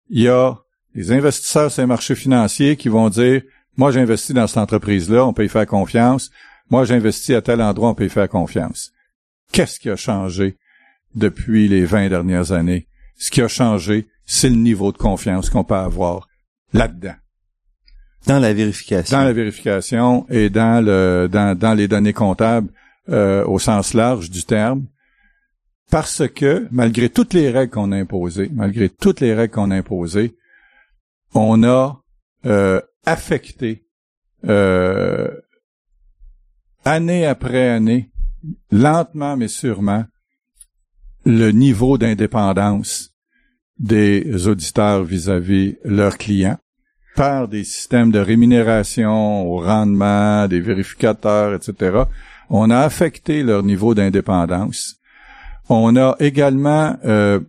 il 0.09 0.23
y 0.23 0.27
a 0.27 0.57
les 0.95 1.11
investisseurs 1.11 1.71
sur 1.71 1.83
les 1.83 1.87
marchés 1.87 2.15
financiers 2.15 2.75
qui 2.75 2.89
vont 2.89 3.09
dire, 3.09 3.43
moi 3.77 3.91
j'investis 3.91 4.35
dans 4.35 4.47
cette 4.47 4.57
entreprise-là, 4.57 5.25
on 5.25 5.33
peut 5.33 5.45
y 5.45 5.49
faire 5.49 5.67
confiance. 5.67 6.31
Moi 6.69 6.83
j'investis 6.85 7.35
à 7.35 7.41
tel 7.41 7.61
endroit, 7.61 7.89
on 7.89 7.95
peut 7.95 8.05
y 8.05 8.09
faire 8.09 8.27
confiance. 8.27 8.91
qu'est-ce 9.51 9.79
qui 9.79 9.89
a 9.89 9.95
changé 9.95 10.57
depuis 11.13 11.67
les 11.67 11.85
20 11.85 12.09
dernières 12.09 12.51
années? 12.51 12.87
Ce 13.17 13.29
qui 13.29 13.41
a 13.41 13.47
changé, 13.47 14.07
c'est 14.25 14.49
le 14.49 14.55
niveau 14.55 14.91
de 14.91 14.97
confiance 14.97 15.49
qu'on 15.49 15.63
peut 15.63 15.75
avoir 15.75 16.27
là-dedans. 16.73 17.15
Dans 18.27 18.39
la 18.39 18.53
vérification. 18.53 19.17
Dans 19.17 19.23
la 19.23 19.33
vérification 19.33 20.27
et 20.29 20.49
dans 20.49 20.83
le 20.83 21.27
dans, 21.31 21.57
dans 21.57 21.73
les 21.73 21.87
données 21.87 22.13
comptables 22.13 22.69
euh, 23.09 23.43
au 23.45 23.57
sens 23.57 23.93
large 23.93 24.29
du 24.29 24.43
terme. 24.43 24.85
Parce 25.89 26.27
que, 26.27 26.67
malgré 26.71 27.09
toutes 27.09 27.33
les 27.33 27.49
règles 27.49 27.73
qu'on 27.73 27.91
a 27.91 27.97
imposées, 27.97 28.49
malgré 28.53 28.89
toutes 28.89 29.19
les 29.19 29.33
règles 29.33 29.53
qu'on 29.53 29.71
a 29.71 29.75
imposées, 29.75 30.37
on 31.33 31.63
a 31.63 32.01
euh, 32.45 32.79
affecté 33.05 33.85
euh, 34.45 35.29
année 36.85 37.25
après 37.25 37.69
année, 37.69 38.11
lentement 38.71 39.35
mais 39.35 39.47
sûrement, 39.47 40.05
le 41.25 41.51
niveau 41.51 41.97
d'indépendance 41.97 43.13
des 43.77 44.47
auditeurs 44.47 45.03
vis-à-vis 45.03 45.75
leurs 45.83 46.17
clients 46.17 46.59
par 47.15 47.47
des 47.47 47.63
systèmes 47.63 48.11
de 48.11 48.19
rémunération 48.19 49.47
au 49.47 49.59
rendement, 49.59 50.47
des 50.47 50.61
vérificateurs, 50.61 51.53
etc. 51.53 52.03
On 52.49 52.69
a 52.69 52.79
affecté 52.79 53.43
leur 53.43 53.63
niveau 53.63 53.93
d'indépendance. 53.93 54.95
On 55.69 55.95
a 55.95 56.15
également 56.19 56.95
euh, 57.05 57.39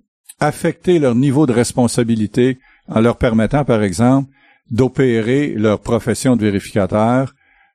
affecté 0.41 0.99
leur 0.99 1.15
niveau 1.15 1.47
de 1.47 1.53
responsabilité 1.53 2.59
en 2.89 3.01
leur 3.01 3.17
permettant, 3.17 3.65
par 3.65 3.83
exemple, 3.83 4.31
d'opérer 4.71 5.55
leur 5.57 5.81
profession 5.81 6.37
de 6.37 6.43
vérificateur 6.43 7.35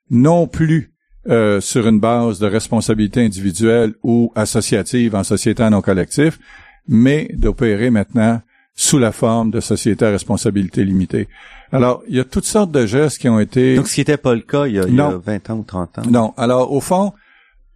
non 0.10 0.48
plus 0.48 0.94
euh, 1.30 1.60
sur 1.60 1.88
une 1.88 2.00
base 2.00 2.40
de 2.40 2.48
responsabilité 2.48 3.22
individuelle 3.24 3.94
ou 4.04 4.32
associative 4.36 5.16
en 5.16 5.24
société 5.24 5.70
non 5.70 5.82
collectif, 5.82 6.40
mais 6.88 7.30
d'opérer 7.34 7.90
maintenant 7.90 8.42
sous 8.74 9.00
la 9.00 9.12
forme 9.12 9.52
de 9.52 9.60
société 9.60 10.06
à 10.06 10.12
responsabilité 10.12 10.86
limitée. 10.86 11.28
Alors, 11.72 12.04
il 12.08 12.16
y 12.16 12.20
a 12.20 12.24
toutes 12.24 12.46
sortes 12.46 12.72
de 12.72 12.86
gestes 12.86 13.20
qui 13.20 13.30
ont 13.30 13.40
été... 13.40 13.76
Donc, 13.76 13.88
ce 13.88 13.96
qui 13.96 14.02
n'était 14.02 14.18
pas 14.18 14.34
le 14.34 14.42
cas 14.42 14.68
il 14.68 14.76
y, 14.76 14.80
a, 14.80 14.84
il 14.88 14.96
y, 14.96 15.02
a, 15.02 15.18
20 15.18 15.50
ans 15.50 15.58
ou 15.58 15.64
30 15.64 16.00
ans. 16.00 16.02
Non. 16.10 16.34
Alors, 16.38 16.72
au 16.72 16.80
fond, 16.80 17.14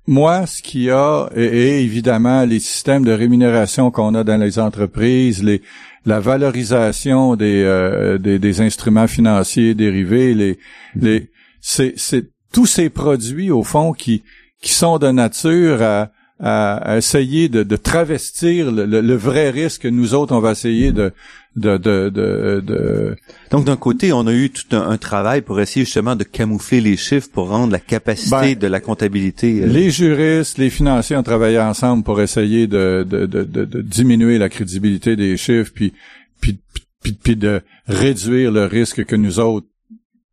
moi, 0.08 0.46
ce 0.46 0.62
qu'il 0.62 0.84
y 0.84 0.90
a, 0.90 1.30
et, 1.36 1.84
évidemment 1.84 2.44
les 2.46 2.60
systèmes 2.60 3.04
de 3.04 3.12
rémunération 3.12 3.92
qu'on 3.92 4.16
a 4.16 4.24
dans 4.24 4.40
les 4.40 4.60
entreprises, 4.60 5.44
les, 5.44 5.62
la 6.06 6.20
valorisation 6.20 7.36
des, 7.36 7.64
euh, 7.64 8.18
des, 8.18 8.40
des, 8.40 8.62
instruments 8.62 9.08
financiers 9.08 9.76
dérivés, 9.76 10.34
les, 10.34 10.60
les, 10.96 11.30
c'est, 11.60 11.94
c'est 11.98 12.30
tous 12.52 12.66
ces 12.66 12.90
produits 12.90 13.52
au 13.52 13.64
fond 13.64 13.94
qui, 13.94 14.24
qui 14.62 14.74
sont 14.74 14.98
de 14.98 15.10
nature 15.12 15.82
à, 15.82 16.12
à, 16.42 16.98
essayer 16.98 17.50
de, 17.50 17.64
de 17.64 17.76
travestir 17.76 18.72
le, 18.72 18.86
le, 18.86 19.16
vrai 19.16 19.52
risque 19.52 19.84
que 19.84 19.88
nous 19.88 20.16
autres 20.16 20.36
on 20.36 20.40
va 20.40 20.52
essayer 20.54 20.92
de, 20.92 21.14
de, 21.56 21.78
de, 21.78 22.10
de, 22.10 23.16
Donc 23.52 23.66
d'un 23.66 23.76
côté, 23.76 24.12
on 24.12 24.26
a 24.26 24.34
eu 24.34 24.50
tout 24.50 24.76
un, 24.76 24.98
travail 24.98 25.42
pour 25.42 25.60
essayer 25.60 25.86
justement 25.86 26.16
de 26.16 26.24
camoufler 26.24 26.82
les 26.82 26.98
chiffres 26.98 27.30
pour 27.32 27.50
rendre 27.50 27.72
la 27.72 27.80
capacité 27.80 28.56
ben, 28.56 28.60
de 28.60 28.68
la 28.68 28.80
comptabilité. 28.80 29.62
Euh, 29.62 29.68
les 29.68 29.92
juristes, 29.92 30.58
les 30.58 30.70
financiers 30.70 31.16
ont 31.16 31.24
travaillé 31.24 31.60
ensemble 31.60 32.04
pour 32.04 32.22
essayer 32.22 32.66
de, 32.66 33.06
de, 33.08 33.26
de, 33.26 33.44
de 33.44 33.82
diminuer 33.82 34.38
la 34.38 34.50
crédibilité 34.50 35.16
des 35.16 35.38
chiffres, 35.38 35.72
puis, 35.76 35.94
puis, 36.40 36.60
puis, 37.04 37.14
puis 37.14 37.36
de 37.36 37.62
réduire 37.88 38.52
le 38.52 38.66
risque 38.66 39.06
que 39.06 39.16
nous 39.16 39.40
autres 39.40 39.68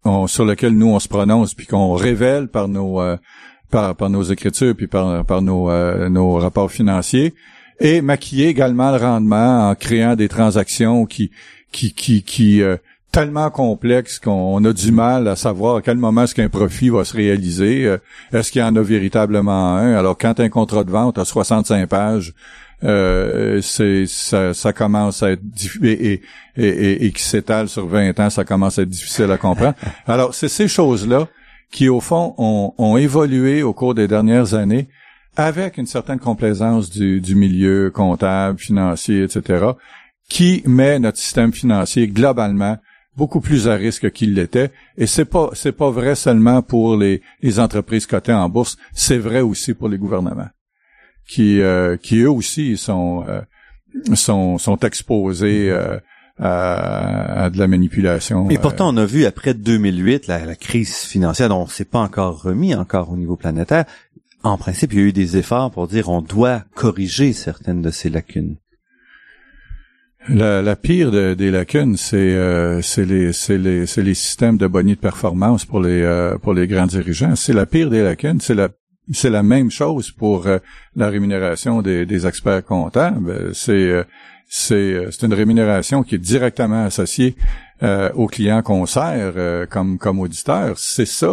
on, 0.05 0.27
sur 0.27 0.45
lequel 0.45 0.73
nous 0.73 0.89
on 0.89 1.01
se 1.01 1.09
prononce, 1.09 1.53
puis 1.53 1.67
qu'on 1.67 1.95
révèle 1.95 2.49
par 2.49 2.69
nos 2.69 3.01
euh, 3.01 3.17
par, 3.71 3.95
par 3.95 4.11
nos 4.11 4.23
écritures, 4.23 4.75
puis 4.75 4.87
par, 4.87 5.25
par 5.25 5.43
nos, 5.43 5.71
euh, 5.71 6.09
nos 6.09 6.35
rapports 6.35 6.71
financiers 6.71 7.35
et 7.81 8.01
maquiller 8.01 8.49
également 8.49 8.91
le 8.91 8.99
rendement 8.99 9.71
en 9.71 9.75
créant 9.75 10.17
des 10.17 10.29
transactions 10.29 11.07
qui 11.07 11.31
qui 11.71 11.93
qui, 11.93 12.23
qui 12.23 12.63
euh, 12.63 12.77
tellement 13.13 13.51
complexes 13.51 14.19
qu'on 14.19 14.65
a 14.65 14.73
du 14.73 14.93
mal 14.93 15.29
à 15.29 15.37
savoir 15.37 15.77
à 15.77 15.83
quel 15.83 15.97
moment 15.97 16.25
est-ce 16.25 16.35
qu'un 16.35 16.49
profit 16.49 16.91
va 16.91 17.05
se 17.05 17.17
réaliser. 17.17 17.85
Euh, 17.85 17.99
est-ce 18.33 18.53
qu'il 18.53 18.61
y 18.61 18.65
en 18.65 18.75
a 18.77 18.83
véritablement 18.83 19.77
un? 19.77 19.95
Alors 19.95 20.17
quand 20.19 20.41
un 20.41 20.49
contrat 20.49 20.85
de 20.85 20.91
vente 20.91 21.19
a 21.19 21.25
65 21.25 21.89
pages, 21.89 22.35
euh, 22.85 23.61
c'est 23.61 24.07
ça, 24.07 24.55
ça, 24.55 24.73
commence 24.73 25.23
à 25.23 25.33
être 25.33 25.43
et, 25.83 26.13
et, 26.13 26.23
et, 26.57 27.07
et 27.07 27.13
qui 27.13 27.23
s'étale 27.23 27.69
sur 27.69 27.87
20 27.89 28.19
ans, 28.21 28.31
ça 28.31 28.45
commence 28.45 28.79
à 28.79 28.83
être 28.83 28.89
difficile 28.89 29.31
à 29.31 29.37
comprendre. 29.37 29.75
Alors 30.07 30.35
c'est 30.35 30.49
ces 30.49 30.69
choses-là 30.69 31.29
qui 31.71 31.89
au 31.89 32.01
fond 32.01 32.35
ont, 32.39 32.75
ont 32.79 32.97
évolué 32.97 33.63
au 33.63 33.73
cours 33.73 33.95
des 33.95 34.09
dernières 34.09 34.55
années 34.55 34.89
avec 35.37 35.79
une 35.79 35.87
certaine 35.87 36.19
complaisance 36.19 36.91
du, 36.91 37.21
du 37.21 37.35
milieu 37.35 37.91
comptable, 37.91 38.59
financier, 38.59 39.23
etc., 39.23 39.67
qui 40.29 40.63
met 40.67 40.99
notre 40.99 41.19
système 41.19 41.53
financier 41.53 42.09
globalement 42.09 42.77
beaucoup 43.17 43.41
plus 43.41 43.69
à 43.69 43.75
risque 43.75 44.11
qu'il 44.13 44.35
l'était. 44.35 44.71
Et 44.97 45.07
c'est 45.07 45.25
pas 45.25 45.51
c'est 45.53 45.73
pas 45.73 45.91
vrai 45.91 46.15
seulement 46.15 46.63
pour 46.63 46.97
les, 46.97 47.21
les 47.43 47.59
entreprises 47.59 48.07
cotées 48.07 48.33
en 48.33 48.49
bourse, 48.49 48.79
c'est 48.93 49.19
vrai 49.19 49.41
aussi 49.41 49.75
pour 49.75 49.89
les 49.89 49.99
gouvernements, 49.99 50.51
qui 51.27 51.61
euh, 51.61 51.97
qui 51.97 52.21
eux 52.21 52.31
aussi 52.31 52.77
sont 52.77 53.25
euh, 53.29 53.43
sont 54.15 54.59
sont 54.59 54.79
exposés 54.79 55.71
euh, 55.71 55.99
à, 56.39 57.45
à, 57.45 57.51
de 57.51 57.59
la 57.59 57.67
manipulation. 57.67 58.49
Et 58.51 58.59
pourtant, 58.59 58.93
on 58.93 58.97
a 58.97 59.05
vu 59.05 59.25
après 59.25 59.55
2008 59.55 60.27
la, 60.27 60.45
la 60.45 60.57
crise 60.57 60.97
financière 60.97 61.49
dont 61.49 61.63
on 61.63 61.67
s'est 61.67 61.85
pas 61.85 62.01
encore 62.01 62.43
remis 62.43 62.75
encore 62.75 63.11
au 63.11 63.17
niveau 63.17 63.37
planétaire 63.37 63.85
en 64.43 64.57
principe, 64.57 64.93
il 64.93 64.99
y 64.99 65.03
a 65.03 65.07
eu 65.07 65.13
des 65.13 65.37
efforts 65.37 65.71
pour 65.71 65.89
dire 65.89 66.09
on 66.09 66.23
doit 66.23 66.63
corriger 66.75 67.33
certaines 67.33 67.83
de 67.83 67.91
ces 67.91 68.11
lacunes. 68.11 68.57
La, 70.29 70.61
la 70.61 70.77
pire 70.77 71.11
des 71.11 71.51
lacunes, 71.51 71.97
c'est 71.97 72.17
euh, 72.17 72.83
les, 72.99 73.31
les, 73.49 73.85
les 73.87 74.15
systèmes 74.15 74.59
de 74.59 74.67
bonnie 74.67 74.95
de 74.95 75.01
performance 75.01 75.65
pour 75.65 75.81
les 75.81 76.03
euh, 76.03 76.37
pour 76.37 76.53
les 76.53 76.67
grands 76.67 76.87
dirigeants. 76.87 77.35
C'est 77.35 77.55
la 77.55 77.65
pire 77.65 77.89
des 77.89 78.03
lacunes. 78.03 78.41
C'est 78.41 78.55
la 78.55 78.69
c'est 79.13 79.31
la 79.31 79.43
même 79.43 79.71
chose 79.71 80.11
pour 80.11 80.47
euh, 80.47 80.59
la 80.97 81.09
rémunération 81.09 81.83
des, 81.83 82.07
des 82.07 82.27
experts 82.27 82.65
comptables. 82.65 83.55
C'est 83.55 83.73
euh, 83.73 84.05
c'est 84.49 85.07
c'est 85.11 85.27
une 85.27 85.35
rémunération 85.35 86.03
qui 86.03 86.15
est 86.15 86.19
directement 86.19 86.85
associée 86.85 87.37
euh, 87.85 88.11
aux 88.15 88.27
clients 88.27 88.61
qu'on 88.63 88.87
sert 88.87 89.35
euh, 89.37 89.67
comme 89.67 89.99
comme 89.99 90.19
auditeurs. 90.19 90.77
C'est 90.79 91.07
ça, 91.07 91.29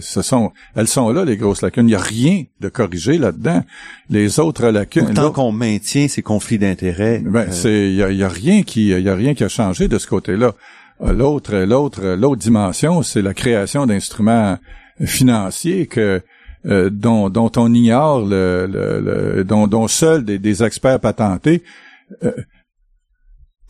ce 0.00 0.22
sont, 0.22 0.52
elles 0.76 0.86
sont 0.86 1.10
là 1.10 1.24
les 1.24 1.36
grosses 1.36 1.62
lacunes. 1.62 1.88
Il 1.88 1.92
n'y 1.92 1.94
a 1.96 2.00
rien 2.00 2.44
de 2.60 2.68
corrigé 2.68 3.18
là-dedans. 3.18 3.64
Les 4.08 4.38
autres 4.38 4.68
lacunes. 4.68 5.14
Tant 5.14 5.32
qu'on 5.32 5.50
maintient 5.50 6.06
ces 6.06 6.22
conflits 6.22 6.58
d'intérêts. 6.58 7.18
Ben, 7.24 7.40
euh, 7.40 7.46
c'est, 7.50 7.88
il 7.88 7.96
y 7.96 8.04
a, 8.04 8.10
y 8.12 8.22
a, 8.22 8.28
rien 8.28 8.62
qui, 8.62 8.90
il 8.90 9.00
y 9.00 9.08
a 9.08 9.16
rien 9.16 9.34
qui 9.34 9.42
a 9.42 9.48
changé 9.48 9.88
de 9.88 9.98
ce 9.98 10.06
côté-là. 10.06 10.52
L'autre, 11.00 11.56
l'autre, 11.56 12.14
l'autre 12.14 12.40
dimension, 12.40 13.02
c'est 13.02 13.22
la 13.22 13.34
création 13.34 13.86
d'instruments 13.86 14.58
financiers 15.04 15.88
que 15.88 16.22
dont, 16.64 17.30
dont 17.30 17.50
on 17.56 17.72
ignore 17.72 18.20
le, 18.20 18.66
le, 18.66 19.44
dont, 19.44 19.88
seuls 19.88 20.24
des, 20.24 20.62
experts 20.62 21.00
patentés 21.00 21.62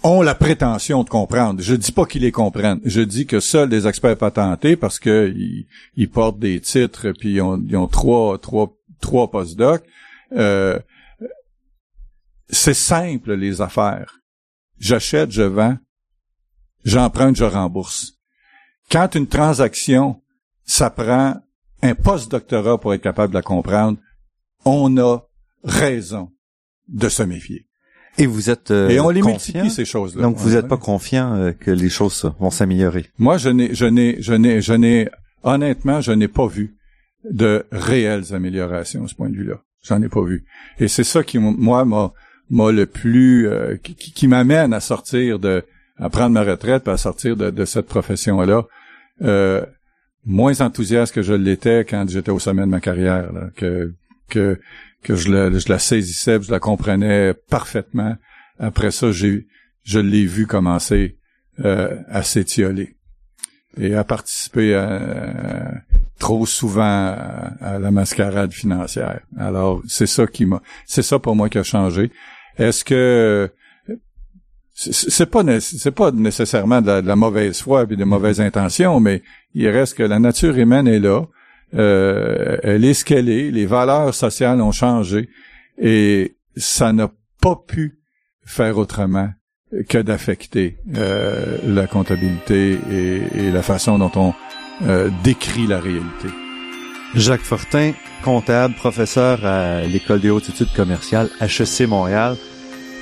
ont 0.03 0.23
la 0.23 0.35
prétention 0.35 1.05
de 1.05 1.09
comprendre. 1.09 1.61
Je 1.63 1.75
dis 1.75 1.93
pas 1.93 2.07
qu'ils 2.07 2.23
les 2.23 2.33
comprennent. 2.33 2.81
Je 2.85 3.01
dis 3.01 3.27
que 3.27 3.41
seuls 3.41 3.69
des 3.69 3.87
experts 3.87 4.17
patentés, 4.17 4.77
parce 4.77 4.99
que 4.99 5.33
ils, 5.97 6.11
portent 6.11 6.39
des 6.39 6.61
titres, 6.61 7.13
puis 7.13 7.35
ils 7.35 7.43
ont, 7.43 7.87
trois, 7.87 8.39
trois, 8.39 8.75
trois 9.01 9.31
postdocs, 9.31 9.85
euh, 10.33 10.79
c'est 12.49 12.75
simple 12.75 13.35
les 13.35 13.61
affaires. 13.61 14.21
J'achète, 14.79 15.31
je 15.31 15.43
vends, 15.43 15.77
j'emprunte, 16.85 17.37
je 17.37 17.45
rembourse. 17.45 18.15
Quand 18.91 19.15
une 19.15 19.27
transaction, 19.27 20.21
ça 20.65 20.91
prend 20.91 21.37
un 21.83 21.95
post-doctorat 21.95 22.79
pour 22.79 22.95
être 22.95 23.03
capable 23.03 23.33
de 23.33 23.39
la 23.39 23.43
comprendre, 23.43 23.99
on 24.65 24.97
a 24.99 25.21
raison 25.65 26.31
de 26.89 27.09
se 27.09 27.23
méfier. 27.23 27.67
Et 28.19 28.27
vous 28.27 28.51
êtes 28.51 28.71
euh, 28.71 28.89
et 28.89 29.01
on 29.01 29.11
les 29.11 29.23
multiplie 29.23 29.71
ces 29.71 29.85
choses-là. 29.85 30.23
Donc 30.23 30.37
vous 30.37 30.51
n'êtes 30.51 30.69
pas 30.69 30.77
confiant 30.77 31.35
euh, 31.35 31.53
que 31.53 31.71
les 31.71 31.89
choses 31.89 32.31
vont 32.41 32.51
s'améliorer? 32.51 33.07
Moi, 33.19 33.39
je 33.39 33.49
n'ai, 33.49 33.75
je 33.75 33.87
n'ai, 33.87 34.21
je 34.21 34.35
n'ai, 34.35 34.61
je 34.61 34.73
n'ai, 34.73 35.09
honnêtement, 35.43 36.01
je 36.01 36.13
n'ai 36.13 36.29
pas 36.29 36.47
vu 36.47 36.77
de 37.25 37.65
réelles 37.71 38.35
améliorations 38.35 39.05
à 39.05 39.09
ce 39.09 39.15
point 39.15 39.31
de 39.31 39.37
vue-là. 39.37 39.63
J'en 39.85 40.03
ai 40.03 40.09
pas 40.09 40.23
vu. 40.23 40.45
Et 40.79 40.89
c'est 40.89 41.05
ça 41.05 41.23
qui, 41.23 41.39
moi, 41.39 41.85
m'a, 41.85 42.13
m'a 42.51 42.73
le 42.73 42.87
plus, 42.87 43.49
euh, 43.49 43.77
qui, 43.77 43.95
qui 43.95 44.29
m'amène 44.29 44.75
à 44.75 44.81
sortir 44.81 45.39
de, 45.39 45.65
à 45.97 46.11
prendre 46.11 46.31
ma 46.31 46.43
retraite, 46.43 46.89
à 46.89 46.97
sortir 46.97 47.37
de, 47.37 47.51
de 47.51 47.65
cette 47.65 47.87
profession-là. 47.87 48.67
Moins 50.25 50.61
enthousiaste 50.61 51.15
que 51.15 51.23
je 51.23 51.33
l'étais 51.33 51.85
quand 51.89 52.09
j'étais 52.09 52.31
au 52.31 52.39
sommet 52.39 52.63
de 52.63 52.67
ma 52.67 52.81
carrière, 52.81 53.33
là, 53.33 53.49
que 53.57 53.95
que 54.29 54.61
que 55.03 55.15
je, 55.17 55.31
la 55.69 55.79
saisissais, 55.79 56.41
je 56.43 56.51
la 56.51 56.61
comprenais 56.61 57.35
parfaitement. 57.49 58.17
Après 58.59 58.91
ça, 58.91 59.13
j'ai, 59.13 59.47
je 59.83 59.99
l'ai 59.99 60.27
vu 60.27 60.47
commencer 60.47 61.17
euh, 61.65 61.97
à 62.09 62.23
s'étioler 62.23 62.97
et 63.79 63.95
à 63.95 64.05
participer 64.05 64.75
à, 64.75 65.73
trop 66.19 66.45
souvent 66.45 66.83
à, 66.83 67.79
la 67.81 67.91
mascarade 67.91 68.53
financière. 68.53 69.21
Alors, 69.39 69.83
c'est 69.89 70.07
ça 70.07 70.27
qui 70.27 70.45
m'a, 70.45 70.63
c'est 70.87 71.03
ça 71.03 71.19
pour 71.19 71.35
moi 71.35 71.49
qui 71.49 71.59
a 71.59 71.63
changé. 71.63 72.11
Est-ce 72.59 72.85
que 72.85 73.51
c'est 74.81 75.27
pas 75.27 75.43
c'est 75.61 75.91
pas 75.91 76.11
nécessairement 76.11 76.81
de 76.81 76.91
la, 77.07 77.17
mauvaise 77.17 77.61
foi 77.61 77.85
et 77.91 77.97
de 77.97 78.05
mauvaises 78.05 78.41
intentions, 78.41 78.99
mais 78.99 79.23
il 79.55 79.69
reste 79.69 79.95
que 79.97 80.03
la 80.03 80.19
nature 80.19 80.57
humaine 80.57 80.89
est 80.89 80.99
là, 80.99 81.25
euh, 81.75 82.57
elle 82.63 82.85
est 82.87 82.95
ce 82.95 83.05
qu'elle 83.05 83.29
est, 83.29 83.51
les 83.51 83.67
valeurs 83.67 84.15
sociales 84.15 84.61
ont 84.63 84.73
changé 84.73 85.29
et 85.79 86.37
ça 86.57 86.95
n'a 86.95 87.11
pas 87.43 87.57
pu 87.57 87.99
faire 88.45 88.79
autrement 88.79 89.29
que 89.89 89.99
d'affecter 89.99 90.79
euh, 90.97 91.59
la 91.65 91.87
comptabilité 91.87 92.79
et, 92.91 93.51
la 93.51 93.63
façon 93.63 93.99
dont 93.99 94.11
on 94.17 94.35
euh, 94.87 95.11
décrit 95.23 95.67
la 95.67 95.79
réalité. 95.79 96.29
Jacques 97.15 97.43
Fortin, 97.43 97.93
comptable, 98.25 98.75
professeur 98.75 99.45
à 99.45 99.83
l'École 99.83 100.21
des 100.21 100.31
hautes 100.31 100.49
études 100.49 100.73
commerciales 100.75 101.29
HEC 101.41 101.87
Montréal. 101.87 102.37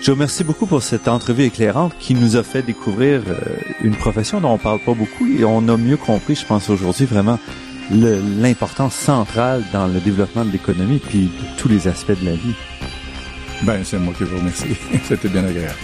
Je 0.01 0.07
vous 0.07 0.13
remercie 0.13 0.45
beaucoup 0.45 0.67
pour 0.67 0.83
cette 0.83 1.09
entrevue 1.09 1.45
éclairante 1.45 1.93
qui 1.99 2.15
nous 2.15 2.37
a 2.37 2.43
fait 2.43 2.63
découvrir 2.63 3.23
euh, 3.29 3.35
une 3.83 3.97
profession 3.97 4.41
dont 4.41 4.53
on 4.53 4.59
parle 4.59 4.79
pas 4.79 4.95
beaucoup 4.95 5.27
et 5.27 5.45
on 5.45 5.69
a 5.69 5.77
mieux 5.77 5.97
compris, 5.97 6.37
je 6.37 6.47
pense 6.47 6.71
aujourd'hui, 6.71 7.05
vraiment 7.05 7.39
l'importance 7.91 8.95
centrale 8.95 9.65
dans 9.73 9.87
le 9.87 9.99
développement 9.99 10.45
de 10.45 10.51
l'économie 10.51 10.99
puis 10.99 11.25
de 11.25 11.59
tous 11.59 11.69
les 11.69 11.89
aspects 11.89 12.19
de 12.19 12.25
la 12.25 12.33
vie. 12.33 12.55
Ben, 13.63 13.83
c'est 13.83 13.99
moi 13.99 14.15
qui 14.17 14.25
vous 14.25 14.39
remercie. 14.39 14.77
C'était 15.09 15.29
bien 15.29 15.45
agréable. 15.45 15.79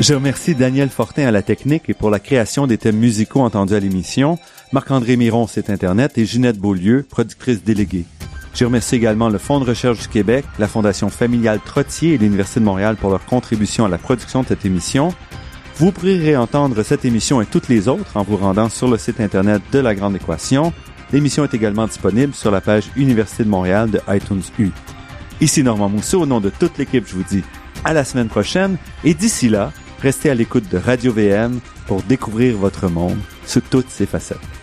Je 0.00 0.14
remercie 0.14 0.54
Daniel 0.54 0.88
Fortin 0.88 1.26
à 1.26 1.30
la 1.30 1.42
technique 1.42 1.90
et 1.90 1.94
pour 1.94 2.08
la 2.08 2.20
création 2.20 2.66
des 2.66 2.78
thèmes 2.78 2.96
musicaux 2.96 3.42
entendus 3.42 3.74
à 3.74 3.80
l'émission, 3.80 4.38
Marc-André 4.72 5.18
Miron, 5.18 5.46
site 5.46 5.68
Internet, 5.68 6.16
et 6.16 6.24
Ginette 6.24 6.56
Beaulieu, 6.56 7.04
productrice 7.06 7.62
déléguée. 7.62 8.06
Je 8.54 8.64
remercie 8.64 8.94
également 8.94 9.28
le 9.28 9.36
Fonds 9.36 9.60
de 9.60 9.66
recherche 9.66 9.98
du 9.98 10.08
Québec, 10.08 10.46
la 10.58 10.68
Fondation 10.68 11.10
familiale 11.10 11.60
Trottier 11.62 12.14
et 12.14 12.18
l'Université 12.18 12.60
de 12.60 12.64
Montréal 12.64 12.96
pour 12.96 13.10
leur 13.10 13.26
contribution 13.26 13.84
à 13.84 13.90
la 13.90 13.98
production 13.98 14.40
de 14.40 14.46
cette 14.46 14.64
émission. 14.64 15.12
Vous 15.76 15.92
pourrez 15.92 16.16
réentendre 16.16 16.82
cette 16.82 17.04
émission 17.04 17.42
et 17.42 17.46
toutes 17.46 17.68
les 17.68 17.86
autres 17.86 18.16
en 18.16 18.22
vous 18.22 18.38
rendant 18.38 18.70
sur 18.70 18.88
le 18.88 18.96
site 18.96 19.20
Internet 19.20 19.60
de 19.70 19.80
La 19.80 19.94
Grande 19.94 20.16
Équation. 20.16 20.72
L'émission 21.12 21.44
est 21.44 21.52
également 21.52 21.86
disponible 21.86 22.32
sur 22.32 22.50
la 22.50 22.62
page 22.62 22.84
Université 22.96 23.44
de 23.44 23.50
Montréal 23.50 23.90
de 23.90 24.00
iTunes 24.08 24.42
U. 24.58 24.70
Ici 25.42 25.62
Normand 25.62 25.90
Mousseau, 25.90 26.22
au 26.22 26.26
nom 26.26 26.40
de 26.40 26.48
toute 26.48 26.78
l'équipe, 26.78 27.06
je 27.06 27.16
vous 27.16 27.24
dis 27.24 27.44
à 27.84 27.92
la 27.92 28.04
semaine 28.04 28.28
prochaine 28.28 28.78
et 29.04 29.14
d'ici 29.14 29.50
là, 29.50 29.72
Restez 30.02 30.30
à 30.30 30.34
l'écoute 30.34 30.68
de 30.70 30.78
Radio 30.78 31.12
VM 31.12 31.60
pour 31.86 32.02
découvrir 32.02 32.56
votre 32.56 32.88
monde 32.88 33.18
sous 33.44 33.60
toutes 33.60 33.90
ses 33.90 34.06
facettes. 34.06 34.59